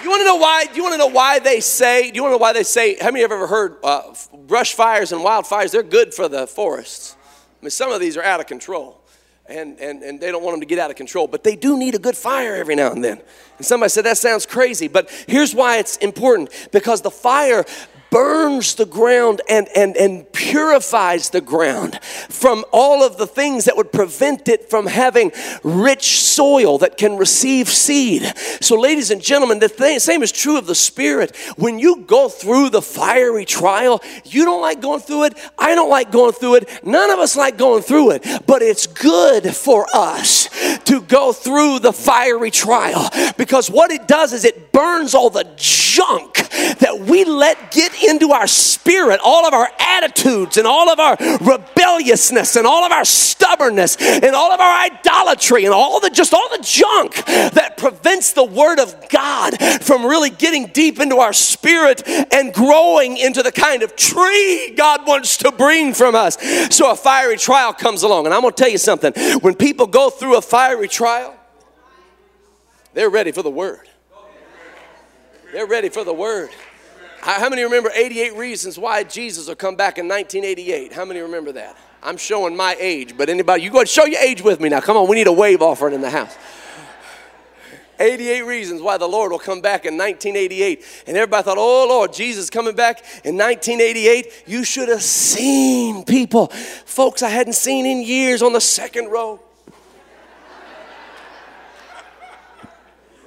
You 0.03 0.09
want 0.11 0.21
to 0.21 0.25
know 0.25 0.35
why? 0.35 0.65
Do 0.65 0.75
you 0.75 0.83
want 0.83 0.93
to 0.93 0.99
know 0.99 1.07
why 1.07 1.39
they 1.39 1.59
say? 1.59 2.11
Do 2.11 2.15
you 2.15 2.21
want 2.21 2.33
to 2.33 2.37
know 2.37 2.41
why 2.41 2.53
they 2.53 2.63
say? 2.63 2.97
How 3.01 3.07
many 3.07 3.21
have 3.21 3.31
ever 3.31 3.47
heard 3.47 3.77
uh, 3.83 4.13
brush 4.45 4.75
fires 4.75 5.11
and 5.11 5.21
wildfires? 5.21 5.71
They're 5.71 5.81
good 5.81 6.13
for 6.13 6.29
the 6.29 6.45
forests. 6.45 7.17
I 7.59 7.65
mean, 7.65 7.71
some 7.71 7.91
of 7.91 7.99
these 7.99 8.15
are 8.17 8.23
out 8.23 8.39
of 8.39 8.45
control 8.45 8.96
and, 9.49 9.79
and, 9.79 10.03
and 10.03 10.19
they 10.19 10.31
don't 10.31 10.43
want 10.43 10.53
them 10.53 10.61
to 10.61 10.65
get 10.65 10.79
out 10.79 10.89
of 10.89 10.95
control. 10.95 11.27
But 11.27 11.43
they 11.43 11.55
do 11.55 11.77
need 11.77 11.95
a 11.95 11.99
good 11.99 12.17
fire 12.17 12.55
every 12.55 12.75
now 12.75 12.91
and 12.91 13.03
then. 13.03 13.21
And 13.57 13.65
somebody 13.65 13.89
said, 13.89 14.05
that 14.05 14.17
sounds 14.17 14.45
crazy. 14.45 14.87
But 14.87 15.09
here's 15.27 15.55
why 15.55 15.77
it's 15.77 15.97
important 15.97 16.49
because 16.71 17.01
the 17.01 17.11
fire 17.11 17.65
burns 18.09 18.75
the 18.75 18.85
ground 18.85 19.41
and, 19.49 19.67
and, 19.75 19.95
and 19.97 20.31
purifies 20.33 21.29
the 21.29 21.41
ground 21.41 21.99
from 22.03 22.63
all 22.71 23.03
of 23.03 23.17
the 23.17 23.27
things 23.27 23.65
that 23.65 23.75
would 23.75 23.91
prevent 23.91 24.47
it 24.47 24.69
from 24.69 24.87
having 24.87 25.31
rich 25.63 26.21
soil 26.21 26.77
that 26.77 26.97
can 26.97 27.17
receive 27.17 27.69
seed. 27.69 28.23
So, 28.61 28.79
ladies 28.79 29.11
and 29.11 29.21
gentlemen, 29.21 29.59
the 29.59 29.69
thing, 29.69 29.99
same 29.99 30.23
is 30.23 30.31
true 30.31 30.57
of 30.57 30.67
the 30.67 30.75
Spirit. 30.75 31.35
When 31.57 31.79
you 31.79 32.03
go 32.07 32.29
through 32.29 32.69
the 32.69 32.81
fiery 32.81 33.45
trial, 33.45 34.01
you 34.25 34.45
don't 34.45 34.61
like 34.61 34.81
going 34.81 35.01
through 35.01 35.25
it. 35.25 35.37
I 35.57 35.75
don't 35.75 35.89
like 35.89 36.11
going 36.11 36.33
through 36.33 36.55
it. 36.55 36.85
None 36.85 37.09
of 37.09 37.19
us 37.19 37.35
like 37.35 37.57
going 37.57 37.83
through 37.83 38.11
it. 38.11 38.25
But 38.45 38.61
it's 38.61 38.87
good 38.87 39.55
for 39.55 39.85
us 39.93 40.49
to 40.85 41.01
go 41.01 41.33
through 41.33 41.79
the 41.79 41.93
fiery 41.93 42.51
trial 42.51 43.09
because 43.37 43.69
what 43.69 43.91
it 43.91 44.07
does 44.07 44.33
is 44.33 44.45
it 44.45 44.71
burns 44.71 45.13
all 45.13 45.29
the 45.29 45.47
junk 45.55 46.35
that 46.79 46.99
we 47.07 47.25
let 47.25 47.71
get 47.71 48.03
into 48.03 48.31
our 48.31 48.47
spirit, 48.47 49.19
all 49.23 49.45
of 49.45 49.53
our 49.53 49.69
attitudes 49.79 50.57
and 50.57 50.67
all 50.67 50.89
of 50.89 50.99
our 50.99 51.17
rebelliousness 51.41 52.55
and 52.55 52.67
all 52.67 52.83
of 52.83 52.91
our 52.91 53.05
stubbornness 53.05 53.97
and 53.99 54.35
all 54.35 54.51
of 54.51 54.59
our 54.59 54.85
idolatry 54.85 55.65
and 55.65 55.73
all 55.73 55.99
the 55.99 56.09
just 56.09 56.33
all 56.33 56.49
the 56.49 56.63
junk 56.63 57.15
that 57.25 57.77
prevents 57.77 58.33
the 58.33 58.43
word 58.43 58.79
of 58.79 58.95
God 59.09 59.57
from 59.81 60.05
really 60.05 60.29
getting 60.29 60.67
deep 60.67 60.99
into 60.99 61.17
our 61.17 61.33
spirit 61.33 62.03
and 62.31 62.53
growing 62.53 63.17
into 63.17 63.43
the 63.43 63.51
kind 63.51 63.83
of 63.83 63.95
tree 63.95 64.73
God 64.75 65.07
wants 65.07 65.37
to 65.37 65.51
bring 65.51 65.93
from 65.93 66.15
us. 66.15 66.37
So 66.75 66.91
a 66.91 66.95
fiery 66.95 67.37
trial 67.37 67.73
comes 67.73 68.03
along 68.03 68.25
and 68.25 68.33
I'm 68.33 68.41
going 68.41 68.53
to 68.53 68.61
tell 68.61 68.71
you 68.71 68.77
something. 68.77 69.13
When 69.41 69.55
people 69.55 69.87
go 69.87 70.09
through 70.09 70.37
a 70.37 70.41
fiery 70.57 70.87
trial, 70.87 71.35
they're 72.95 73.11
ready 73.11 73.31
for 73.31 73.43
the 73.43 73.49
word. 73.51 73.87
They're 75.53 75.67
ready 75.67 75.89
for 75.89 76.03
the 76.03 76.15
word. 76.15 76.49
How 77.21 77.47
many 77.47 77.61
remember 77.61 77.91
88 77.93 78.33
reasons 78.33 78.79
why 78.79 79.03
Jesus 79.03 79.47
will 79.47 79.53
come 79.53 79.75
back 79.75 79.99
in 79.99 80.07
1988? 80.07 80.93
How 80.93 81.05
many 81.05 81.19
remember 81.19 81.51
that? 81.51 81.77
I'm 82.01 82.17
showing 82.17 82.55
my 82.55 82.75
age, 82.79 83.15
but 83.15 83.29
anybody, 83.29 83.61
you 83.61 83.69
go 83.69 83.81
and 83.81 83.87
show 83.87 84.05
your 84.05 84.19
age 84.19 84.41
with 84.41 84.59
me 84.59 84.69
now. 84.69 84.79
Come 84.79 84.97
on, 84.97 85.07
we 85.07 85.15
need 85.15 85.27
a 85.27 85.31
wave 85.31 85.61
offering 85.61 85.93
in 85.93 86.01
the 86.01 86.09
house. 86.09 86.35
88 87.99 88.41
reasons 88.41 88.81
why 88.81 88.97
the 88.97 89.07
Lord 89.07 89.31
will 89.31 89.37
come 89.37 89.61
back 89.61 89.85
in 89.85 89.95
1988. 89.95 91.03
And 91.05 91.15
everybody 91.17 91.43
thought, 91.43 91.59
oh 91.59 91.85
Lord, 91.87 92.13
Jesus 92.13 92.49
coming 92.49 92.75
back 92.75 93.01
in 93.23 93.37
1988. 93.37 94.45
You 94.47 94.63
should 94.63 94.89
have 94.89 95.03
seen 95.03 96.03
people, 96.03 96.47
folks 96.47 97.21
I 97.21 97.29
hadn't 97.29 97.53
seen 97.53 97.85
in 97.85 98.01
years 98.01 98.41
on 98.41 98.53
the 98.53 98.61
second 98.61 99.09
row. 99.09 99.39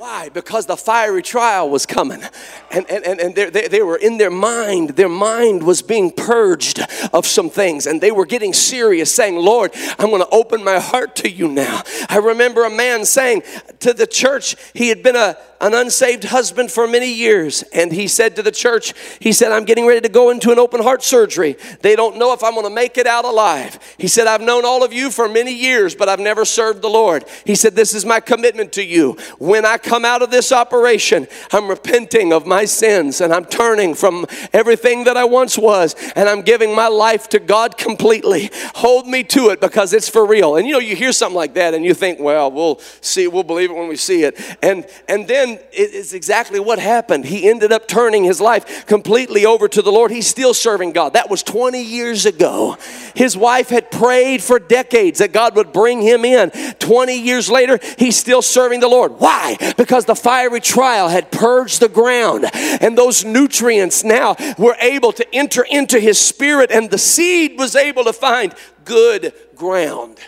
Why? 0.01 0.31
Because 0.31 0.65
the 0.65 0.79
fiery 0.79 1.21
trial 1.21 1.69
was 1.69 1.85
coming. 1.85 2.23
And, 2.71 2.91
and, 2.91 3.05
and, 3.05 3.21
and 3.21 3.35
they, 3.35 3.69
they 3.69 3.83
were 3.83 3.99
in 3.99 4.17
their 4.17 4.31
mind, 4.31 4.97
their 4.97 5.11
mind 5.11 5.63
was 5.63 5.83
being 5.83 6.11
purged 6.11 6.81
of 7.13 7.27
some 7.27 7.51
things. 7.51 7.87
And 7.87 8.01
they 8.01 8.11
were 8.11 8.25
getting 8.25 8.55
serious, 8.55 9.15
saying, 9.15 9.37
Lord, 9.37 9.73
I'm 9.99 10.09
going 10.09 10.23
to 10.23 10.29
open 10.31 10.65
my 10.65 10.79
heart 10.79 11.17
to 11.17 11.29
you 11.29 11.49
now. 11.49 11.83
I 12.09 12.17
remember 12.17 12.65
a 12.65 12.71
man 12.71 13.05
saying 13.05 13.43
to 13.81 13.93
the 13.93 14.07
church, 14.07 14.57
he 14.73 14.89
had 14.89 15.03
been 15.03 15.17
a, 15.17 15.37
an 15.61 15.75
unsaved 15.75 16.25
husband 16.25 16.71
for 16.71 16.89
many 16.89 17.13
years. 17.13 17.63
And 17.75 17.93
he 17.93 18.09
said 18.09 18.37
to 18.37 18.43
the 18.43 18.51
church, 18.51 18.95
he 19.21 19.33
said, 19.33 19.53
I'm 19.53 19.65
getting 19.65 19.87
ready 19.87 20.01
to 20.01 20.09
go 20.09 20.31
into 20.31 20.51
an 20.51 20.59
open 20.59 20.83
heart 20.83 21.03
surgery. 21.03 21.57
They 21.83 21.95
don't 21.95 22.17
know 22.17 22.33
if 22.33 22.43
I'm 22.43 22.55
going 22.55 22.67
to 22.67 22.75
make 22.75 22.97
it 22.97 23.07
out 23.07 23.25
alive. 23.25 23.79
He 23.99 24.09
said, 24.09 24.27
I've 24.27 24.41
known 24.41 24.65
all 24.65 24.83
of 24.83 24.93
you 24.93 25.11
for 25.11 25.29
many 25.29 25.53
years, 25.53 25.95
but 25.95 26.09
I've 26.09 26.21
never 26.21 26.45
served 26.45 26.81
the 26.81 26.89
Lord. 26.89 27.25
He 27.45 27.55
said, 27.55 27.77
This 27.77 27.93
is 27.93 28.07
my 28.07 28.21
commitment 28.21 28.73
to 28.73 28.85
you. 28.85 29.19
When 29.39 29.67
I 29.67 29.77
come 29.91 30.05
out 30.05 30.23
of 30.23 30.31
this 30.31 30.53
operation, 30.53 31.27
I'm 31.51 31.67
repenting 31.67 32.33
of 32.33 32.47
my 32.47 32.65
sins 32.65 33.21
and 33.21 33.33
I'm 33.35 33.45
turning 33.45 33.97
from 33.97 34.25
everything 34.53 35.03
that 35.03 35.17
I 35.17 35.25
once 35.25 35.59
was 35.59 35.97
and 36.15 36.29
I'm 36.29 36.43
giving 36.43 36.77
my 36.77 36.87
life 36.87 37.29
to 37.31 37.41
God 37.41 37.77
completely. 37.77 38.51
Hold 38.77 39.09
me 39.09 39.25
to 39.25 39.49
it 39.49 39.61
because 39.61 39.93
it's 39.93 40.09
for 40.09 40.25
real. 40.25 40.55
And 40.55 40.65
you 40.65 40.75
know, 40.75 40.79
you 40.79 40.95
hear 40.95 41.11
something 41.11 41.35
like 41.35 41.55
that 41.55 41.75
and 41.75 41.85
you 41.85 41.93
think, 41.93 42.21
well, 42.21 42.53
we'll 42.53 42.79
see, 43.01 43.27
we'll 43.27 43.43
believe 43.43 43.73
it 43.73 43.75
when 43.75 43.89
we 43.89 43.97
see 43.97 44.23
it. 44.23 44.41
And 44.63 44.87
and 45.09 45.27
then 45.27 45.59
it 45.73 45.93
is 45.93 46.15
exactly 46.15 46.61
what 46.61 46.79
happened. 46.79 47.25
He 47.25 47.49
ended 47.49 47.73
up 47.73 47.89
turning 47.89 48.23
his 48.23 48.41
life 48.41 48.87
completely 48.87 49.45
over 49.45 49.67
to 49.67 49.83
the 49.83 49.91
Lord. 49.91 50.13
He's 50.13 50.29
still 50.29 50.55
serving 50.55 50.93
God. 50.93 51.15
That 51.15 51.29
was 51.29 51.43
20 51.43 51.83
years 51.83 52.27
ago. 52.27 52.77
His 53.17 53.37
wife 53.37 53.71
had 53.71 53.91
prayed 53.91 54.41
for 54.41 54.61
decades 54.61 55.19
that 55.19 55.33
God 55.33 55.57
would 55.57 55.73
bring 55.73 56.01
him 56.01 56.25
in. 56.25 56.53
20 56.79 57.21
years 57.21 57.51
later, 57.51 57.81
he's 57.99 58.17
still 58.17 58.41
serving 58.41 58.79
the 58.79 58.87
Lord. 58.87 59.19
Why? 59.19 59.57
Because 59.81 60.05
the 60.05 60.15
fiery 60.15 60.61
trial 60.61 61.09
had 61.09 61.33
purged 61.33 61.81
the 61.81 61.89
ground, 61.89 62.45
and 62.53 62.99
those 62.99 63.25
nutrients 63.25 64.05
now 64.05 64.37
were 64.59 64.77
able 64.79 65.11
to 65.13 65.27
enter 65.35 65.63
into 65.71 65.99
his 65.99 66.19
spirit, 66.21 66.71
and 66.71 66.91
the 66.91 66.99
seed 66.99 67.59
was 67.59 67.75
able 67.75 68.05
to 68.05 68.13
find 68.13 68.55
good 68.85 69.33
ground. 69.55 70.19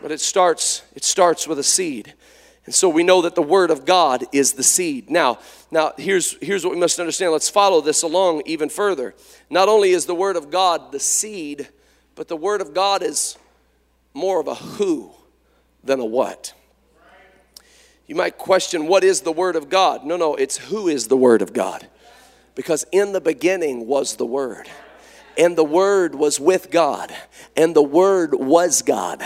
But 0.00 0.10
it 0.10 0.22
starts, 0.22 0.84
it 0.94 1.04
starts 1.04 1.46
with 1.46 1.58
a 1.58 1.62
seed. 1.62 2.14
And 2.64 2.74
so 2.74 2.88
we 2.88 3.02
know 3.02 3.20
that 3.20 3.34
the 3.34 3.42
word 3.42 3.70
of 3.70 3.84
God 3.84 4.24
is 4.32 4.54
the 4.54 4.62
seed. 4.62 5.10
Now, 5.10 5.38
now 5.70 5.92
here's, 5.98 6.38
here's 6.40 6.64
what 6.64 6.72
we 6.72 6.80
must 6.80 6.98
understand. 6.98 7.30
Let's 7.30 7.50
follow 7.50 7.82
this 7.82 8.02
along 8.02 8.44
even 8.46 8.70
further. 8.70 9.14
Not 9.50 9.68
only 9.68 9.90
is 9.90 10.06
the 10.06 10.14
word 10.14 10.36
of 10.36 10.50
God 10.50 10.92
the 10.92 10.98
seed, 10.98 11.68
but 12.14 12.28
the 12.28 12.38
word 12.38 12.62
of 12.62 12.72
God 12.72 13.02
is 13.02 13.36
more 14.14 14.40
of 14.40 14.48
a 14.48 14.54
who 14.54 15.10
than 15.82 16.00
a 16.00 16.06
what. 16.06 16.54
You 18.06 18.14
might 18.14 18.38
question 18.38 18.86
what 18.86 19.04
is 19.04 19.22
the 19.22 19.32
word 19.32 19.56
of 19.56 19.68
God? 19.68 20.04
No, 20.04 20.16
no, 20.16 20.34
it's 20.34 20.56
who 20.56 20.88
is 20.88 21.08
the 21.08 21.16
word 21.16 21.42
of 21.42 21.52
God. 21.52 21.88
Because 22.54 22.86
in 22.92 23.12
the 23.12 23.20
beginning 23.20 23.86
was 23.86 24.16
the 24.16 24.26
word 24.26 24.68
and 25.36 25.56
the 25.56 25.64
Word 25.64 26.14
was 26.14 26.38
with 26.38 26.70
God, 26.70 27.14
and 27.56 27.74
the 27.74 27.82
Word 27.82 28.34
was 28.34 28.82
God. 28.82 29.24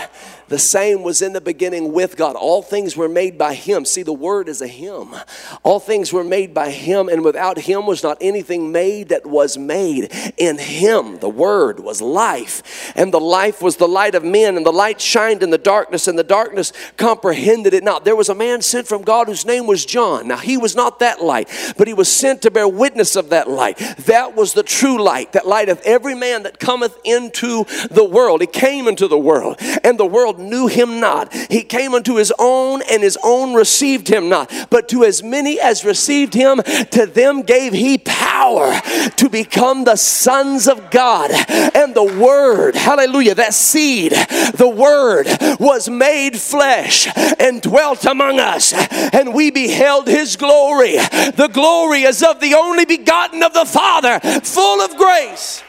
The 0.49 0.59
same 0.59 1.03
was 1.03 1.21
in 1.21 1.33
the 1.33 1.41
beginning 1.41 1.93
with 1.93 2.17
God. 2.17 2.35
All 2.35 2.61
things 2.61 2.97
were 2.97 3.07
made 3.07 3.37
by 3.37 3.53
Him. 3.53 3.85
See, 3.85 4.03
the 4.03 4.11
Word 4.11 4.49
is 4.49 4.61
a 4.61 4.67
Him. 4.67 5.15
All 5.63 5.79
things 5.79 6.11
were 6.11 6.23
made 6.23 6.53
by 6.53 6.71
Him, 6.71 7.07
and 7.07 7.23
without 7.23 7.59
Him 7.59 7.85
was 7.85 8.03
not 8.03 8.17
anything 8.19 8.71
made 8.71 9.09
that 9.09 9.25
was 9.25 9.57
made. 9.57 10.11
In 10.37 10.57
Him, 10.57 11.19
the 11.19 11.29
Word 11.29 11.79
was 11.79 12.01
life, 12.01 12.91
and 12.95 13.13
the 13.13 13.19
life 13.19 13.61
was 13.61 13.77
the 13.77 13.87
light 13.87 14.15
of 14.15 14.23
men, 14.23 14.57
and 14.57 14.65
the 14.65 14.71
light 14.71 14.99
shined 14.99 15.43
in 15.43 15.51
the 15.51 15.57
darkness, 15.57 16.07
and 16.07 16.17
the 16.17 16.23
darkness 16.23 16.73
comprehended 16.97 17.73
it 17.73 17.83
not. 17.83 18.03
There 18.03 18.15
was 18.15 18.29
a 18.29 18.35
man 18.35 18.61
sent 18.61 18.87
from 18.87 19.03
God 19.03 19.27
whose 19.27 19.45
name 19.45 19.67
was 19.67 19.85
John. 19.85 20.27
Now, 20.27 20.37
he 20.37 20.57
was 20.57 20.75
not 20.75 20.99
that 20.99 21.21
light, 21.21 21.49
but 21.77 21.87
he 21.87 21.93
was 21.93 22.11
sent 22.11 22.41
to 22.41 22.51
bear 22.51 22.67
witness 22.67 23.15
of 23.15 23.29
that 23.29 23.47
light. 23.47 23.77
That 23.99 24.35
was 24.35 24.53
the 24.53 24.63
true 24.63 25.01
light, 25.01 25.33
that 25.33 25.47
light 25.47 25.69
of 25.69 25.79
every 25.81 26.15
man 26.15 26.43
that 26.43 26.59
cometh 26.59 26.97
into 27.03 27.65
the 27.91 28.03
world. 28.03 28.41
He 28.41 28.47
came 28.47 28.87
into 28.87 29.07
the 29.07 29.17
world, 29.17 29.57
and 29.83 29.99
the 29.99 30.05
world 30.05 30.38
knew 30.39 30.67
him 30.67 30.99
not. 30.99 31.33
He 31.33 31.63
came 31.63 31.93
unto 31.93 32.15
his 32.15 32.33
own, 32.39 32.81
and 32.89 33.03
his 33.03 33.17
own 33.23 33.53
received 33.53 34.07
him 34.07 34.29
not. 34.29 34.51
But 34.69 34.89
to 34.89 35.03
as 35.03 35.21
many 35.21 35.59
as 35.59 35.85
received 35.85 36.33
him, 36.33 36.61
to 36.91 37.05
them 37.05 37.41
gave 37.41 37.73
he 37.73 37.97
power 37.97 38.79
to 39.17 39.29
become 39.29 39.83
the 39.83 39.95
sons 39.95 40.67
of 40.67 40.91
God. 40.91 41.31
And 41.75 41.93
the 41.93 42.03
word, 42.03 42.75
hallelujah, 42.75 43.35
that 43.35 43.53
seed, 43.53 44.11
the 44.11 44.71
word 44.73 45.27
was 45.59 45.89
made 45.89 46.37
flesh 46.37 47.07
and 47.39 47.61
dwelt 47.61 48.05
among 48.05 48.39
us, 48.39 48.73
and 48.73 49.33
we 49.33 49.51
beheld 49.51 50.07
his 50.07 50.35
glory. 50.35 50.93
The 50.93 51.49
glory 51.51 52.03
is 52.03 52.23
of 52.23 52.39
the 52.39 52.55
only 52.55 52.85
begotten 52.85 53.43
of 53.43 53.53
the 53.53 53.65
Father, 53.65 54.19
full 54.41 54.81
of 54.81 54.95
grace 54.97 55.63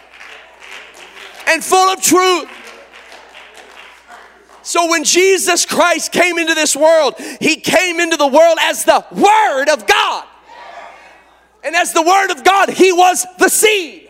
and 1.50 1.64
full 1.64 1.88
of 1.88 2.00
truth. 2.00 2.48
So 4.70 4.88
when 4.88 5.02
Jesus 5.02 5.66
Christ 5.66 6.12
came 6.12 6.38
into 6.38 6.54
this 6.54 6.76
world, 6.76 7.16
he 7.40 7.56
came 7.56 7.98
into 7.98 8.16
the 8.16 8.28
world 8.28 8.56
as 8.60 8.84
the 8.84 9.04
Word 9.10 9.68
of 9.68 9.84
God. 9.84 10.24
And 11.64 11.74
as 11.74 11.92
the 11.92 12.02
Word 12.02 12.30
of 12.30 12.44
God, 12.44 12.68
he 12.68 12.92
was 12.92 13.26
the 13.40 13.48
seed. 13.48 14.08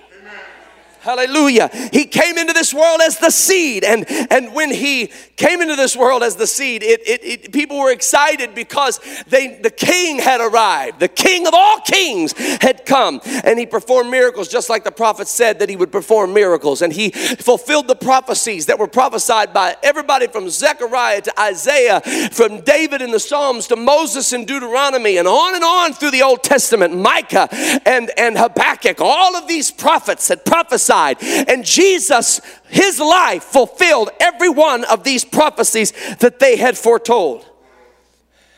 Hallelujah. 1.01 1.71
He 1.95 2.05
came 2.05 2.37
into 2.37 2.53
this 2.53 2.75
world 2.75 3.01
as 3.03 3.17
the 3.17 3.31
seed. 3.31 3.85
And, 3.85 4.05
and 4.31 4.53
when 4.53 4.71
he 4.71 5.11
came 5.37 5.63
into 5.63 5.75
this 5.75 5.97
world 5.97 6.23
as 6.23 6.37
the 6.37 6.47
seed, 6.47 6.83
it, 6.83 7.01
it, 7.09 7.25
it, 7.25 7.53
people 7.53 7.79
were 7.79 7.91
excited 7.91 8.55
because 8.55 9.01
they, 9.27 9.59
the 9.63 9.71
king 9.71 10.19
had 10.19 10.43
arrived. 10.43 11.01
The 11.01 11.09
king 11.09 11.47
of 11.47 11.55
all 11.55 11.81
kings 11.81 12.35
had 12.61 12.85
come. 12.85 13.23
And 13.45 13.59
he 13.59 13.65
performed 13.65 14.11
miracles 14.11 14.47
just 14.49 14.69
like 14.69 14.85
the 14.85 14.93
prophet 14.93 15.27
said 15.27 15.61
that 15.61 15.71
he 15.71 15.77
would 15.77 15.91
perform 15.91 16.35
miracles. 16.35 16.83
And 16.83 16.93
he 16.93 17.11
fulfilled 17.11 17.89
the 17.89 17.97
prophecies 17.97 18.67
that 18.67 18.79
were 18.79 18.87
prophesied 18.87 19.55
by 19.55 19.77
everybody 19.83 20.27
from 20.27 20.51
Zechariah 20.51 21.23
to 21.23 21.41
Isaiah, 21.41 22.03
from 22.31 22.61
David 22.61 23.01
in 23.01 23.11
the 23.11 23.21
Psalms 23.21 23.69
to 23.69 23.77
Moses 23.77 24.35
in 24.35 24.45
Deuteronomy, 24.45 25.17
and 25.17 25.27
on 25.27 25.55
and 25.55 25.65
on 25.65 25.95
through 25.95 26.11
the 26.11 26.23
Old 26.23 26.43
Testament, 26.43 26.95
Micah 26.95 27.49
and, 27.87 28.11
and 28.19 28.37
Habakkuk. 28.37 29.01
All 29.01 29.35
of 29.35 29.49
these 29.49 29.71
prophets 29.71 30.29
had 30.29 30.45
prophesied 30.45 30.90
and 30.93 31.65
Jesus, 31.65 32.41
his 32.69 33.01
life, 33.01 33.45
fulfilled 33.45 34.11
every 34.21 34.49
one 34.49 34.85
of 34.85 35.05
these 35.05 35.25
prophecies 35.25 35.93
that 36.17 36.39
they 36.39 36.57
had 36.57 36.77
foretold. 36.77 37.47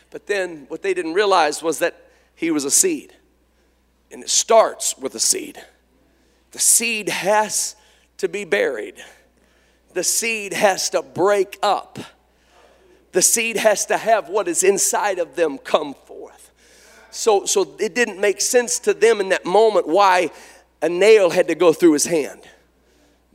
But 0.09 0.27
then 0.27 0.65
what 0.67 0.81
they 0.81 0.93
didn't 0.93 1.13
realize 1.13 1.63
was 1.63 1.79
that 1.79 2.09
he 2.35 2.51
was 2.51 2.65
a 2.65 2.71
seed. 2.71 3.13
And 4.11 4.21
it 4.21 4.29
starts 4.29 4.97
with 4.97 5.15
a 5.15 5.19
seed. 5.19 5.59
The 6.51 6.59
seed 6.59 7.09
has 7.09 7.75
to 8.17 8.29
be 8.29 8.45
buried, 8.45 8.95
the 9.93 10.03
seed 10.03 10.53
has 10.53 10.89
to 10.91 11.01
break 11.01 11.57
up. 11.61 11.99
The 13.11 13.21
seed 13.21 13.57
has 13.57 13.85
to 13.87 13.97
have 13.97 14.27
what 14.27 14.47
is 14.47 14.63
inside 14.63 15.19
of 15.19 15.35
them 15.35 15.59
come 15.59 15.93
forth. 15.93 16.51
So, 17.11 17.45
so 17.45 17.75
it 17.79 17.93
didn't 17.93 18.19
make 18.19 18.41
sense 18.41 18.79
to 18.79 18.93
them 18.93 19.21
in 19.21 19.29
that 19.29 19.45
moment 19.45 19.87
why 19.87 20.31
a 20.83 20.89
nail 20.89 21.29
had 21.29 21.47
to 21.47 21.55
go 21.55 21.73
through 21.73 21.93
his 21.93 22.05
hand. 22.05 22.41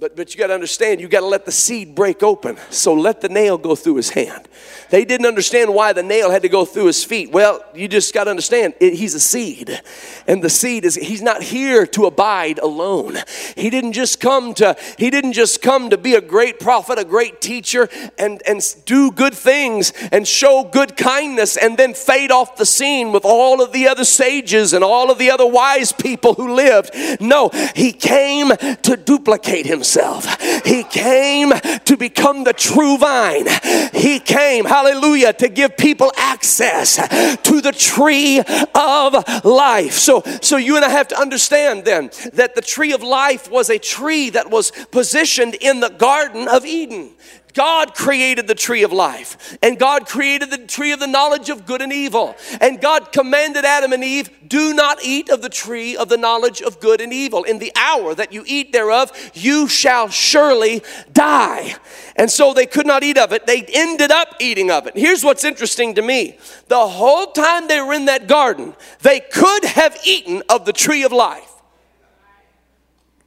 But, 0.01 0.15
but 0.15 0.33
you 0.33 0.39
got 0.39 0.47
to 0.47 0.55
understand, 0.55 1.01
you 1.01 1.09
got 1.09 1.21
to 1.21 1.27
let 1.27 1.45
the 1.45 1.51
seed 1.51 1.97
break 1.97 2.23
open. 2.23 2.57
So 2.71 2.95
let 2.95 3.21
the 3.21 3.29
nail 3.29 3.59
go 3.59 3.75
through 3.75 3.97
his 3.97 4.11
hand. 4.11 4.47
They 4.91 5.05
didn't 5.05 5.27
understand 5.27 5.75
why 5.75 5.93
the 5.93 6.05
nail 6.05 6.31
had 6.31 6.43
to 6.43 6.49
go 6.49 6.65
through 6.65 6.87
his 6.87 7.03
feet. 7.03 7.33
Well, 7.33 7.65
you 7.75 7.89
just 7.89 8.15
got 8.15 8.25
to 8.25 8.31
understand, 8.31 8.75
it, 8.79 8.95
he's 8.95 9.15
a 9.15 9.21
seed. 9.21 9.83
And 10.29 10.41
the 10.41 10.51
seed 10.51 10.85
is, 10.85 10.95
he's 10.95 11.21
not 11.21 11.43
here 11.43 11.85
to 11.89 12.07
abide 12.07 12.61
alone. 12.61 13.17
He 13.57 13.71
didn't 13.71 13.93
just 13.93 14.21
come 14.21 14.55
to, 14.55 14.77
he 14.99 15.11
didn't 15.11 15.33
just 15.33 15.63
come 15.63 15.91
to 15.91 15.99
be 15.99 16.15
a 16.15 16.21
great 16.21 16.61
prophet, 16.61 16.97
a 16.97 17.05
great 17.05 17.41
teacher, 17.41 17.89
and, 18.19 18.41
and 18.47 18.63
do 18.85 19.11
good 19.11 19.35
things 19.35 19.93
and 20.13 20.29
show 20.29 20.63
good 20.63 20.97
kindness 20.97 21.57
and 21.57 21.77
then 21.77 21.93
fade 21.93 22.31
off 22.31 22.55
the 22.55 22.67
scene 22.67 23.11
with 23.11 23.25
all 23.25 23.61
of 23.61 23.73
the 23.73 23.89
other 23.89 24.05
sages 24.05 24.73
and 24.73 24.85
all 24.85 25.11
of 25.11 25.19
the 25.19 25.33
other 25.33 25.47
wise 25.47 25.91
people 25.91 26.35
who 26.35 26.55
lived. 26.55 26.91
No, 27.21 27.51
he 27.75 27.91
came 27.91 28.51
to 28.51 28.97
duplicate 28.97 29.67
himself 29.67 29.88
himself. 29.89 30.41
He 30.65 30.85
came 30.85 31.51
to 31.51 31.97
become 31.97 32.45
the 32.45 32.53
true 32.53 32.99
vine. 32.99 33.47
He 33.93 34.21
came, 34.21 34.65
hallelujah, 34.65 35.33
to 35.35 35.49
give 35.49 35.77
people 35.77 36.13
access 36.17 36.97
to 36.97 37.61
the 37.61 37.73
tree 37.73 38.41
of 38.75 39.45
life. 39.45 39.95
So, 39.95 40.23
so 40.43 40.57
you 40.57 40.77
and 40.77 40.85
I 40.85 40.91
have 40.91 41.09
to 41.09 41.19
understand 41.19 41.85
then 41.85 42.11
that 42.35 42.55
the 42.55 42.61
tree 42.61 42.93
of 42.93 43.03
life 43.03 43.51
was 43.51 43.71
a 43.71 43.79
tree 43.79 44.31
that 44.31 44.51
was 44.51 44.71
positioned 44.91 45.55
in 45.55 45.81
the 45.81 45.91
Garden 45.91 46.49
of 46.49 46.67
Eden. 46.67 47.15
God 47.59 47.93
created 47.93 48.47
the 48.47 48.55
tree 48.55 48.85
of 48.85 48.93
life, 48.93 49.59
and 49.65 49.81
God 49.81 50.07
created 50.07 50.49
the 50.49 50.59
tree 50.59 50.93
of 50.93 51.01
the 51.01 51.09
knowledge 51.09 51.51
of 51.51 51.67
good 51.67 51.83
and 51.83 51.93
evil. 51.93 52.37
And 52.61 52.81
God 52.81 53.11
commanded 53.11 53.65
Adam 53.65 53.93
and 53.93 54.05
Eve, 54.05 54.31
Do 54.47 54.73
not 54.73 55.03
eat 55.03 55.29
of 55.29 55.43
the 55.43 55.49
tree 55.49 55.97
of 55.97 56.09
the 56.09 56.17
knowledge 56.17 56.63
of 56.63 56.79
good 56.79 57.01
and 57.01 57.13
evil. 57.13 57.43
In 57.43 57.59
the 57.59 57.73
hour 57.75 58.15
that 58.15 58.33
you 58.33 58.45
eat 58.47 58.73
thereof, 58.73 59.11
you 59.35 59.67
shall 59.67 60.09
surely 60.09 60.85
die. 61.13 61.75
And 62.15 62.31
so 62.31 62.55
they 62.55 62.65
could 62.65 62.87
not 62.87 63.03
eat 63.03 63.19
of 63.19 63.33
it. 63.33 63.45
They 63.49 63.63
ended 63.63 64.13
up 64.13 64.37
eating 64.39 64.71
of 64.71 64.87
it. 64.87 64.97
Here's 64.97 65.25
what's 65.25 65.43
interesting 65.43 65.97
to 65.97 66.03
me 66.03 66.39
the 66.69 66.87
whole 66.87 67.33
time 67.33 67.67
they 67.67 67.81
were 67.81 67.93
in 67.93 68.05
that 68.05 68.29
garden, 68.29 68.77
they 69.01 69.19
could 69.19 69.65
have 69.65 69.99
eaten 70.05 70.45
of 70.49 70.65
the 70.65 70.73
tree 70.73 71.03
of 71.03 71.11
life 71.11 71.51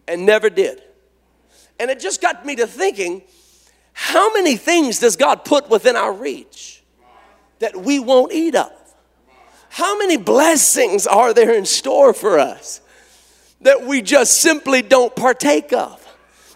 and 0.07 0.25
never 0.25 0.49
did. 0.49 0.81
And 1.81 1.91
it 1.91 1.99
just 1.99 2.21
got 2.21 2.45
me 2.45 2.55
to 2.55 2.65
thinking 2.65 3.23
how 3.93 4.33
many 4.33 4.55
things 4.55 4.99
does 4.99 5.15
God 5.15 5.45
put 5.45 5.69
within 5.69 5.95
our 5.95 6.13
reach 6.13 6.83
that 7.59 7.75
we 7.75 7.99
won't 7.99 8.31
eat 8.31 8.55
of? 8.55 8.71
How 9.69 9.97
many 9.97 10.17
blessings 10.17 11.07
are 11.07 11.33
there 11.33 11.53
in 11.53 11.65
store 11.65 12.13
for 12.13 12.39
us 12.39 12.81
that 13.61 13.83
we 13.85 14.01
just 14.01 14.41
simply 14.41 14.81
don't 14.81 15.15
partake 15.15 15.71
of? 15.71 16.00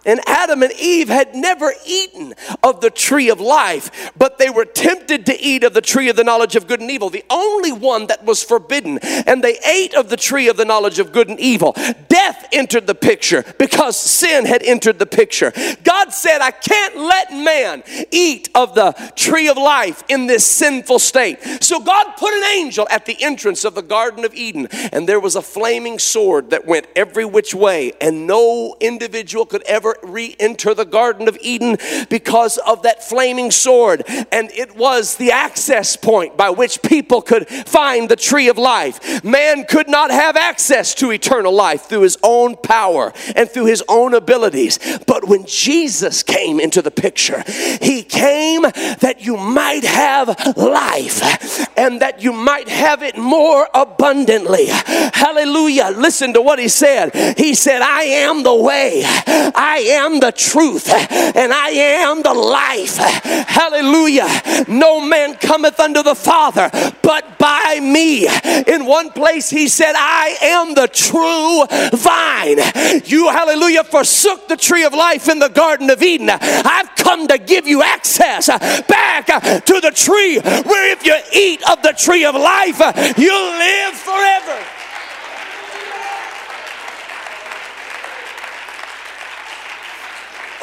And 0.06 0.20
Adam 0.28 0.64
and 0.64 0.74
Eve 0.74 1.10
had 1.10 1.36
never 1.36 1.74
eaten 1.86 2.34
of 2.64 2.82
the 2.82 2.90
tree 2.90 3.30
of 3.30 3.40
life, 3.40 4.12
but 4.18 4.38
they 4.38 4.50
were 4.50 4.66
tempted 4.66 5.26
to 5.26 5.40
eat 5.40 5.64
of 5.64 5.74
the 5.74 5.82
tree 5.82 6.10
of 6.10 6.16
the 6.16 6.24
knowledge 6.24 6.56
of 6.56 6.68
good 6.68 6.82
and 6.82 6.92
evil, 6.92 7.10
the 7.10 7.26
only 7.30 7.72
one 7.72 8.08
that 8.08 8.24
was 8.24 8.44
forbidden. 8.44 9.00
And 9.00 9.44
they 9.44 9.58
ate 9.66 9.94
of 9.96 10.10
the 10.10 10.18
tree 10.18 10.48
of 10.48 10.58
the 10.58 10.66
knowledge 10.66 11.00
of 11.00 11.12
good 11.12 11.30
and 11.30 11.40
evil. 11.40 11.74
Death 12.08 12.48
entered 12.52 12.88
the 12.88 12.96
picture 12.96 13.44
because 13.58 14.00
sin 14.00 14.46
had 14.46 14.64
entered 14.64 15.00
the 15.00 15.06
picture. 15.06 15.52
God 15.84 16.14
said, 16.14 16.42
I 16.42 16.52
can't 16.52 16.98
let 16.98 17.32
man 17.32 17.84
eat 18.12 18.50
of 18.56 18.76
the 18.76 18.94
tree 19.16 19.48
of 19.48 19.58
life 19.58 20.04
in 20.08 20.28
this 20.28 20.46
sinful 20.46 21.00
state. 21.00 21.64
So 21.64 21.80
God 21.80 22.16
put 22.18 22.34
an 22.34 22.44
angel 22.44 22.88
at 22.90 23.06
the 23.06 23.22
entrance 23.22 23.64
of 23.66 23.76
the 23.76 23.82
Garden 23.82 24.26
of 24.26 24.34
Eden, 24.34 24.68
and 24.92 25.08
there 25.08 25.20
was 25.20 25.36
a 25.36 25.42
flaming 25.42 26.00
sword 26.00 26.52
that 26.52 26.66
went 26.66 26.88
every 26.96 27.26
which 27.26 27.54
way, 27.54 27.94
and 28.00 28.28
no 28.28 28.76
individual 28.80 29.46
could 29.46 29.64
ever 29.64 29.95
re 30.04 30.36
enter 30.40 30.74
the 30.74 30.86
Garden 30.86 31.28
of 31.28 31.38
Eden 31.42 31.78
because 32.10 32.58
of 32.60 32.84
that 32.84 33.04
flaming 33.04 33.52
sword. 33.52 34.04
And 34.32 34.52
it 34.52 34.76
was 34.76 35.18
the 35.18 35.32
access 35.32 35.96
point 35.96 36.38
by 36.38 36.50
which 36.50 36.82
people 36.82 37.22
could 37.22 37.48
find 37.48 38.10
the 38.10 38.16
tree 38.16 38.48
of 38.48 38.58
life. 38.58 39.24
Man 39.24 39.66
could 39.66 39.88
not 39.88 40.12
have 40.12 40.36
access 40.36 40.94
to 40.96 41.12
eternal 41.12 41.54
life 41.54 41.84
through 41.84 42.02
his 42.02 42.18
own 42.24 42.56
power 42.56 43.14
and 43.36 43.50
through 43.50 43.66
his 43.66 43.84
own 43.90 44.14
abilities. 44.14 44.80
But 45.06 45.28
when 45.28 45.46
Jesus 45.46 46.24
came, 46.24 46.46
came 46.46 46.60
into 46.60 46.82
the 46.82 46.92
picture. 46.92 47.44
He 47.82 48.04
came 48.04 48.62
that 48.62 49.18
you 49.20 49.38
might 49.38 49.84
have 49.84 50.28
life 50.56 51.78
and 51.78 52.02
that 52.02 52.22
you 52.22 52.34
might 52.34 52.68
have 52.70 53.02
it 53.02 53.18
more 53.18 53.68
abundantly. 53.74 54.68
Hallelujah. 54.68 55.92
Listen 55.96 56.34
to 56.34 56.42
what 56.42 56.60
he 56.60 56.68
said. 56.68 57.36
He 57.38 57.56
said, 57.56 57.82
I 57.82 58.04
am 58.04 58.44
the 58.44 58.56
way, 58.56 59.02
I 59.06 59.85
am 59.90 60.20
the 60.20 60.32
truth, 60.32 60.90
and 60.90 61.54
I 61.54 61.70
am 61.70 62.22
the 62.22 62.34
life. 62.34 62.98
Hallelujah. 62.98 64.28
No 64.68 65.00
man 65.02 65.36
cometh 65.36 65.80
unto 65.80 66.04
the 66.04 66.16
Father 66.16 66.70
but 67.02 67.38
by 67.38 67.80
me. 67.82 68.28
In 68.68 68.86
one 68.86 69.12
place, 69.12 69.50
he 69.50 69.68
said, 69.68 69.94
I 69.96 70.38
am 70.42 70.74
the 70.74 70.88
true 70.88 71.66
vine. 71.98 72.58
You, 73.06 73.30
hallelujah, 73.30 73.84
forsook 73.84 74.48
the 74.48 74.58
tree 74.58 74.84
of 74.84 74.94
life 74.94 75.30
in 75.30 75.40
the 75.40 75.50
Garden 75.50 75.90
of 75.90 76.02
Eden. 76.02 76.30
I've 76.30 76.96
come 76.96 77.28
to 77.28 77.38
give 77.38 77.68
you 77.68 77.84
access 77.84 78.48
back 78.48 79.28
to 79.28 79.80
the 79.82 79.92
tree 79.94 80.40
where 80.40 80.92
if 80.92 81.06
you 81.06 81.16
eat 81.34 81.62
of 81.70 81.82
the 81.82 81.94
tree 81.94 82.26
of 82.26 82.36
life, 82.36 82.80
you'll 83.18 83.52
live 83.58 83.94
forever. 83.94 84.75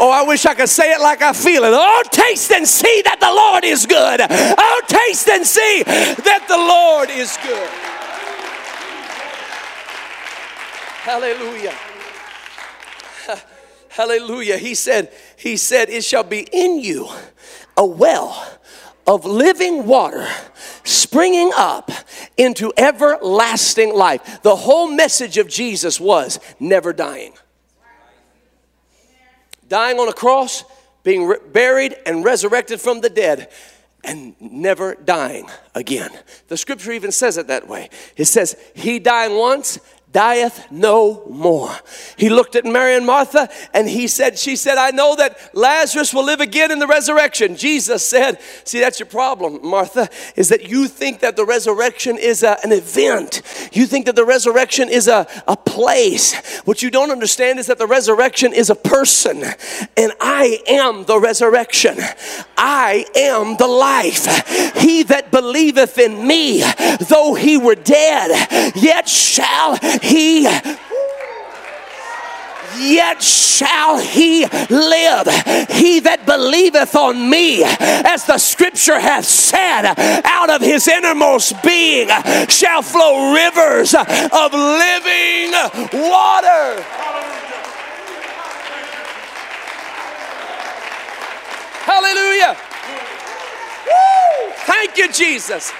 Oh, 0.05 0.11
I 0.11 0.22
wish 0.24 0.44
I 0.46 0.55
could 0.55 0.68
say 0.68 0.90
it 0.90 1.00
like 1.00 1.22
I 1.22 1.32
feel 1.32 1.62
it. 1.62 1.70
Oh, 1.72 2.03
taste 2.11 2.50
and 2.50 2.66
see 2.66 3.03
that 3.05 3.20
the 3.20 3.30
Lord 3.30 3.64
is 3.64 3.86
good. 3.86 4.20
Oh, 4.59 4.82
taste 4.88 5.28
and 5.28 5.46
see 5.46 5.84
that 5.84 6.44
the 6.48 6.57
Lord 6.57 7.09
is 7.09 7.38
good. 7.40 7.68
Hallelujah. 11.05 11.74
Hallelujah. 13.90 14.59
He 14.59 14.74
said, 14.74 15.12
He 15.36 15.57
said, 15.57 15.88
it 15.88 16.03
shall 16.03 16.24
be 16.24 16.48
in 16.53 16.80
you 16.80 17.09
a 17.76 17.86
well 17.86 18.59
of 19.07 19.24
living 19.24 19.86
water 19.86 20.26
springing 20.82 21.53
up 21.57 21.92
into 22.36 22.72
everlasting 22.76 23.94
life. 23.94 24.42
The 24.42 24.57
whole 24.57 24.88
message 24.88 25.38
of 25.38 25.46
Jesus 25.46 26.00
was 26.00 26.40
never 26.59 26.92
dying. 26.92 27.34
Dying 29.72 29.98
on 29.98 30.06
a 30.06 30.12
cross, 30.12 30.64
being 31.02 31.24
re- 31.24 31.38
buried 31.50 31.96
and 32.04 32.22
resurrected 32.22 32.78
from 32.78 33.00
the 33.00 33.08
dead, 33.08 33.48
and 34.04 34.34
never 34.38 34.96
dying 34.96 35.48
again. 35.74 36.10
The 36.48 36.58
scripture 36.58 36.92
even 36.92 37.10
says 37.10 37.38
it 37.38 37.46
that 37.46 37.68
way. 37.68 37.88
It 38.18 38.26
says, 38.26 38.54
He 38.74 38.98
dying 38.98 39.34
once 39.34 39.78
dieth 40.12 40.70
no 40.70 41.22
more. 41.28 41.74
He 42.16 42.28
looked 42.28 42.54
at 42.54 42.64
Mary 42.64 42.94
and 42.94 43.06
Martha 43.06 43.48
and 43.72 43.88
he 43.88 44.06
said, 44.06 44.38
She 44.38 44.56
said, 44.56 44.76
I 44.76 44.90
know 44.90 45.16
that 45.16 45.38
Lazarus 45.54 46.12
will 46.12 46.24
live 46.24 46.40
again 46.40 46.70
in 46.70 46.78
the 46.78 46.86
resurrection. 46.86 47.56
Jesus 47.56 48.06
said, 48.06 48.40
See, 48.64 48.80
that's 48.80 49.00
your 49.00 49.06
problem, 49.06 49.66
Martha, 49.66 50.08
is 50.36 50.50
that 50.50 50.68
you 50.68 50.86
think 50.86 51.20
that 51.20 51.36
the 51.36 51.46
resurrection 51.46 52.18
is 52.18 52.42
a, 52.42 52.58
an 52.62 52.72
event. 52.72 53.42
You 53.72 53.86
think 53.86 54.06
that 54.06 54.16
the 54.16 54.24
resurrection 54.24 54.88
is 54.88 55.08
a, 55.08 55.26
a 55.48 55.56
place. 55.56 56.60
What 56.60 56.82
you 56.82 56.90
don't 56.90 57.10
understand 57.10 57.58
is 57.58 57.66
that 57.66 57.78
the 57.78 57.86
resurrection 57.86 58.52
is 58.52 58.68
a 58.68 58.74
person. 58.74 59.42
And 59.96 60.12
I 60.20 60.60
am 60.68 61.04
the 61.04 61.18
resurrection. 61.18 61.96
I 62.56 63.06
am 63.16 63.56
the 63.56 63.66
life. 63.66 64.76
He 64.76 65.02
that 65.04 65.30
believeth 65.30 65.98
in 65.98 66.26
me, 66.26 66.62
though 67.08 67.34
he 67.34 67.56
were 67.56 67.74
dead, 67.74 68.74
yet 68.76 69.08
shall 69.08 69.78
he 70.03 70.46
yet 72.78 73.22
shall 73.22 73.98
he 73.98 74.46
live. 74.70 75.26
He 75.70 76.00
that 76.00 76.24
believeth 76.26 76.94
on 76.94 77.30
me, 77.30 77.62
as 77.64 78.26
the 78.26 78.38
scripture 78.38 78.98
hath 78.98 79.24
said, 79.24 79.94
out 80.24 80.50
of 80.50 80.61
his 80.61 80.88
innermost 80.88 81.62
being 81.62 82.09
shall 82.48 82.82
flow 82.82 83.32
rivers 83.32 83.94
of 83.94 84.53
living 84.53 85.53
water. 86.11 86.82
Hallelujah. 91.84 92.57
Woo! 93.86 94.53
Thank 94.66 94.96
you, 94.96 95.12
Jesus. 95.12 95.72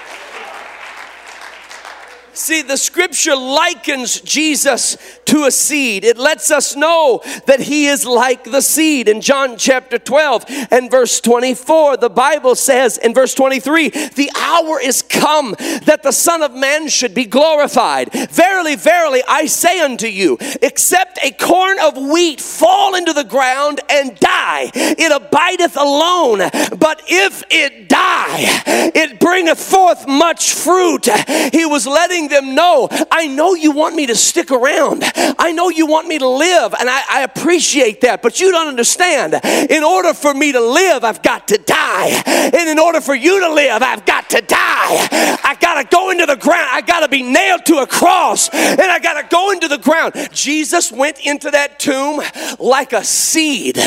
See, 2.33 2.63
the 2.63 2.77
scripture 2.77 3.35
likens 3.35 4.19
Jesus 4.21 4.97
to 5.25 5.45
a 5.45 5.51
seed. 5.51 6.03
It 6.03 6.17
lets 6.17 6.49
us 6.49 6.75
know 6.75 7.21
that 7.45 7.59
he 7.59 7.85
is 7.85 8.05
like 8.05 8.43
the 8.43 8.61
seed. 8.61 9.07
In 9.07 9.21
John 9.21 9.55
chapter 9.57 9.99
12 9.99 10.45
and 10.71 10.89
verse 10.89 11.21
24, 11.21 11.97
the 11.97 12.09
Bible 12.09 12.55
says 12.55 12.97
in 12.97 13.13
verse 13.13 13.33
23, 13.35 13.89
the 13.89 14.31
hour 14.35 14.79
is 14.81 15.03
come 15.03 15.55
that 15.85 16.01
the 16.01 16.11
Son 16.11 16.41
of 16.41 16.53
Man 16.53 16.87
should 16.87 17.13
be 17.13 17.25
glorified. 17.25 18.11
Verily, 18.31 18.75
verily, 18.75 19.21
I 19.27 19.45
say 19.45 19.79
unto 19.79 20.07
you, 20.07 20.37
except 20.61 21.19
a 21.23 21.31
corn 21.31 21.77
of 21.79 21.97
wheat 21.97 22.41
fall 22.41 22.95
into 22.95 23.13
the 23.13 23.23
ground 23.23 23.79
and 23.89 24.17
die, 24.19 24.71
it 24.73 25.11
abideth 25.11 25.77
alone. 25.77 26.39
But 26.79 27.03
if 27.07 27.43
it 27.51 27.89
die, 27.89 28.61
it 28.95 29.19
bringeth 29.19 29.59
forth 29.59 30.07
much 30.07 30.53
fruit. 30.53 31.07
He 31.51 31.65
was 31.65 31.85
letting 31.85 32.22
letting 32.23 32.47
them 32.47 32.55
know, 32.55 32.87
I 33.11 33.27
know 33.27 33.55
you 33.55 33.71
want 33.71 33.95
me 33.95 34.05
to 34.07 34.15
stick 34.15 34.51
around. 34.51 35.03
I 35.15 35.51
know 35.51 35.69
you 35.69 35.85
want 35.85 36.07
me 36.07 36.19
to 36.19 36.27
live, 36.27 36.73
and 36.79 36.89
I, 36.89 37.01
I 37.09 37.21
appreciate 37.23 38.01
that. 38.01 38.21
But 38.21 38.39
you 38.39 38.51
don't 38.51 38.67
understand. 38.67 39.39
In 39.69 39.83
order 39.83 40.13
for 40.13 40.33
me 40.33 40.51
to 40.51 40.59
live, 40.59 41.03
I've 41.03 41.21
got 41.21 41.47
to 41.49 41.57
die. 41.57 42.21
And 42.25 42.69
in 42.69 42.79
order 42.79 43.01
for 43.01 43.15
you 43.15 43.39
to 43.41 43.53
live, 43.53 43.81
I've 43.81 44.05
got 44.05 44.29
to 44.31 44.41
die. 44.41 44.57
I 45.43 45.57
got 45.59 45.81
to 45.81 45.87
go 45.95 46.11
into 46.11 46.25
the 46.25 46.35
ground. 46.35 46.69
I 46.71 46.81
got 46.81 47.01
to 47.01 47.09
be 47.09 47.23
nailed 47.23 47.65
to 47.67 47.77
a 47.77 47.87
cross, 47.87 48.49
and 48.49 48.81
I 48.81 48.99
got 48.99 49.21
to 49.21 49.27
go 49.29 49.51
into 49.51 49.67
the 49.67 49.77
ground. 49.77 50.13
Jesus 50.31 50.91
went 50.91 51.19
into 51.25 51.51
that 51.51 51.79
tomb 51.79 52.21
like 52.59 52.93
a 52.93 53.03
seed 53.03 53.77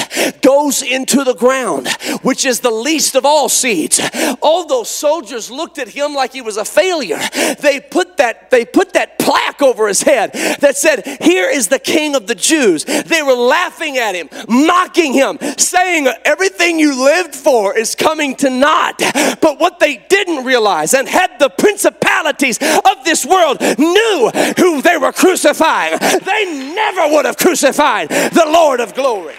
goes 0.42 0.82
into 0.82 1.24
the 1.24 1.34
ground, 1.34 1.88
which 2.22 2.44
is 2.44 2.60
the 2.60 2.70
least 2.70 3.14
of 3.14 3.24
all 3.24 3.48
seeds. 3.48 4.00
All 4.40 4.66
those 4.66 4.88
soldiers 4.88 5.50
looked 5.50 5.78
at 5.78 5.88
him 5.88 6.14
like 6.14 6.32
he 6.32 6.40
was 6.40 6.56
a 6.56 6.64
failure. 6.64 7.18
They 7.60 7.80
put 7.80 8.16
that 8.18 8.25
that 8.26 8.50
they 8.50 8.64
put 8.64 8.92
that 8.94 9.18
plaque 9.18 9.62
over 9.62 9.86
his 9.86 10.02
head 10.02 10.32
that 10.60 10.76
said, 10.76 11.18
"Here 11.20 11.48
is 11.48 11.68
the 11.68 11.78
King 11.78 12.16
of 12.16 12.26
the 12.26 12.34
Jews." 12.34 12.84
They 12.84 13.22
were 13.22 13.34
laughing 13.34 13.98
at 13.98 14.14
him, 14.14 14.28
mocking 14.48 15.12
him, 15.12 15.38
saying, 15.56 16.08
"Everything 16.24 16.78
you 16.80 16.92
lived 16.94 17.34
for 17.34 17.76
is 17.76 17.94
coming 17.94 18.34
to 18.36 18.50
naught." 18.50 19.00
But 19.40 19.60
what 19.60 19.78
they 19.78 19.96
didn't 20.08 20.44
realize, 20.44 20.92
and 20.92 21.08
had 21.08 21.30
the 21.38 21.50
principalities 21.50 22.58
of 22.60 23.04
this 23.04 23.24
world 23.24 23.60
knew 23.78 24.30
who 24.58 24.82
they 24.82 24.96
were 24.96 25.12
crucifying, 25.12 25.96
they 25.98 26.44
never 26.74 27.08
would 27.14 27.24
have 27.24 27.36
crucified 27.36 28.08
the 28.08 28.46
Lord 28.46 28.80
of 28.80 28.94
glory. 28.94 29.34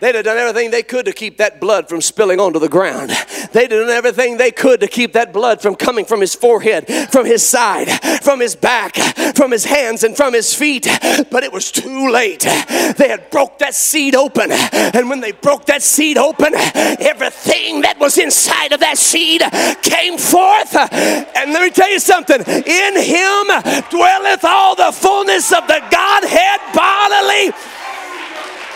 They'd 0.00 0.14
have 0.14 0.24
done 0.24 0.38
everything 0.38 0.70
they 0.70 0.82
could 0.82 1.04
to 1.04 1.12
keep 1.12 1.36
that 1.36 1.60
blood 1.60 1.88
from 1.88 2.00
spilling 2.00 2.40
onto 2.40 2.58
the 2.58 2.68
ground. 2.68 3.10
They'd 3.52 3.70
have 3.70 3.86
done 3.86 3.90
everything 3.90 4.38
they 4.38 4.50
could 4.50 4.80
to 4.80 4.88
keep 4.88 5.12
that 5.12 5.32
blood 5.32 5.60
from 5.60 5.74
coming 5.74 6.04
from 6.06 6.20
his 6.20 6.34
forehead, 6.34 6.86
from 7.10 7.26
his 7.26 7.46
side, 7.46 7.88
from 8.22 8.40
his 8.40 8.56
back, 8.56 8.96
from 9.34 9.50
his 9.50 9.64
hands, 9.64 10.02
and 10.02 10.16
from 10.16 10.32
his 10.32 10.54
feet. 10.54 10.86
But 11.30 11.44
it 11.44 11.52
was 11.52 11.70
too 11.70 12.10
late. 12.10 12.40
They 12.40 13.08
had 13.08 13.30
broke 13.30 13.58
that 13.58 13.74
seed 13.74 14.14
open. 14.14 14.50
And 14.52 15.08
when 15.10 15.20
they 15.20 15.32
broke 15.32 15.66
that 15.66 15.82
seed 15.82 16.16
open, 16.16 16.54
everything 16.54 17.82
that 17.82 17.98
was 17.98 18.16
inside 18.18 18.72
of 18.72 18.80
that 18.80 18.98
seed 18.98 19.42
came 19.82 20.16
forth. 20.16 20.74
And 20.74 21.52
let 21.52 21.62
me 21.62 21.70
tell 21.70 21.90
you 21.90 22.00
something 22.00 22.40
in 22.40 22.96
him 22.96 23.44
dwelleth 23.90 24.44
all 24.44 24.74
the 24.74 24.92
fullness 24.92 25.52
of 25.52 25.66
the 25.66 25.82
Godhead 25.90 26.60
bodily 26.74 27.52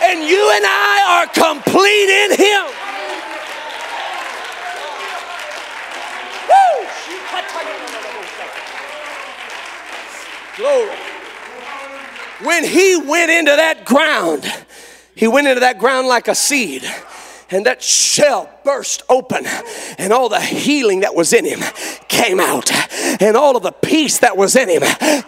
and 0.07 0.19
you 0.29 0.51
and 0.55 0.65
I 0.65 0.95
are 1.09 1.27
complete 1.27 2.09
in 2.23 2.31
Him. 2.37 2.65
Woo! 6.49 6.87
Glory. 10.57 10.97
When 12.43 12.63
He 12.63 12.97
went 12.97 13.31
into 13.31 13.55
that 13.55 13.85
ground, 13.85 14.45
He 15.15 15.27
went 15.27 15.47
into 15.47 15.61
that 15.61 15.79
ground 15.79 16.07
like 16.07 16.27
a 16.27 16.35
seed 16.35 16.83
and 17.51 17.65
that 17.65 17.81
shell 17.81 18.49
burst 18.63 19.03
open, 19.09 19.45
and 19.97 20.11
all 20.11 20.29
the 20.29 20.41
healing 20.41 21.01
that 21.01 21.13
was 21.13 21.33
in 21.33 21.45
him 21.45 21.59
came 22.07 22.39
out, 22.39 22.71
and 23.21 23.37
all 23.37 23.55
of 23.55 23.63
the 23.63 23.71
peace 23.71 24.19
that 24.19 24.35
was 24.35 24.55
in 24.55 24.69
him 24.69 24.81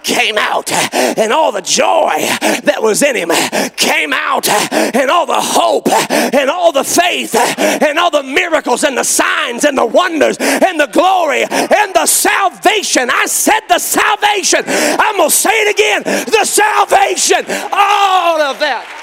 came 0.04 0.38
out, 0.38 0.72
and 0.72 1.32
all 1.32 1.52
the 1.52 1.62
joy 1.62 2.16
that 2.64 2.80
was 2.82 3.04
in 3.04 3.16
him 3.16 3.30
came 3.76 4.14
out, 4.14 4.50
and 4.50 5.12
all 5.12 5.26
the 5.26 5.40
hope, 5.40 5.88
and 6.10 6.50
all 6.50 6.72
the 6.72 6.84
faith, 6.84 7.36
and 7.36 8.00
all 8.00 8.10
the 8.10 8.24
miracles, 8.24 8.84
and 8.84 8.98
the 8.98 9.04
signs, 9.04 9.64
and 9.64 9.78
the 9.78 9.86
wonders, 9.86 10.38
and 10.40 10.80
the 10.80 10.88
glory, 10.88 11.44
and 11.44 11.94
the 11.94 12.06
salvation. 12.06 13.10
I 13.12 13.26
said 13.28 13.62
the 13.70 13.80
salvation. 13.80 14.64
I'm 14.66 15.18
going 15.18 15.30
to 15.30 15.36
say 15.36 15.52
it 15.54 15.76
again 15.76 16.04
the 16.26 16.46
salvation. 16.46 17.46
All 17.72 18.42
of 18.42 18.60
that. 18.60 18.97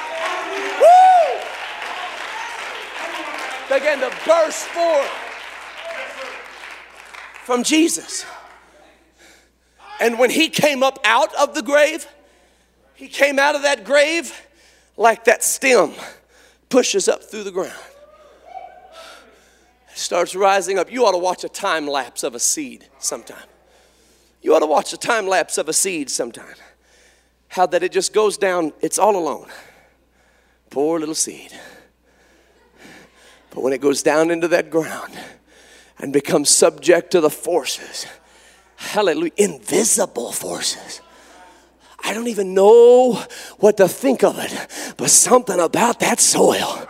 Began 3.78 3.98
to 3.98 4.16
burst 4.24 4.66
forth 4.66 5.10
from 7.44 7.64
Jesus. 7.64 8.24
And 10.00 10.18
when 10.18 10.30
he 10.30 10.48
came 10.48 10.82
up 10.82 10.98
out 11.04 11.34
of 11.34 11.54
the 11.54 11.62
grave, 11.62 12.06
he 12.94 13.08
came 13.08 13.38
out 13.38 13.54
of 13.54 13.62
that 13.62 13.84
grave 13.84 14.46
like 14.96 15.24
that 15.24 15.42
stem 15.42 15.92
pushes 16.68 17.08
up 17.08 17.24
through 17.24 17.42
the 17.42 17.50
ground. 17.50 17.72
It 19.90 19.98
starts 19.98 20.36
rising 20.36 20.78
up. 20.78 20.90
You 20.90 21.04
ought 21.04 21.12
to 21.12 21.18
watch 21.18 21.42
a 21.44 21.48
time 21.48 21.86
lapse 21.86 22.22
of 22.22 22.34
a 22.34 22.40
seed 22.40 22.86
sometime. 22.98 23.48
You 24.40 24.54
ought 24.54 24.60
to 24.60 24.66
watch 24.66 24.92
a 24.92 24.96
time 24.96 25.26
lapse 25.26 25.58
of 25.58 25.68
a 25.68 25.72
seed 25.72 26.10
sometime. 26.10 26.54
How 27.48 27.66
that 27.66 27.82
it 27.82 27.92
just 27.92 28.12
goes 28.12 28.36
down, 28.36 28.72
it's 28.80 28.98
all 28.98 29.16
alone. 29.16 29.48
Poor 30.70 31.00
little 31.00 31.14
seed. 31.14 31.52
But 33.55 33.62
when 33.62 33.72
it 33.72 33.80
goes 33.80 34.02
down 34.02 34.30
into 34.30 34.48
that 34.48 34.68
ground 34.68 35.18
and 35.98 36.12
becomes 36.12 36.50
subject 36.50 37.12
to 37.12 37.20
the 37.20 37.30
forces, 37.30 38.07
hallelujah, 38.76 39.32
invisible 39.36 40.32
forces. 40.32 41.00
I 42.07 42.12
don't 42.12 42.28
even 42.28 42.52
know 42.52 43.14
what 43.59 43.78
to 43.78 43.88
think 43.88 44.22
of 44.22 44.38
it, 44.38 44.52
but 44.98 45.09
something 45.09 45.59
about 45.59 46.00
that 46.00 46.20
soil 46.20 46.86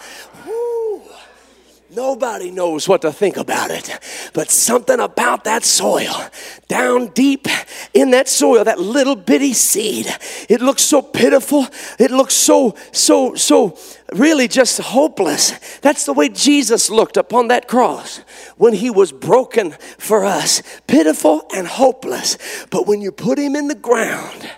Nobody 1.94 2.50
knows 2.50 2.88
what 2.88 3.02
to 3.02 3.12
think 3.12 3.36
about 3.36 3.70
it, 3.70 3.98
but 4.32 4.50
something 4.50 4.98
about 4.98 5.44
that 5.44 5.64
soil, 5.64 6.28
down 6.66 7.08
deep 7.08 7.46
in 7.92 8.10
that 8.10 8.28
soil, 8.28 8.64
that 8.64 8.80
little 8.80 9.14
bitty 9.14 9.52
seed, 9.52 10.06
it 10.48 10.60
looks 10.60 10.82
so 10.82 11.00
pitiful. 11.02 11.66
It 11.98 12.10
looks 12.10 12.34
so, 12.34 12.74
so, 12.90 13.34
so 13.34 13.78
really 14.12 14.48
just 14.48 14.80
hopeless. 14.80 15.78
That's 15.80 16.04
the 16.04 16.12
way 16.12 16.28
Jesus 16.28 16.90
looked 16.90 17.16
upon 17.16 17.48
that 17.48 17.68
cross 17.68 18.18
when 18.56 18.72
he 18.72 18.90
was 18.90 19.12
broken 19.12 19.72
for 19.98 20.24
us, 20.24 20.62
pitiful 20.86 21.46
and 21.54 21.66
hopeless. 21.66 22.66
But 22.70 22.86
when 22.86 23.00
you 23.00 23.12
put 23.12 23.38
him 23.38 23.54
in 23.54 23.68
the 23.68 23.74
ground, 23.74 24.50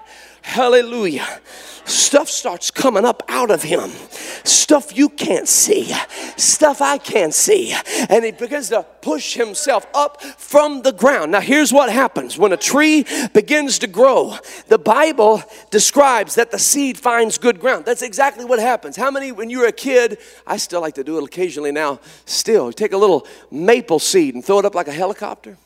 hallelujah 0.46 1.26
stuff 1.86 2.28
starts 2.28 2.70
coming 2.70 3.04
up 3.04 3.22
out 3.28 3.50
of 3.50 3.62
him. 3.62 3.90
Stuff 4.44 4.96
you 4.96 5.08
can't 5.08 5.48
see, 5.48 5.92
stuff 6.36 6.80
I 6.80 6.98
can't 6.98 7.34
see. 7.34 7.74
And 8.08 8.24
he 8.24 8.32
begins 8.32 8.68
to 8.70 8.84
push 9.00 9.34
himself 9.34 9.86
up 9.94 10.22
from 10.22 10.82
the 10.82 10.92
ground. 10.92 11.32
Now, 11.32 11.40
here's 11.40 11.72
what 11.72 11.90
happens 11.90 12.38
when 12.38 12.52
a 12.52 12.56
tree 12.56 13.04
begins 13.32 13.78
to 13.80 13.86
grow. 13.86 14.36
The 14.68 14.78
Bible 14.78 15.42
describes 15.70 16.34
that 16.34 16.50
the 16.50 16.58
seed 16.58 16.98
finds 16.98 17.38
good 17.38 17.60
ground. 17.60 17.84
That's 17.84 18.02
exactly 18.02 18.44
what 18.44 18.58
happens. 18.58 18.96
How 18.96 19.10
many, 19.10 19.32
when 19.32 19.50
you 19.50 19.60
were 19.60 19.66
a 19.66 19.72
kid, 19.72 20.18
I 20.46 20.56
still 20.56 20.80
like 20.80 20.94
to 20.94 21.04
do 21.04 21.18
it 21.18 21.24
occasionally 21.24 21.72
now, 21.72 22.00
still, 22.24 22.72
take 22.72 22.92
a 22.92 22.98
little 22.98 23.26
maple 23.50 23.98
seed 23.98 24.34
and 24.34 24.44
throw 24.44 24.58
it 24.58 24.64
up 24.64 24.74
like 24.74 24.88
a 24.88 24.92
helicopter? 24.92 25.56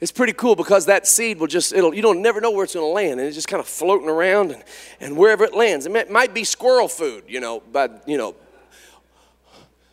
It's 0.00 0.12
pretty 0.12 0.32
cool 0.32 0.56
because 0.56 0.86
that 0.86 1.06
seed 1.06 1.38
will 1.38 1.46
just 1.46 1.72
it'll 1.72 1.94
you 1.94 2.02
don't 2.02 2.20
never 2.20 2.40
know 2.40 2.50
where 2.50 2.64
it's 2.64 2.74
going 2.74 2.86
to 2.86 2.92
land 2.92 3.20
and 3.20 3.26
it's 3.26 3.36
just 3.36 3.48
kind 3.48 3.60
of 3.60 3.66
floating 3.66 4.08
around 4.08 4.52
and, 4.52 4.62
and 5.00 5.16
wherever 5.16 5.44
it 5.44 5.54
lands. 5.54 5.86
It 5.86 6.10
might 6.10 6.34
be 6.34 6.44
squirrel 6.44 6.88
food 6.88 7.24
you 7.28 7.40
know 7.40 7.62
but 7.72 8.02
you 8.06 8.16
know 8.16 8.34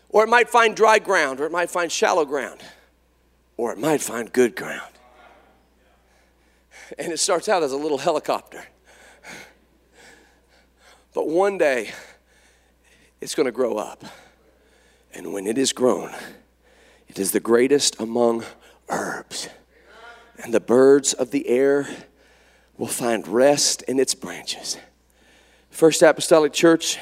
or 0.10 0.24
it 0.24 0.28
might 0.28 0.50
find 0.50 0.76
dry 0.76 1.00
ground 1.00 1.40
or 1.40 1.46
it 1.46 1.52
might 1.52 1.70
find 1.70 1.92
shallow 1.92 2.26
ground 2.26 2.62
or 3.58 3.72
it 3.72 3.78
might 3.78 4.02
find 4.02 4.32
good 4.32 4.56
ground. 4.56 4.92
And 7.00 7.12
it 7.12 7.20
starts 7.20 7.50
out 7.50 7.64
as 7.64 7.72
a 7.72 7.78
little 7.78 7.98
helicopter. 7.98 8.64
But 11.14 11.28
one 11.28 11.58
day 11.58 11.92
it's 13.22 13.34
going 13.34 13.46
to 13.46 13.52
grow 13.52 13.78
up. 13.78 14.04
And 15.14 15.34
when 15.34 15.48
it 15.48 15.58
is 15.58 15.74
grown 15.74 16.12
it 17.08 17.20
is 17.20 17.32
the 17.32 17.40
greatest 17.40 18.00
among 18.00 18.44
herbs 18.90 19.23
and 20.44 20.54
the 20.54 20.60
birds 20.60 21.14
of 21.14 21.32
the 21.32 21.48
air 21.48 21.88
will 22.78 22.88
find 22.88 23.28
rest 23.28 23.82
in 23.84 24.00
its 24.00 24.14
branches. 24.14 24.78
First 25.70 26.02
Apostolic 26.02 26.52
Church, 26.52 27.00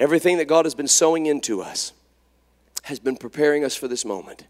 everything 0.00 0.38
that 0.38 0.46
God 0.46 0.64
has 0.64 0.74
been 0.74 0.88
sowing 0.88 1.26
into 1.26 1.60
us 1.60 1.92
has 2.84 2.98
been 2.98 3.16
preparing 3.16 3.64
us 3.64 3.76
for 3.76 3.88
this 3.88 4.04
moment. 4.04 4.46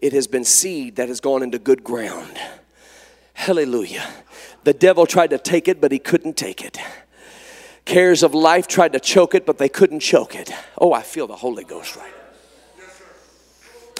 It 0.00 0.12
has 0.12 0.26
been 0.26 0.44
seed 0.44 0.96
that 0.96 1.08
has 1.08 1.20
gone 1.20 1.42
into 1.42 1.58
good 1.58 1.82
ground. 1.82 2.38
Hallelujah. 3.34 4.06
The 4.64 4.72
devil 4.72 5.06
tried 5.06 5.30
to 5.30 5.38
take 5.38 5.68
it, 5.68 5.80
but 5.80 5.92
he 5.92 5.98
couldn't 5.98 6.36
take 6.36 6.64
it. 6.64 6.78
Cares 7.84 8.22
of 8.22 8.34
life 8.34 8.66
tried 8.66 8.92
to 8.94 9.00
choke 9.00 9.34
it, 9.34 9.44
but 9.44 9.58
they 9.58 9.68
couldn't 9.68 10.00
choke 10.00 10.34
it. 10.34 10.50
Oh, 10.78 10.92
I 10.92 11.02
feel 11.02 11.26
the 11.26 11.36
Holy 11.36 11.64
Ghost 11.64 11.96
right 11.96 12.12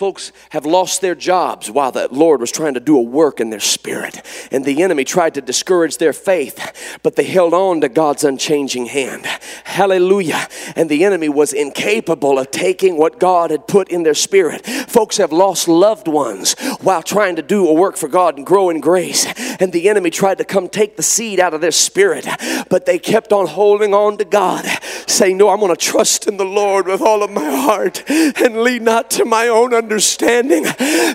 folks 0.00 0.32
have 0.48 0.64
lost 0.64 1.02
their 1.02 1.14
jobs 1.14 1.70
while 1.70 1.92
the 1.92 2.08
Lord 2.10 2.40
was 2.40 2.50
trying 2.50 2.72
to 2.72 2.80
do 2.80 2.96
a 2.96 3.02
work 3.02 3.38
in 3.38 3.50
their 3.50 3.60
spirit. 3.60 4.22
And 4.50 4.64
the 4.64 4.82
enemy 4.82 5.04
tried 5.04 5.34
to 5.34 5.42
discourage 5.42 5.98
their 5.98 6.14
faith, 6.14 6.98
but 7.02 7.16
they 7.16 7.24
held 7.24 7.52
on 7.52 7.82
to 7.82 7.88
God's 7.90 8.24
unchanging 8.24 8.86
hand. 8.86 9.26
Hallelujah. 9.64 10.48
And 10.74 10.88
the 10.88 11.04
enemy 11.04 11.28
was 11.28 11.52
incapable 11.52 12.38
of 12.38 12.50
taking 12.50 12.96
what 12.96 13.20
God 13.20 13.50
had 13.50 13.68
put 13.68 13.90
in 13.90 14.02
their 14.02 14.14
spirit. 14.14 14.64
Folks 14.64 15.18
have 15.18 15.32
lost 15.32 15.68
loved 15.68 16.08
ones 16.08 16.54
while 16.80 17.02
trying 17.02 17.36
to 17.36 17.42
do 17.42 17.68
a 17.68 17.74
work 17.74 17.98
for 17.98 18.08
God 18.08 18.38
and 18.38 18.46
grow 18.46 18.70
in 18.70 18.80
grace. 18.80 19.26
And 19.60 19.70
the 19.70 19.90
enemy 19.90 20.08
tried 20.08 20.38
to 20.38 20.44
come 20.44 20.70
take 20.70 20.96
the 20.96 21.02
seed 21.02 21.38
out 21.38 21.52
of 21.52 21.60
their 21.60 21.72
spirit, 21.72 22.26
but 22.70 22.86
they 22.86 22.98
kept 22.98 23.34
on 23.34 23.46
holding 23.46 23.92
on 23.92 24.16
to 24.16 24.24
God, 24.24 24.64
saying, 25.06 25.36
No, 25.36 25.50
I'm 25.50 25.60
going 25.60 25.76
to 25.76 25.76
trust 25.76 26.26
in 26.26 26.38
the 26.38 26.44
Lord 26.46 26.86
with 26.86 27.02
all 27.02 27.22
of 27.22 27.30
my 27.30 27.50
heart 27.54 28.02
and 28.08 28.62
lead 28.62 28.80
not 28.80 29.10
to 29.10 29.26
my 29.26 29.46
own 29.46 29.74
understanding 29.74 29.89
understanding. 29.90 30.64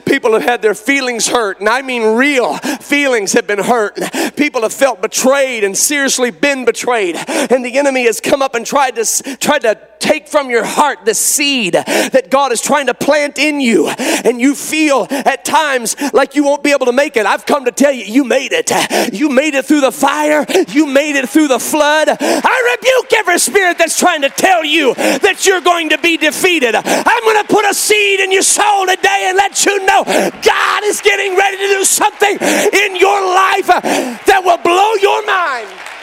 People 0.05 0.34
have 0.34 0.43
had 0.43 0.61
their 0.61 0.76
feelings 0.76 1.28
hurt, 1.30 1.61
and 1.61 1.69
I 1.69 1.82
mean 1.82 2.03
real 2.17 2.57
feelings 2.57 3.32
have 3.34 3.47
been 3.47 3.59
hurt. 3.59 3.97
People 4.36 4.63
have 4.63 4.73
felt 4.73 5.01
betrayed 5.01 5.63
and 5.63 5.78
seriously 5.78 6.30
been 6.30 6.65
betrayed, 6.65 7.15
and 7.15 7.63
the 7.63 7.78
enemy 7.78 8.05
has 8.05 8.19
come 8.19 8.41
up 8.41 8.53
and 8.53 8.65
tried 8.65 8.95
to 8.97 9.38
tried 9.38 9.61
to 9.61 9.80
take 10.06 10.28
from 10.28 10.49
your 10.49 10.64
heart 10.64 11.06
the 11.06 11.14
seed 11.14 11.74
that 11.74 12.30
God 12.30 12.51
is 12.51 12.62
trying 12.62 12.88
to 12.88 12.93
plant 12.93 13.38
in 13.38 13.60
you, 13.60 13.88
and 13.89 14.39
you 14.39 14.53
feel 14.56 15.08
at 15.10 15.43
times 15.43 15.95
like 16.14 16.36
you 16.36 16.43
won't 16.43 16.64
be 16.64 16.72
able 16.72 16.86
to 16.86 16.93
make 16.93 17.18
it. 17.18 17.26
I've 17.26 17.45
come 17.45 17.66
to 17.66 17.72
tell 17.72 17.91
you, 17.91 18.06
you 18.06 18.24
made 18.24 18.51
it. 18.53 18.72
You 19.14 19.30
made 19.30 19.56
it 19.56 19.66
through 19.66 19.82
the 19.82 19.91
fire. 19.91 20.45
You 20.70 20.86
made 20.86 21.16
it 21.16 21.28
through 21.30 21.47
the 21.47 21.60
flood. 21.60 22.08
I 22.10 22.78
rebuke 22.78 23.14
every 23.14 23.39
spirit 23.39 23.78
that's 23.78 23.99
trying 23.99 24.22
to 24.22 24.30
tell 24.30 24.64
you 24.64 24.93
that 24.95 25.45
you're 25.45 25.62
going 25.62 25.89
to 25.89 25.97
be 25.97 26.18
defeated. 26.18 26.76
I'm 26.76 27.24
going 27.24 27.41
to 27.45 27.53
put 27.53 27.66
a 27.66 27.74
seed 27.74 28.20
in 28.20 28.32
your 28.32 28.43
soul 28.43 28.86
today 28.86 29.26
and 29.28 29.38
let 29.38 29.66
you 29.66 29.86
know 29.86 30.03
God 30.06 30.84
is 30.84 31.01
getting 31.01 31.36
ready 31.36 31.58
to 31.58 31.68
do 31.68 31.84
something 31.84 32.38
in 32.39 32.95
your 32.95 33.22
life 33.22 33.68
that 33.68 34.41
will 34.43 34.62
blow 34.62 34.93
your 35.01 35.26
mind. 35.26 35.95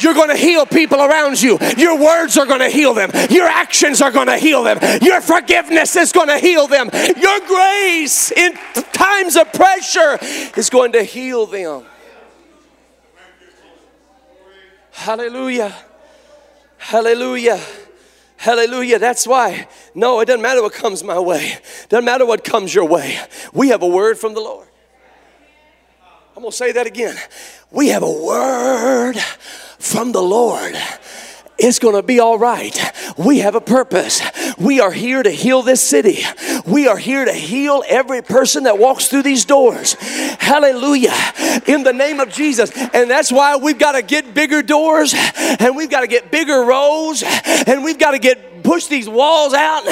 You're 0.00 0.14
going 0.14 0.30
to 0.30 0.36
heal 0.36 0.66
people 0.66 1.00
around 1.00 1.40
you. 1.40 1.58
Your 1.76 1.98
words 1.98 2.36
are 2.38 2.46
going 2.46 2.60
to 2.60 2.68
heal 2.68 2.94
them. 2.94 3.10
Your 3.30 3.46
actions 3.46 4.00
are 4.00 4.10
going 4.10 4.26
to 4.26 4.38
heal 4.38 4.62
them. 4.62 4.78
Your 5.02 5.20
forgiveness 5.20 5.96
is 5.96 6.12
going 6.12 6.28
to 6.28 6.38
heal 6.38 6.66
them. 6.66 6.90
Your 6.92 7.40
grace 7.46 8.32
in 8.32 8.54
times 8.92 9.36
of 9.36 9.52
pressure 9.52 10.18
is 10.56 10.70
going 10.70 10.92
to 10.92 11.02
heal 11.02 11.46
them. 11.46 11.84
Hallelujah. 14.92 15.74
Hallelujah. 16.78 17.60
Hallelujah. 18.36 18.98
That's 18.98 19.26
why. 19.26 19.68
No, 19.94 20.20
it 20.20 20.26
doesn't 20.26 20.42
matter 20.42 20.62
what 20.62 20.72
comes 20.72 21.02
my 21.02 21.18
way. 21.18 21.58
Doesn't 21.88 22.04
matter 22.04 22.24
what 22.24 22.44
comes 22.44 22.74
your 22.74 22.86
way. 22.86 23.18
We 23.52 23.68
have 23.68 23.82
a 23.82 23.86
word 23.86 24.18
from 24.18 24.34
the 24.34 24.40
Lord. 24.40 24.68
I'm 26.36 26.42
going 26.42 26.50
to 26.50 26.56
say 26.56 26.72
that 26.72 26.86
again. 26.86 27.16
We 27.70 27.88
have 27.88 28.02
a 28.02 28.10
word 28.10 29.16
from 29.78 30.12
the 30.12 30.22
Lord 30.22 30.76
it's 31.58 31.78
going 31.78 31.94
to 31.94 32.02
be 32.02 32.20
all 32.20 32.38
right. 32.38 32.78
We 33.16 33.38
have 33.38 33.54
a 33.54 33.60
purpose. 33.60 34.20
We 34.58 34.80
are 34.80 34.92
here 34.92 35.22
to 35.22 35.30
heal 35.30 35.62
this 35.62 35.80
city. 35.80 36.22
We 36.66 36.86
are 36.86 36.98
here 36.98 37.24
to 37.24 37.32
heal 37.32 37.82
every 37.88 38.22
person 38.22 38.64
that 38.64 38.78
walks 38.78 39.08
through 39.08 39.22
these 39.22 39.44
doors. 39.44 39.94
Hallelujah. 39.94 41.14
In 41.66 41.82
the 41.82 41.92
name 41.94 42.20
of 42.20 42.30
Jesus. 42.30 42.70
And 42.76 43.10
that's 43.10 43.32
why 43.32 43.56
we've 43.56 43.78
got 43.78 43.92
to 43.92 44.02
get 44.02 44.34
bigger 44.34 44.62
doors 44.62 45.14
and 45.16 45.76
we've 45.76 45.90
got 45.90 46.00
to 46.00 46.06
get 46.06 46.30
bigger 46.30 46.60
rows 46.60 47.22
and 47.66 47.82
we've 47.82 47.98
got 47.98 48.10
to 48.10 48.18
get 48.18 48.55
push 48.66 48.86
these 48.86 49.08
walls 49.08 49.54
out. 49.54 49.84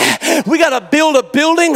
We 0.47 0.59
got 0.59 0.77
to 0.79 0.85
build 0.91 1.15
a 1.15 1.23
building 1.23 1.75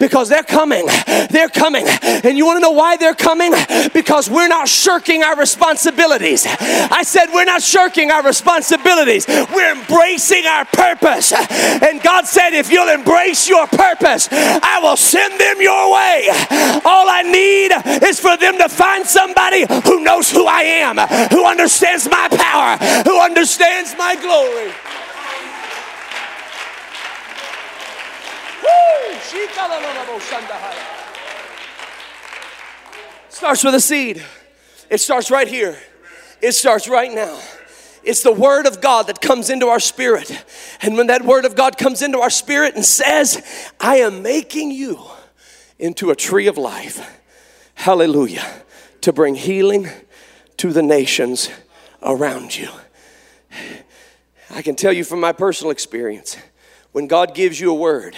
because 0.00 0.28
they're 0.28 0.42
coming. 0.42 0.84
They're 1.30 1.48
coming. 1.48 1.86
And 1.86 2.36
you 2.36 2.44
want 2.44 2.56
to 2.56 2.60
know 2.60 2.72
why 2.72 2.96
they're 2.96 3.14
coming? 3.14 3.52
Because 3.94 4.28
we're 4.28 4.48
not 4.48 4.68
shirking 4.68 5.22
our 5.22 5.36
responsibilities. 5.36 6.44
I 6.48 7.02
said, 7.04 7.26
we're 7.32 7.44
not 7.44 7.62
shirking 7.62 8.10
our 8.10 8.24
responsibilities. 8.24 9.26
We're 9.28 9.72
embracing 9.72 10.44
our 10.46 10.64
purpose. 10.64 11.32
And 11.32 12.02
God 12.02 12.26
said, 12.26 12.50
if 12.50 12.70
you'll 12.70 12.92
embrace 12.92 13.48
your 13.48 13.68
purpose, 13.68 14.28
I 14.32 14.80
will 14.82 14.96
send 14.96 15.38
them 15.40 15.60
your 15.60 15.94
way. 15.94 16.26
All 16.84 17.08
I 17.08 17.22
need 17.22 17.70
is 18.08 18.18
for 18.18 18.36
them 18.36 18.58
to 18.58 18.68
find 18.68 19.06
somebody 19.06 19.66
who 19.84 20.02
knows 20.02 20.30
who 20.30 20.46
I 20.46 20.62
am, 20.62 20.98
who 21.30 21.46
understands 21.46 22.10
my 22.10 22.28
power, 22.28 22.76
who 23.04 23.20
understands 23.20 23.94
my 23.96 24.16
glory. 24.16 24.72
Starts 33.28 33.64
with 33.64 33.74
a 33.74 33.80
seed. 33.80 34.24
It 34.90 34.98
starts 34.98 35.30
right 35.30 35.48
here. 35.48 35.78
It 36.42 36.52
starts 36.52 36.88
right 36.88 37.12
now. 37.12 37.40
It's 38.02 38.22
the 38.22 38.32
word 38.32 38.66
of 38.66 38.80
God 38.80 39.08
that 39.08 39.20
comes 39.20 39.50
into 39.50 39.66
our 39.66 39.80
spirit. 39.80 40.44
And 40.82 40.96
when 40.96 41.08
that 41.08 41.24
word 41.24 41.44
of 41.44 41.54
God 41.54 41.76
comes 41.76 42.02
into 42.02 42.18
our 42.18 42.30
spirit 42.30 42.74
and 42.74 42.84
says, 42.84 43.42
I 43.78 43.96
am 43.96 44.22
making 44.22 44.70
you 44.70 45.00
into 45.78 46.10
a 46.10 46.16
tree 46.16 46.46
of 46.46 46.58
life, 46.58 47.20
hallelujah, 47.74 48.46
to 49.02 49.12
bring 49.12 49.34
healing 49.34 49.88
to 50.58 50.72
the 50.72 50.82
nations 50.82 51.50
around 52.02 52.56
you. 52.56 52.68
I 54.50 54.62
can 54.62 54.76
tell 54.76 54.92
you 54.92 55.04
from 55.04 55.20
my 55.20 55.32
personal 55.32 55.70
experience, 55.70 56.36
when 56.92 57.06
God 57.06 57.34
gives 57.34 57.60
you 57.60 57.70
a 57.70 57.74
word, 57.74 58.16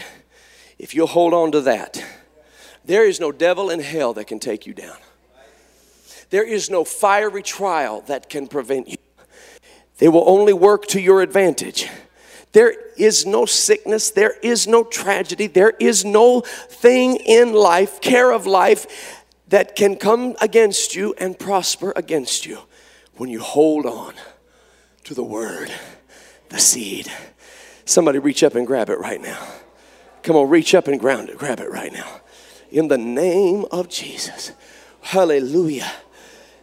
if 0.83 0.97
you'll 0.97 1.07
hold 1.07 1.33
on 1.33 1.53
to 1.53 1.61
that, 1.61 2.05
there 2.85 3.07
is 3.07 3.21
no 3.21 3.31
devil 3.31 3.71
in 3.71 3.79
hell 3.79 4.13
that 4.15 4.27
can 4.27 4.41
take 4.41 4.67
you 4.67 4.75
down. 4.75 4.97
There 6.31 6.43
is 6.43 6.69
no 6.69 6.83
fiery 6.83 7.43
trial 7.45 8.01
that 8.09 8.29
can 8.29 8.49
prevent 8.49 8.89
you. 8.89 8.97
They 9.99 10.09
will 10.09 10.29
only 10.29 10.53
work 10.53 10.89
to 10.89 11.01
your 11.01 11.23
advantage. 11.23 11.89
There 12.51 12.75
is 12.97 13.25
no 13.25 13.47
sickness, 13.47 14.11
there 14.11 14.35
is 14.43 14.67
no 14.67 14.83
tragedy, 14.83 15.47
there 15.47 15.71
is 15.79 16.05
no 16.05 16.41
thing 16.41 17.15
in 17.17 17.53
life, 17.53 18.01
care 18.01 18.33
of 18.33 18.45
life, 18.45 19.23
that 19.49 19.77
can 19.77 19.95
come 19.95 20.35
against 20.41 20.97
you 20.97 21.15
and 21.17 21.39
prosper 21.39 21.93
against 21.95 22.45
you 22.45 22.59
when 23.15 23.31
you 23.31 23.41
hold 23.41 23.87
on 23.87 24.15
to 25.05 25.15
the 25.15 25.23
word, 25.23 25.71
the 26.49 26.59
seed. 26.59 27.07
Somebody 27.85 28.19
reach 28.19 28.43
up 28.43 28.57
and 28.57 28.67
grab 28.67 28.91
it 28.91 28.99
right 28.99 29.23
now. 29.23 29.47
Come 30.23 30.37
on, 30.37 30.49
reach 30.49 30.75
up 30.75 30.89
and 30.89 31.01
ground 31.01 31.29
it, 31.29 31.39
grab 31.39 31.61
it 31.61 31.71
right 31.71 31.93
now. 31.93 32.21
In 32.71 32.89
the 32.89 32.99
name 32.99 33.65
of 33.71 33.89
Jesus. 33.89 34.53
Hallelujah. 35.01 35.91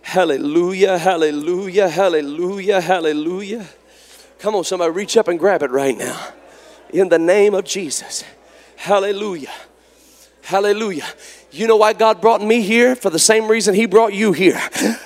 Hallelujah, 0.01 0.97
hallelujah, 0.97 1.87
hallelujah, 1.87 2.81
hallelujah. 2.81 3.65
Come 4.39 4.55
on, 4.55 4.63
somebody 4.63 4.91
reach 4.91 5.17
up 5.17 5.27
and 5.27 5.37
grab 5.37 5.61
it 5.61 5.69
right 5.69 5.95
now. 5.95 6.29
In 6.89 7.09
the 7.09 7.19
name 7.19 7.53
of 7.53 7.65
Jesus. 7.65 8.23
Hallelujah. 8.75 9.51
Hallelujah. 10.41 11.05
You 11.51 11.65
know 11.65 11.77
why 11.77 11.93
God 11.93 12.21
brought 12.21 12.43
me 12.43 12.61
here? 12.61 12.95
For 12.95 13.09
the 13.09 13.17
same 13.17 13.47
reason 13.47 13.73
He 13.73 13.87
brought 13.87 14.13
you 14.13 14.33
here. 14.33 14.61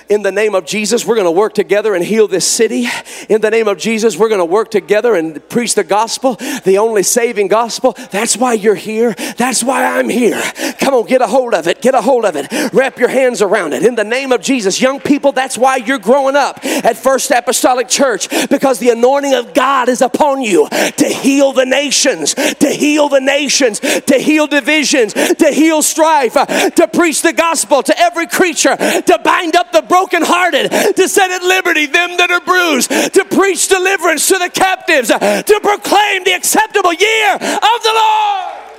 In 0.09 0.23
the 0.23 0.31
name 0.31 0.55
of 0.55 0.65
Jesus, 0.65 1.05
we're 1.05 1.15
going 1.15 1.25
to 1.25 1.31
work 1.31 1.53
together 1.53 1.95
and 1.95 2.03
heal 2.03 2.27
this 2.27 2.45
city. 2.45 2.85
In 3.29 3.39
the 3.39 3.49
name 3.49 3.69
of 3.69 3.77
Jesus, 3.77 4.17
we're 4.17 4.27
going 4.27 4.39
to 4.39 4.45
work 4.45 4.69
together 4.69 5.15
and 5.15 5.47
preach 5.47 5.73
the 5.73 5.85
gospel, 5.85 6.35
the 6.65 6.79
only 6.79 7.01
saving 7.01 7.47
gospel. 7.47 7.93
That's 8.11 8.35
why 8.35 8.53
you're 8.53 8.75
here. 8.75 9.13
That's 9.37 9.63
why 9.63 9.97
I'm 9.97 10.09
here. 10.09 10.41
Come 10.79 10.93
on, 10.93 11.05
get 11.05 11.21
a 11.21 11.27
hold 11.27 11.53
of 11.53 11.65
it. 11.67 11.81
Get 11.81 11.95
a 11.95 12.01
hold 12.01 12.25
of 12.25 12.35
it. 12.35 12.51
Wrap 12.73 12.99
your 12.99 13.07
hands 13.07 13.41
around 13.41 13.71
it. 13.71 13.85
In 13.85 13.95
the 13.95 14.03
name 14.03 14.33
of 14.33 14.41
Jesus, 14.41 14.81
young 14.81 14.99
people, 14.99 15.31
that's 15.31 15.57
why 15.57 15.77
you're 15.77 15.97
growing 15.97 16.35
up 16.35 16.59
at 16.65 16.97
First 16.97 17.31
Apostolic 17.31 17.87
Church 17.87 18.27
because 18.49 18.79
the 18.79 18.89
anointing 18.89 19.33
of 19.33 19.53
God 19.53 19.87
is 19.87 20.01
upon 20.01 20.41
you 20.41 20.67
to 20.67 21.05
heal 21.07 21.53
the 21.53 21.65
nations, 21.65 22.33
to 22.33 22.69
heal 22.69 23.07
the 23.07 23.21
nations, 23.21 23.79
to 23.79 24.19
heal 24.19 24.45
divisions, 24.45 25.13
to 25.13 25.49
heal 25.49 25.81
strife 25.81 26.32
life, 26.35 26.49
uh, 26.49 26.69
to 26.71 26.87
preach 26.87 27.21
the 27.21 27.33
gospel 27.33 27.83
to 27.83 27.97
every 27.99 28.27
creature, 28.27 28.75
to 28.75 29.19
bind 29.23 29.55
up 29.55 29.71
the 29.71 29.81
brokenhearted, 29.81 30.71
to 30.95 31.07
set 31.07 31.31
at 31.31 31.43
liberty 31.43 31.85
them 31.85 32.17
that 32.17 32.31
are 32.31 32.41
bruised, 32.41 32.89
to 32.89 33.25
preach 33.25 33.67
deliverance 33.67 34.27
to 34.27 34.37
the 34.37 34.49
captives, 34.49 35.09
uh, 35.11 35.19
to 35.43 35.59
proclaim 35.61 36.23
the 36.23 36.33
acceptable 36.33 36.93
year 36.93 37.33
of 37.33 37.39
the 37.39 37.93
Lord. 37.93 38.72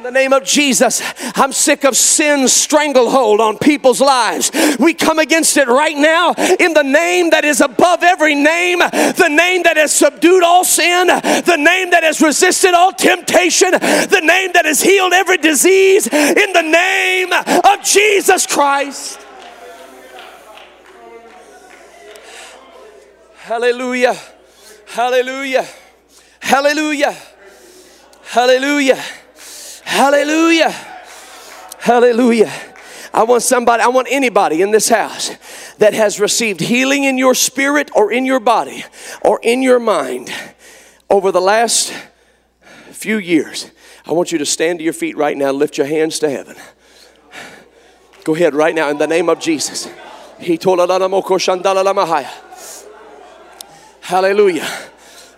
In 0.00 0.04
the 0.04 0.10
name 0.10 0.32
of 0.32 0.44
Jesus, 0.44 1.02
I'm 1.36 1.52
sick 1.52 1.84
of 1.84 1.94
sin's 1.94 2.54
stranglehold 2.54 3.38
on 3.38 3.58
people's 3.58 4.00
lives. 4.00 4.50
We 4.78 4.94
come 4.94 5.18
against 5.18 5.58
it 5.58 5.68
right 5.68 5.94
now 5.94 6.32
in 6.58 6.72
the 6.72 6.82
name 6.82 7.28
that 7.28 7.44
is 7.44 7.60
above 7.60 8.02
every 8.02 8.34
name, 8.34 8.78
the 8.78 9.28
name 9.30 9.62
that 9.64 9.76
has 9.76 9.92
subdued 9.92 10.42
all 10.42 10.64
sin, 10.64 11.08
the 11.08 11.56
name 11.58 11.90
that 11.90 12.02
has 12.02 12.22
resisted 12.22 12.72
all 12.72 12.92
temptation, 12.92 13.72
the 13.72 14.22
name 14.24 14.52
that 14.54 14.64
has 14.64 14.80
healed 14.80 15.12
every 15.12 15.36
disease, 15.36 16.06
in 16.06 16.52
the 16.54 16.62
name 16.62 17.30
of 17.34 17.84
Jesus 17.84 18.46
Christ. 18.46 19.20
Hallelujah. 23.36 24.16
Hallelujah. 24.86 25.66
Hallelujah. 26.40 27.14
Hallelujah. 28.22 28.98
Hallelujah. 29.90 30.70
Hallelujah. 31.80 32.52
I 33.12 33.24
want 33.24 33.42
somebody, 33.42 33.82
I 33.82 33.88
want 33.88 34.06
anybody 34.08 34.62
in 34.62 34.70
this 34.70 34.88
house 34.88 35.30
that 35.78 35.94
has 35.94 36.20
received 36.20 36.60
healing 36.60 37.02
in 37.02 37.18
your 37.18 37.34
spirit 37.34 37.90
or 37.96 38.12
in 38.12 38.24
your 38.24 38.38
body 38.38 38.84
or 39.22 39.40
in 39.42 39.62
your 39.62 39.80
mind 39.80 40.32
over 41.10 41.32
the 41.32 41.40
last 41.40 41.92
few 42.92 43.18
years. 43.18 43.72
I 44.06 44.12
want 44.12 44.30
you 44.30 44.38
to 44.38 44.46
stand 44.46 44.78
to 44.78 44.84
your 44.84 44.92
feet 44.92 45.16
right 45.16 45.36
now, 45.36 45.50
lift 45.50 45.76
your 45.76 45.88
hands 45.88 46.20
to 46.20 46.30
heaven. 46.30 46.54
Go 48.22 48.36
ahead 48.36 48.54
right 48.54 48.76
now 48.76 48.90
in 48.90 48.98
the 48.98 49.08
name 49.08 49.28
of 49.28 49.40
Jesus. 49.40 49.88
He 50.38 50.56
told. 50.56 50.78
Hallelujah. 54.02 54.68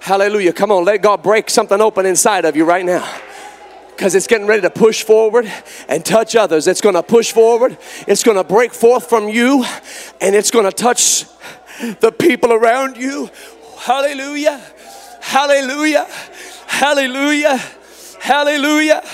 Hallelujah. 0.01 0.53
Come 0.53 0.73
on, 0.73 0.85
let 0.85 1.01
God 1.01 1.23
break 1.23 1.49
something 1.49 1.81
open 1.81 2.05
inside 2.05 2.45
of 2.45 2.55
you 2.55 2.67
right 2.67 2.85
now 2.85 3.22
because 4.03 4.17
it's 4.17 4.27
getting 4.27 4.49
ready 4.49 4.63
to 4.63 4.69
push 4.69 5.05
forward 5.05 5.49
and 5.89 6.05
touch 6.05 6.35
others. 6.35 6.67
It's 6.67 6.81
going 6.81 6.97
to 6.97 7.05
push 7.05 7.31
forward, 7.31 7.79
it's 8.09 8.25
going 8.25 8.37
to 8.37 8.43
break 8.43 8.75
forth 8.75 9.09
from 9.09 9.29
you, 9.29 9.65
and 10.21 10.35
it's 10.35 10.51
going 10.51 10.65
to 10.65 10.73
touch 10.73 11.25
the 12.01 12.11
people 12.11 12.53
around 12.53 12.97
you. 12.97 13.31
Hallelujah! 13.79 14.61
Hallelujah! 15.21 16.09
Hallelujah! 16.67 17.61
Hallelujah! 18.19 19.05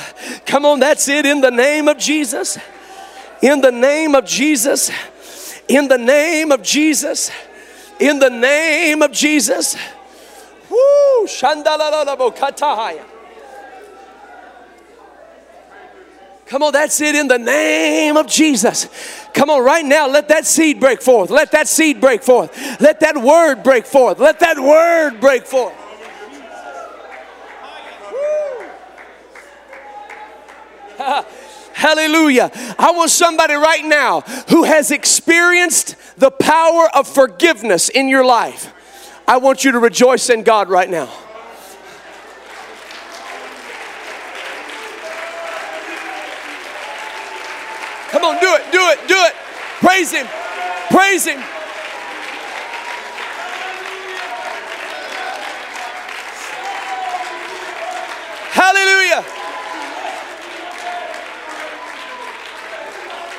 Come 0.47 0.65
on, 0.65 0.81
that's 0.81 1.07
it 1.07 1.27
in 1.27 1.43
the 1.43 1.51
name 1.51 1.87
of 1.87 1.99
Jesus. 1.99 2.57
In 3.43 3.61
the 3.61 3.71
name 3.71 4.15
of 4.15 4.25
Jesus. 4.25 4.91
In 5.69 5.89
the 5.89 5.99
name 5.99 6.51
of 6.51 6.63
Jesus. 6.63 7.31
In 8.01 8.21
the 8.21 8.31
name 8.31 9.03
of 9.03 9.13
Jesus. 9.13 9.77
Woo! 10.71 11.27
Shandalalabo 11.27 12.35
katahaya. 12.35 13.18
Come 16.49 16.63
on, 16.63 16.73
that's 16.73 17.01
it 17.03 17.15
in 17.15 17.29
the 17.29 17.39
name 17.39 18.17
of 18.17 18.27
Jesus. 18.27 18.89
Come 19.35 19.51
on, 19.51 19.63
right 19.63 19.85
now, 19.85 20.09
let 20.09 20.29
that 20.29 20.47
seed 20.47 20.81
break 20.81 21.03
forth. 21.03 21.29
Let 21.29 21.53
that 21.53 21.69
seed 21.69 22.01
break 22.01 22.23
forth. 22.23 22.81
Let 22.81 23.01
that 23.01 23.19
word 23.19 23.63
break 23.63 23.85
forth. 23.85 24.19
Let 24.19 24.41
that 24.41 24.59
word 24.59 25.21
break 25.21 25.45
forth. 25.45 25.75
Hallelujah. 31.75 32.51
I 32.79 32.93
want 32.93 33.11
somebody 33.11 33.55
right 33.55 33.85
now 33.85 34.23
who 34.49 34.65
has 34.65 34.91
experienced 34.91 35.97
the 36.17 36.31
power 36.31 36.89
of 36.95 37.07
forgiveness 37.07 37.89
in 37.91 38.09
your 38.09 38.25
life. 38.25 38.73
I 39.29 39.37
want 39.37 39.65
you 39.65 39.73
to 39.73 39.79
rejoice 39.79 40.31
in 40.31 40.43
God 40.43 40.71
right 40.71 40.89
now. 40.89 41.13
Come 48.19 48.35
on, 48.35 48.41
do 48.41 48.53
it, 48.53 48.73
do 48.73 48.81
it, 48.81 48.99
do 49.07 49.15
it. 49.17 49.35
Praise 49.79 50.11
Him, 50.11 50.27
praise 50.91 51.25
Him. 51.25 51.39
Hallelujah. 58.51 59.25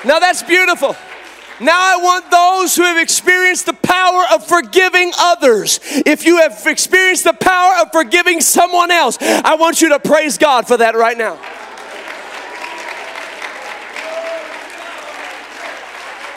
Now 0.05 0.19
that's 0.19 0.43
beautiful. 0.43 0.95
Now 1.59 1.77
I 1.77 1.97
want 2.01 2.31
those 2.31 2.73
who 2.77 2.83
have 2.83 2.97
experienced 2.97 3.65
the 3.65 3.73
power 3.73 4.23
of 4.33 4.47
forgiving 4.47 5.11
others, 5.19 5.81
if 5.83 6.23
you 6.23 6.37
have 6.37 6.65
experienced 6.65 7.25
the 7.25 7.33
power 7.33 7.81
of 7.81 7.91
forgiving 7.91 8.39
someone 8.39 8.91
else, 8.91 9.17
I 9.19 9.55
want 9.55 9.81
you 9.81 9.89
to 9.89 9.99
praise 9.99 10.37
God 10.37 10.69
for 10.69 10.77
that 10.77 10.95
right 10.95 11.17
now. 11.17 11.37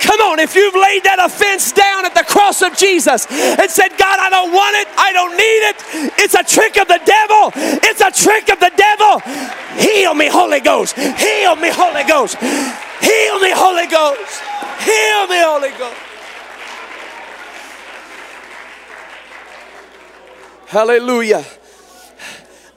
Come 0.03 0.21
on, 0.21 0.41
if 0.41 0.55
you've 0.55 0.75
laid 0.75 1.05
that 1.05 1.23
offense 1.23 1.71
down 1.71 2.05
at 2.05 2.15
the 2.15 2.25
cross 2.27 2.61
of 2.61 2.77
Jesus 2.77 3.27
and 3.31 3.71
said, 3.71 3.95
God, 3.97 4.19
I 4.19 4.29
don't 4.31 4.51
want 4.51 4.75
it, 4.77 4.89
I 4.99 5.13
don't 5.15 5.37
need 5.39 5.63
it, 5.71 5.79
it's 6.19 6.35
a 6.35 6.43
trick 6.43 6.77
of 6.77 6.89
the 6.89 6.99
devil, 7.07 7.55
it's 7.87 8.03
a 8.03 8.11
trick 8.11 8.51
of 8.51 8.59
the 8.59 8.73
devil. 8.75 9.23
Heal 9.79 10.15
me, 10.15 10.27
Holy 10.27 10.61
Ghost, 10.61 10.99
heal 10.99 11.55
me, 11.55 11.71
Holy 11.71 12.03
Ghost, 12.03 12.35
heal 12.37 13.39
me, 13.39 13.55
Holy 13.55 13.87
Ghost, 13.87 14.43
heal 14.83 15.27
me, 15.31 15.39
Holy 15.39 15.71
Ghost. 15.79 16.01
Hallelujah. 20.67 21.45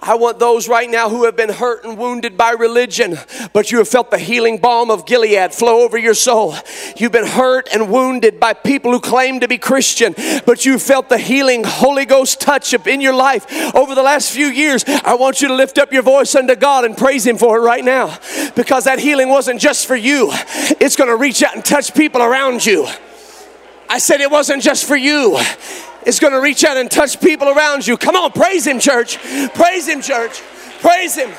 I 0.07 0.13
want 0.13 0.37
those 0.37 0.69
right 0.69 0.87
now 0.87 1.09
who 1.09 1.25
have 1.25 1.35
been 1.35 1.49
hurt 1.49 1.83
and 1.83 1.97
wounded 1.97 2.37
by 2.37 2.51
religion, 2.51 3.17
but 3.53 3.71
you 3.71 3.79
have 3.79 3.87
felt 3.87 4.11
the 4.11 4.19
healing 4.19 4.59
balm 4.59 4.91
of 4.91 5.07
Gilead 5.07 5.51
flow 5.51 5.81
over 5.81 5.97
your 5.97 6.13
soul. 6.13 6.53
You've 6.95 7.11
been 7.11 7.25
hurt 7.25 7.67
and 7.73 7.89
wounded 7.89 8.39
by 8.39 8.53
people 8.53 8.91
who 8.91 8.99
claim 8.99 9.39
to 9.39 9.47
be 9.47 9.57
Christian, 9.57 10.13
but 10.45 10.63
you 10.63 10.77
felt 10.77 11.09
the 11.09 11.17
healing 11.17 11.63
Holy 11.65 12.05
Ghost 12.05 12.39
touch 12.39 12.75
in 12.75 13.01
your 13.01 13.15
life 13.15 13.47
over 13.73 13.95
the 13.95 14.03
last 14.03 14.31
few 14.31 14.45
years. 14.45 14.85
I 14.87 15.15
want 15.15 15.41
you 15.41 15.47
to 15.47 15.55
lift 15.55 15.79
up 15.79 15.91
your 15.91 16.03
voice 16.03 16.35
unto 16.35 16.55
God 16.55 16.85
and 16.85 16.95
praise 16.95 17.25
Him 17.25 17.39
for 17.39 17.57
it 17.57 17.61
right 17.61 17.83
now 17.83 18.15
because 18.55 18.83
that 18.83 18.99
healing 18.99 19.29
wasn't 19.29 19.59
just 19.59 19.87
for 19.87 19.95
you, 19.95 20.29
it's 20.79 20.95
going 20.95 21.09
to 21.09 21.15
reach 21.15 21.41
out 21.41 21.55
and 21.55 21.65
touch 21.65 21.95
people 21.95 22.21
around 22.21 22.63
you. 22.63 22.87
I 23.89 23.97
said 23.97 24.21
it 24.21 24.29
wasn't 24.29 24.61
just 24.61 24.85
for 24.85 24.95
you 24.95 25.39
is 26.05 26.19
going 26.19 26.33
to 26.33 26.39
reach 26.39 26.63
out 26.63 26.77
and 26.77 26.89
touch 26.89 27.19
people 27.19 27.49
around 27.49 27.85
you. 27.85 27.97
Come 27.97 28.15
on, 28.15 28.31
praise 28.31 28.65
Him, 28.65 28.79
church. 28.79 29.17
Praise 29.53 29.87
Him, 29.87 30.01
church. 30.01 30.41
Praise 30.81 31.15
Him. 31.15 31.31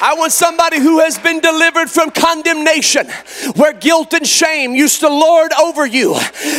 I 0.00 0.14
want 0.14 0.32
somebody 0.32 0.78
who 0.78 1.00
has 1.00 1.18
been 1.18 1.40
delivered 1.40 1.90
from 1.90 2.10
condemnation, 2.10 3.06
where 3.56 3.72
guilt 3.72 4.12
and 4.14 4.26
shame 4.26 4.74
used 4.74 5.00
to 5.00 5.08
lord 5.08 5.52
over 5.52 5.86
you 5.86 6.16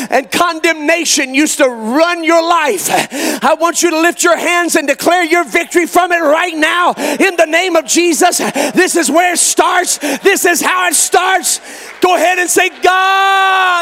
and 0.09 0.31
condemnation 0.31 1.33
used 1.33 1.57
to 1.57 1.67
run 1.67 2.23
your 2.23 2.41
life. 2.41 2.88
I 2.89 3.55
want 3.59 3.83
you 3.83 3.91
to 3.91 3.99
lift 4.01 4.23
your 4.23 4.38
hands 4.38 4.75
and 4.75 4.88
declare 4.88 5.23
your 5.23 5.43
victory 5.43 5.85
from 5.85 6.11
it 6.11 6.19
right 6.19 6.55
now 6.55 6.93
in 6.93 7.35
the 7.35 7.45
name 7.47 7.75
of 7.75 7.85
Jesus. 7.85 8.38
This 8.38 8.95
is 8.95 9.09
where 9.11 9.33
it 9.33 9.39
starts, 9.39 9.97
this 9.97 10.45
is 10.45 10.61
how 10.61 10.88
it 10.88 10.95
starts. 10.95 11.59
Go 12.01 12.15
ahead 12.15 12.39
and 12.39 12.49
say, 12.49 12.69
God, 12.69 12.83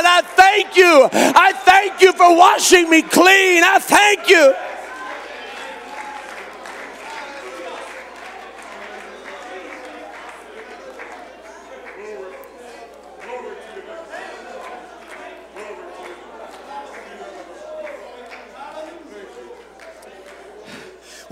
I 0.06 0.22
thank 0.36 0.78
you. 0.78 1.10
I 1.12 1.51
thank 1.53 2.01
you 2.01 2.14
for 2.14 2.36
washing 2.36 2.89
me 2.89 3.01
clean. 3.01 3.64
I 3.64 3.80
thank 3.80 4.30
you. 4.30 4.53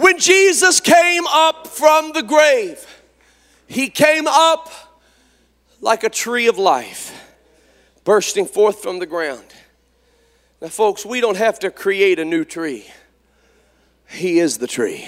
When 0.03 0.19
Jesus 0.19 0.81
came 0.81 1.25
up 1.27 1.65
from 1.65 2.11
the 2.11 2.23
grave, 2.23 2.85
he 3.67 3.87
came 3.87 4.27
up 4.27 4.69
like 5.79 6.03
a 6.03 6.09
tree 6.09 6.47
of 6.47 6.57
life, 6.57 7.33
bursting 8.03 8.45
forth 8.45 8.83
from 8.83 8.99
the 8.99 9.05
ground. 9.05 9.45
Now, 10.61 10.67
folks, 10.67 11.05
we 11.05 11.21
don't 11.21 11.37
have 11.37 11.57
to 11.59 11.71
create 11.71 12.19
a 12.19 12.25
new 12.25 12.43
tree, 12.43 12.85
He 14.09 14.39
is 14.39 14.57
the 14.57 14.67
tree. 14.67 15.07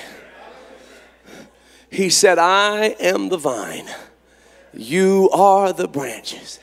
He 1.92 2.10
said, 2.10 2.40
I 2.40 2.96
am 2.98 3.28
the 3.28 3.38
vine, 3.38 3.90
you 4.74 5.30
are 5.34 5.74
the 5.74 5.90
branches. 5.90 6.62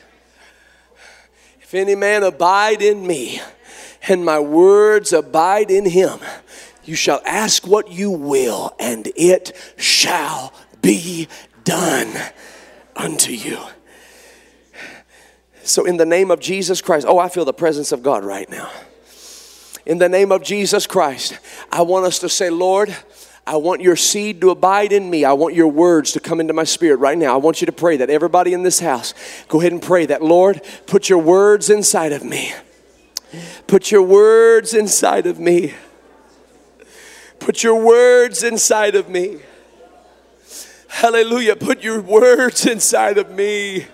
If 1.61 1.75
any 1.75 1.93
man 1.93 2.23
abide 2.23 2.81
in 2.81 3.05
me, 3.05 3.41
and 4.07 4.25
my 4.25 4.39
words 4.39 5.13
abide 5.13 5.69
in 5.69 5.85
him, 5.85 6.19
you 6.85 6.95
shall 6.95 7.21
ask 7.25 7.65
what 7.65 7.91
you 7.91 8.11
will, 8.11 8.75
and 8.79 9.07
it 9.15 9.55
shall 9.77 10.53
be 10.81 11.27
done 11.63 12.13
unto 12.95 13.31
you. 13.31 13.59
So, 15.63 15.85
in 15.85 15.97
the 15.97 16.05
name 16.05 16.29
of 16.29 16.39
Jesus 16.39 16.81
Christ, 16.81 17.05
oh, 17.07 17.19
I 17.19 17.29
feel 17.29 17.45
the 17.45 17.53
presence 17.53 17.91
of 17.91 18.03
God 18.03 18.25
right 18.25 18.49
now. 18.49 18.69
In 19.85 19.97
the 19.97 20.09
name 20.09 20.31
of 20.31 20.43
Jesus 20.43 20.87
Christ, 20.87 21.37
I 21.71 21.81
want 21.81 22.05
us 22.05 22.19
to 22.19 22.29
say, 22.29 22.49
Lord, 22.49 22.95
I 23.45 23.57
want 23.57 23.81
your 23.81 23.97
seed 23.97 24.39
to 24.41 24.49
abide 24.49 24.93
in 24.93 25.09
me. 25.09 25.25
I 25.25 25.33
want 25.33 25.55
your 25.55 25.67
words 25.67 26.13
to 26.13 26.19
come 26.21 26.39
into 26.39 26.53
my 26.53 26.63
spirit 26.63 26.97
right 26.97 27.17
now. 27.17 27.33
I 27.33 27.37
want 27.37 27.61
you 27.61 27.65
to 27.65 27.73
pray 27.73 27.97
that 27.97 28.09
everybody 28.09 28.53
in 28.53 28.63
this 28.63 28.79
house, 28.79 29.13
go 29.49 29.59
ahead 29.59 29.73
and 29.73 29.81
pray 29.81 30.05
that, 30.05 30.21
Lord, 30.21 30.61
put 30.87 31.09
your 31.09 31.19
words 31.19 31.69
inside 31.69 32.13
of 32.13 32.23
me. 32.23 32.53
Put 33.67 33.91
your 33.91 34.03
words 34.03 34.73
inside 34.73 35.25
of 35.25 35.39
me. 35.39 35.73
Put 37.43 37.61
your 37.61 37.75
words 37.75 38.41
inside 38.41 38.95
of 38.95 39.09
me. 39.09 39.39
Hallelujah. 40.87 41.57
Put 41.57 41.83
your 41.83 41.99
words 41.99 42.65
inside 42.65 43.17
of 43.17 43.31
me. 43.31 43.87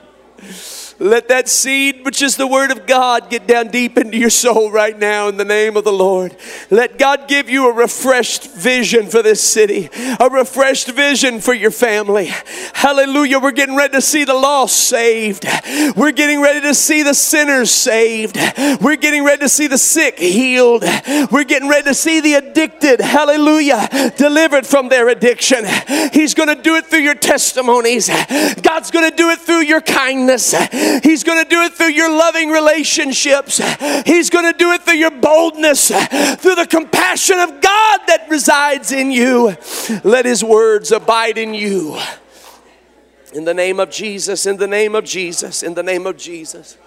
Let 0.99 1.29
that 1.29 1.47
seed, 1.47 2.03
which 2.03 2.21
is 2.21 2.35
the 2.35 2.47
word 2.47 2.71
of 2.71 2.85
God, 2.85 3.29
get 3.29 3.47
down 3.47 3.69
deep 3.69 3.97
into 3.97 4.17
your 4.17 4.29
soul 4.29 4.69
right 4.69 4.97
now 4.97 5.29
in 5.29 5.37
the 5.37 5.45
name 5.45 5.77
of 5.77 5.85
the 5.85 5.93
Lord. 5.93 6.35
Let 6.69 6.97
God 6.97 7.27
give 7.27 7.49
you 7.49 7.69
a 7.69 7.73
refreshed 7.73 8.51
vision 8.51 9.07
for 9.07 9.23
this 9.23 9.41
city, 9.41 9.89
a 10.19 10.29
refreshed 10.29 10.91
vision 10.91 11.39
for 11.39 11.53
your 11.53 11.71
family. 11.71 12.31
Hallelujah. 12.73 13.39
We're 13.39 13.51
getting 13.51 13.77
ready 13.77 13.93
to 13.93 14.01
see 14.01 14.25
the 14.25 14.33
lost 14.33 14.75
saved. 14.75 15.45
We're 15.95 16.11
getting 16.11 16.41
ready 16.41 16.61
to 16.61 16.73
see 16.73 17.03
the 17.03 17.13
sinners 17.13 17.71
saved. 17.71 18.37
We're 18.81 18.97
getting 18.97 19.23
ready 19.23 19.41
to 19.41 19.49
see 19.49 19.67
the 19.67 19.77
sick 19.77 20.19
healed. 20.19 20.83
We're 21.31 21.45
getting 21.45 21.69
ready 21.69 21.83
to 21.83 21.93
see 21.93 22.19
the 22.19 22.33
addicted, 22.33 22.99
hallelujah, 22.99 24.13
delivered 24.17 24.67
from 24.67 24.89
their 24.89 25.07
addiction. 25.07 25.65
He's 26.11 26.33
going 26.33 26.53
to 26.53 26.61
do 26.61 26.75
it 26.75 26.87
through 26.87 26.99
your 26.99 27.15
testimonies. 27.15 28.09
God's 28.61 28.91
going 28.91 29.09
to 29.09 29.15
do 29.15 29.29
it 29.29 29.39
through 29.39 29.61
your 29.61 29.81
kindness. 29.81 30.53
He's 31.03 31.23
going 31.23 31.43
to 31.43 31.49
do 31.49 31.61
it 31.63 31.73
through 31.73 31.91
your 31.91 32.09
loving 32.09 32.49
relationships. 32.49 33.57
He's 34.05 34.29
going 34.29 34.51
to 34.51 34.57
do 34.57 34.71
it 34.71 34.83
through 34.83 34.95
your 34.95 35.11
boldness, 35.11 35.87
through 35.87 36.55
the 36.55 36.67
compassion 36.69 37.39
of 37.39 37.49
God 37.61 37.99
that 38.07 38.27
resides 38.29 38.91
in 38.91 39.11
you. 39.11 39.55
Let 40.03 40.25
His 40.25 40.43
words 40.43 40.91
abide 40.91 41.37
in 41.37 41.53
you. 41.53 41.99
In 43.33 43.45
the 43.45 43.53
name 43.53 43.79
of 43.79 43.91
Jesus, 43.91 44.45
in 44.45 44.57
the 44.57 44.67
name 44.67 44.95
of 44.95 45.03
Jesus, 45.05 45.61
in 45.61 45.75
the 45.75 45.83
name 45.83 46.07
of 46.07 46.17
Jesus. 46.17 46.77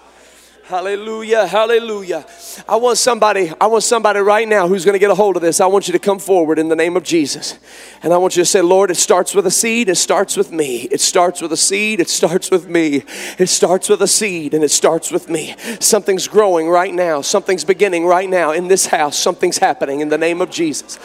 Hallelujah, 0.65 1.45
hallelujah. 1.45 2.25
I 2.69 2.77
want 2.77 2.97
somebody, 2.97 3.51
I 3.59 3.67
want 3.67 3.83
somebody 3.83 4.21
right 4.21 4.47
now 4.47 4.65
who's 4.65 4.85
going 4.85 4.93
to 4.93 4.99
get 4.99 5.11
a 5.11 5.15
hold 5.15 5.35
of 5.35 5.41
this. 5.41 5.59
I 5.59 5.65
want 5.65 5.89
you 5.89 5.91
to 5.91 5.99
come 5.99 6.19
forward 6.19 6.57
in 6.57 6.69
the 6.69 6.75
name 6.75 6.95
of 6.95 7.03
Jesus. 7.03 7.59
And 8.01 8.13
I 8.13 8.17
want 8.17 8.37
you 8.37 8.43
to 8.43 8.45
say, 8.45 8.61
Lord, 8.61 8.89
it 8.89 8.95
starts 8.95 9.35
with 9.35 9.45
a 9.45 9.51
seed, 9.51 9.89
it 9.89 9.97
starts 9.97 10.37
with 10.37 10.53
me. 10.53 10.83
It 10.83 11.01
starts 11.01 11.41
with 11.41 11.51
a 11.51 11.57
seed, 11.57 11.99
it 11.99 12.07
starts 12.07 12.49
with 12.49 12.69
me. 12.69 13.03
It 13.37 13.49
starts 13.49 13.89
with 13.89 14.01
a 14.01 14.07
seed 14.07 14.53
and 14.53 14.63
it 14.63 14.71
starts 14.71 15.11
with 15.11 15.29
me. 15.29 15.53
Something's 15.81 16.29
growing 16.29 16.69
right 16.69 16.93
now, 16.93 17.19
something's 17.19 17.65
beginning 17.65 18.05
right 18.05 18.29
now 18.29 18.51
in 18.51 18.69
this 18.69 18.85
house. 18.85 19.19
Something's 19.19 19.57
happening 19.57 19.99
in 19.99 20.07
the 20.07 20.17
name 20.17 20.39
of 20.39 20.49
Jesus. 20.49 20.97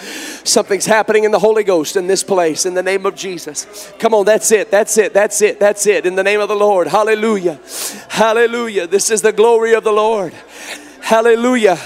Something's 0.45 0.87
happening 0.87 1.25
in 1.25 1.33
the 1.33 1.41
Holy 1.41 1.65
Ghost 1.65 1.97
in 1.97 2.07
this 2.07 2.23
place 2.23 2.65
in 2.65 2.75
the 2.75 2.83
name 2.85 3.07
of 3.07 3.17
Jesus. 3.17 3.93
Come 3.99 4.15
on, 4.15 4.25
that's 4.25 4.53
it, 4.53 4.71
that's 4.71 4.97
it, 4.99 5.13
that's 5.13 5.43
it, 5.43 5.59
that's 5.59 5.85
it. 5.89 6.07
In 6.07 6.15
the 6.15 6.23
name 6.23 6.39
of 6.39 6.49
the 6.49 6.55
Lord. 6.55 6.87
Hallelujah. 6.87 7.59
Hallelujah. 8.09 8.87
This 8.87 9.11
is 9.11 9.21
the 9.21 9.33
glory 9.33 9.48
glory 9.49 9.73
of 9.73 9.83
the 9.83 9.91
Lord. 9.91 10.35
Hallelujah. 11.01 11.77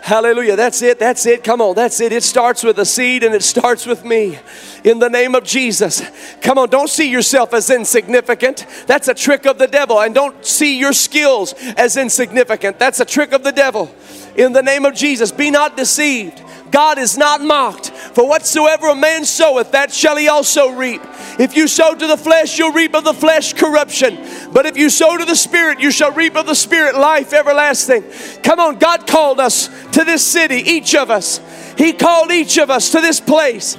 Hallelujah. 0.00 0.56
That's 0.56 0.80
it. 0.80 0.98
That's 0.98 1.26
it. 1.26 1.44
Come 1.44 1.60
on. 1.60 1.74
That's 1.74 2.00
it. 2.00 2.12
It 2.12 2.22
starts 2.22 2.64
with 2.64 2.78
a 2.78 2.86
seed 2.86 3.22
and 3.22 3.34
it 3.34 3.42
starts 3.42 3.84
with 3.84 4.06
me. 4.06 4.38
In 4.84 5.00
the 5.00 5.10
name 5.10 5.34
of 5.34 5.44
Jesus. 5.44 6.00
Come 6.40 6.56
on. 6.56 6.70
Don't 6.70 6.88
see 6.88 7.10
yourself 7.10 7.52
as 7.52 7.68
insignificant. 7.68 8.64
That's 8.86 9.08
a 9.08 9.12
trick 9.12 9.44
of 9.44 9.58
the 9.58 9.66
devil. 9.66 10.00
And 10.00 10.14
don't 10.14 10.46
see 10.46 10.78
your 10.78 10.94
skills 10.94 11.52
as 11.76 11.98
insignificant. 11.98 12.78
That's 12.78 13.00
a 13.00 13.04
trick 13.04 13.32
of 13.32 13.44
the 13.44 13.52
devil. 13.52 13.94
In 14.34 14.54
the 14.54 14.62
name 14.62 14.86
of 14.86 14.94
Jesus. 14.94 15.30
Be 15.30 15.50
not 15.50 15.76
deceived. 15.76 16.42
God 16.70 16.96
is 16.96 17.18
not 17.18 17.42
mocked. 17.42 17.92
For 18.14 18.26
whatsoever 18.26 18.88
a 18.88 18.94
man 18.94 19.24
soweth, 19.24 19.72
that 19.72 19.92
shall 19.92 20.16
he 20.16 20.28
also 20.28 20.70
reap. 20.70 21.00
If 21.38 21.56
you 21.56 21.68
sow 21.68 21.94
to 21.94 22.06
the 22.06 22.16
flesh, 22.16 22.58
you'll 22.58 22.72
reap 22.72 22.94
of 22.94 23.04
the 23.04 23.14
flesh 23.14 23.52
corruption. 23.52 24.18
But 24.52 24.66
if 24.66 24.76
you 24.76 24.90
sow 24.90 25.16
to 25.16 25.24
the 25.24 25.36
Spirit, 25.36 25.80
you 25.80 25.90
shall 25.90 26.12
reap 26.12 26.36
of 26.36 26.46
the 26.46 26.54
Spirit 26.54 26.96
life 26.96 27.32
everlasting. 27.32 28.04
Come 28.42 28.58
on, 28.58 28.78
God 28.78 29.06
called 29.06 29.38
us 29.38 29.68
to 29.92 30.04
this 30.04 30.26
city, 30.26 30.56
each 30.56 30.94
of 30.94 31.10
us. 31.10 31.40
He 31.78 31.92
called 31.92 32.32
each 32.32 32.58
of 32.58 32.68
us 32.68 32.90
to 32.90 33.00
this 33.00 33.20
place 33.20 33.76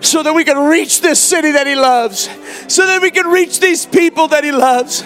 so 0.00 0.22
that 0.22 0.34
we 0.34 0.44
can 0.44 0.58
reach 0.68 1.00
this 1.00 1.18
city 1.18 1.52
that 1.52 1.66
He 1.66 1.74
loves, 1.74 2.28
so 2.68 2.86
that 2.86 3.00
we 3.00 3.10
can 3.10 3.26
reach 3.26 3.60
these 3.60 3.86
people 3.86 4.28
that 4.28 4.44
He 4.44 4.52
loves, 4.52 4.98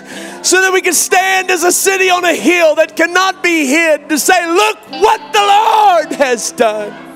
so 0.43 0.61
that 0.61 0.73
we 0.73 0.81
can 0.81 0.93
stand 0.93 1.51
as 1.51 1.65
a 1.65 1.73
city 1.73 2.11
on 2.11 2.25
a 2.25 2.35
hill 2.35 2.75
that 2.77 2.97
cannot 2.97 3.43
be 3.43 3.67
hid 3.67 4.09
to 4.09 4.19
say, 4.19 4.47
Look 4.47 4.79
what 4.91 5.33
the 5.33 5.41
Lord 5.41 6.13
has 6.19 6.53
done. 6.53 7.09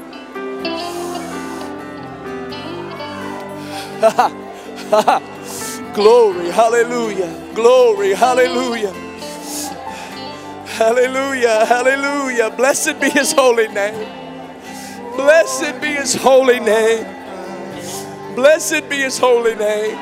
glory, 5.95 6.51
hallelujah, 6.51 7.53
glory, 7.55 8.15
hallelujah. 8.15 8.93
Hallelujah, 10.67 11.65
hallelujah. 11.67 12.51
Blessed 12.51 12.99
be 13.01 13.11
his 13.11 13.33
holy 13.33 13.69
name. 13.69 14.09
Blessed 15.17 15.81
be 15.81 15.89
his 15.89 16.15
holy 16.17 16.59
name. 16.59 17.07
Blessed 18.35 18.89
be 18.89 18.97
his 18.97 19.19
holy 19.19 19.55
name. 19.55 19.97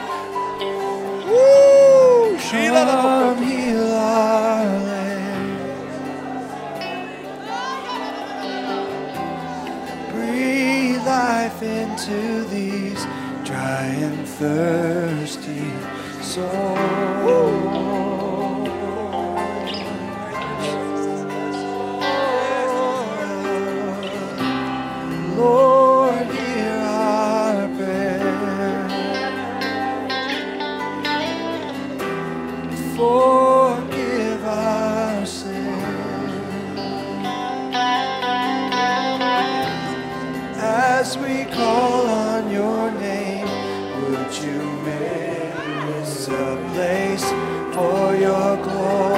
Woo! 1.29 2.39
Come. 2.51 3.37
Breathe 10.13 11.05
life 11.07 11.63
into 11.63 12.45
these 12.45 13.07
dry 13.51 13.87
and 14.07 14.29
thirsty 14.29 15.73
souls. 16.23 16.79
Lord, 25.37 26.27
hear 26.31 26.79
our 26.79 27.69
prayer. 27.77 28.89
Forgive 32.97 34.45
our 34.45 35.27
as 40.63 41.17
we 41.19 41.45
call 41.47 42.10
for 47.81 48.15
your 48.15 48.57
glory? 48.63 49.10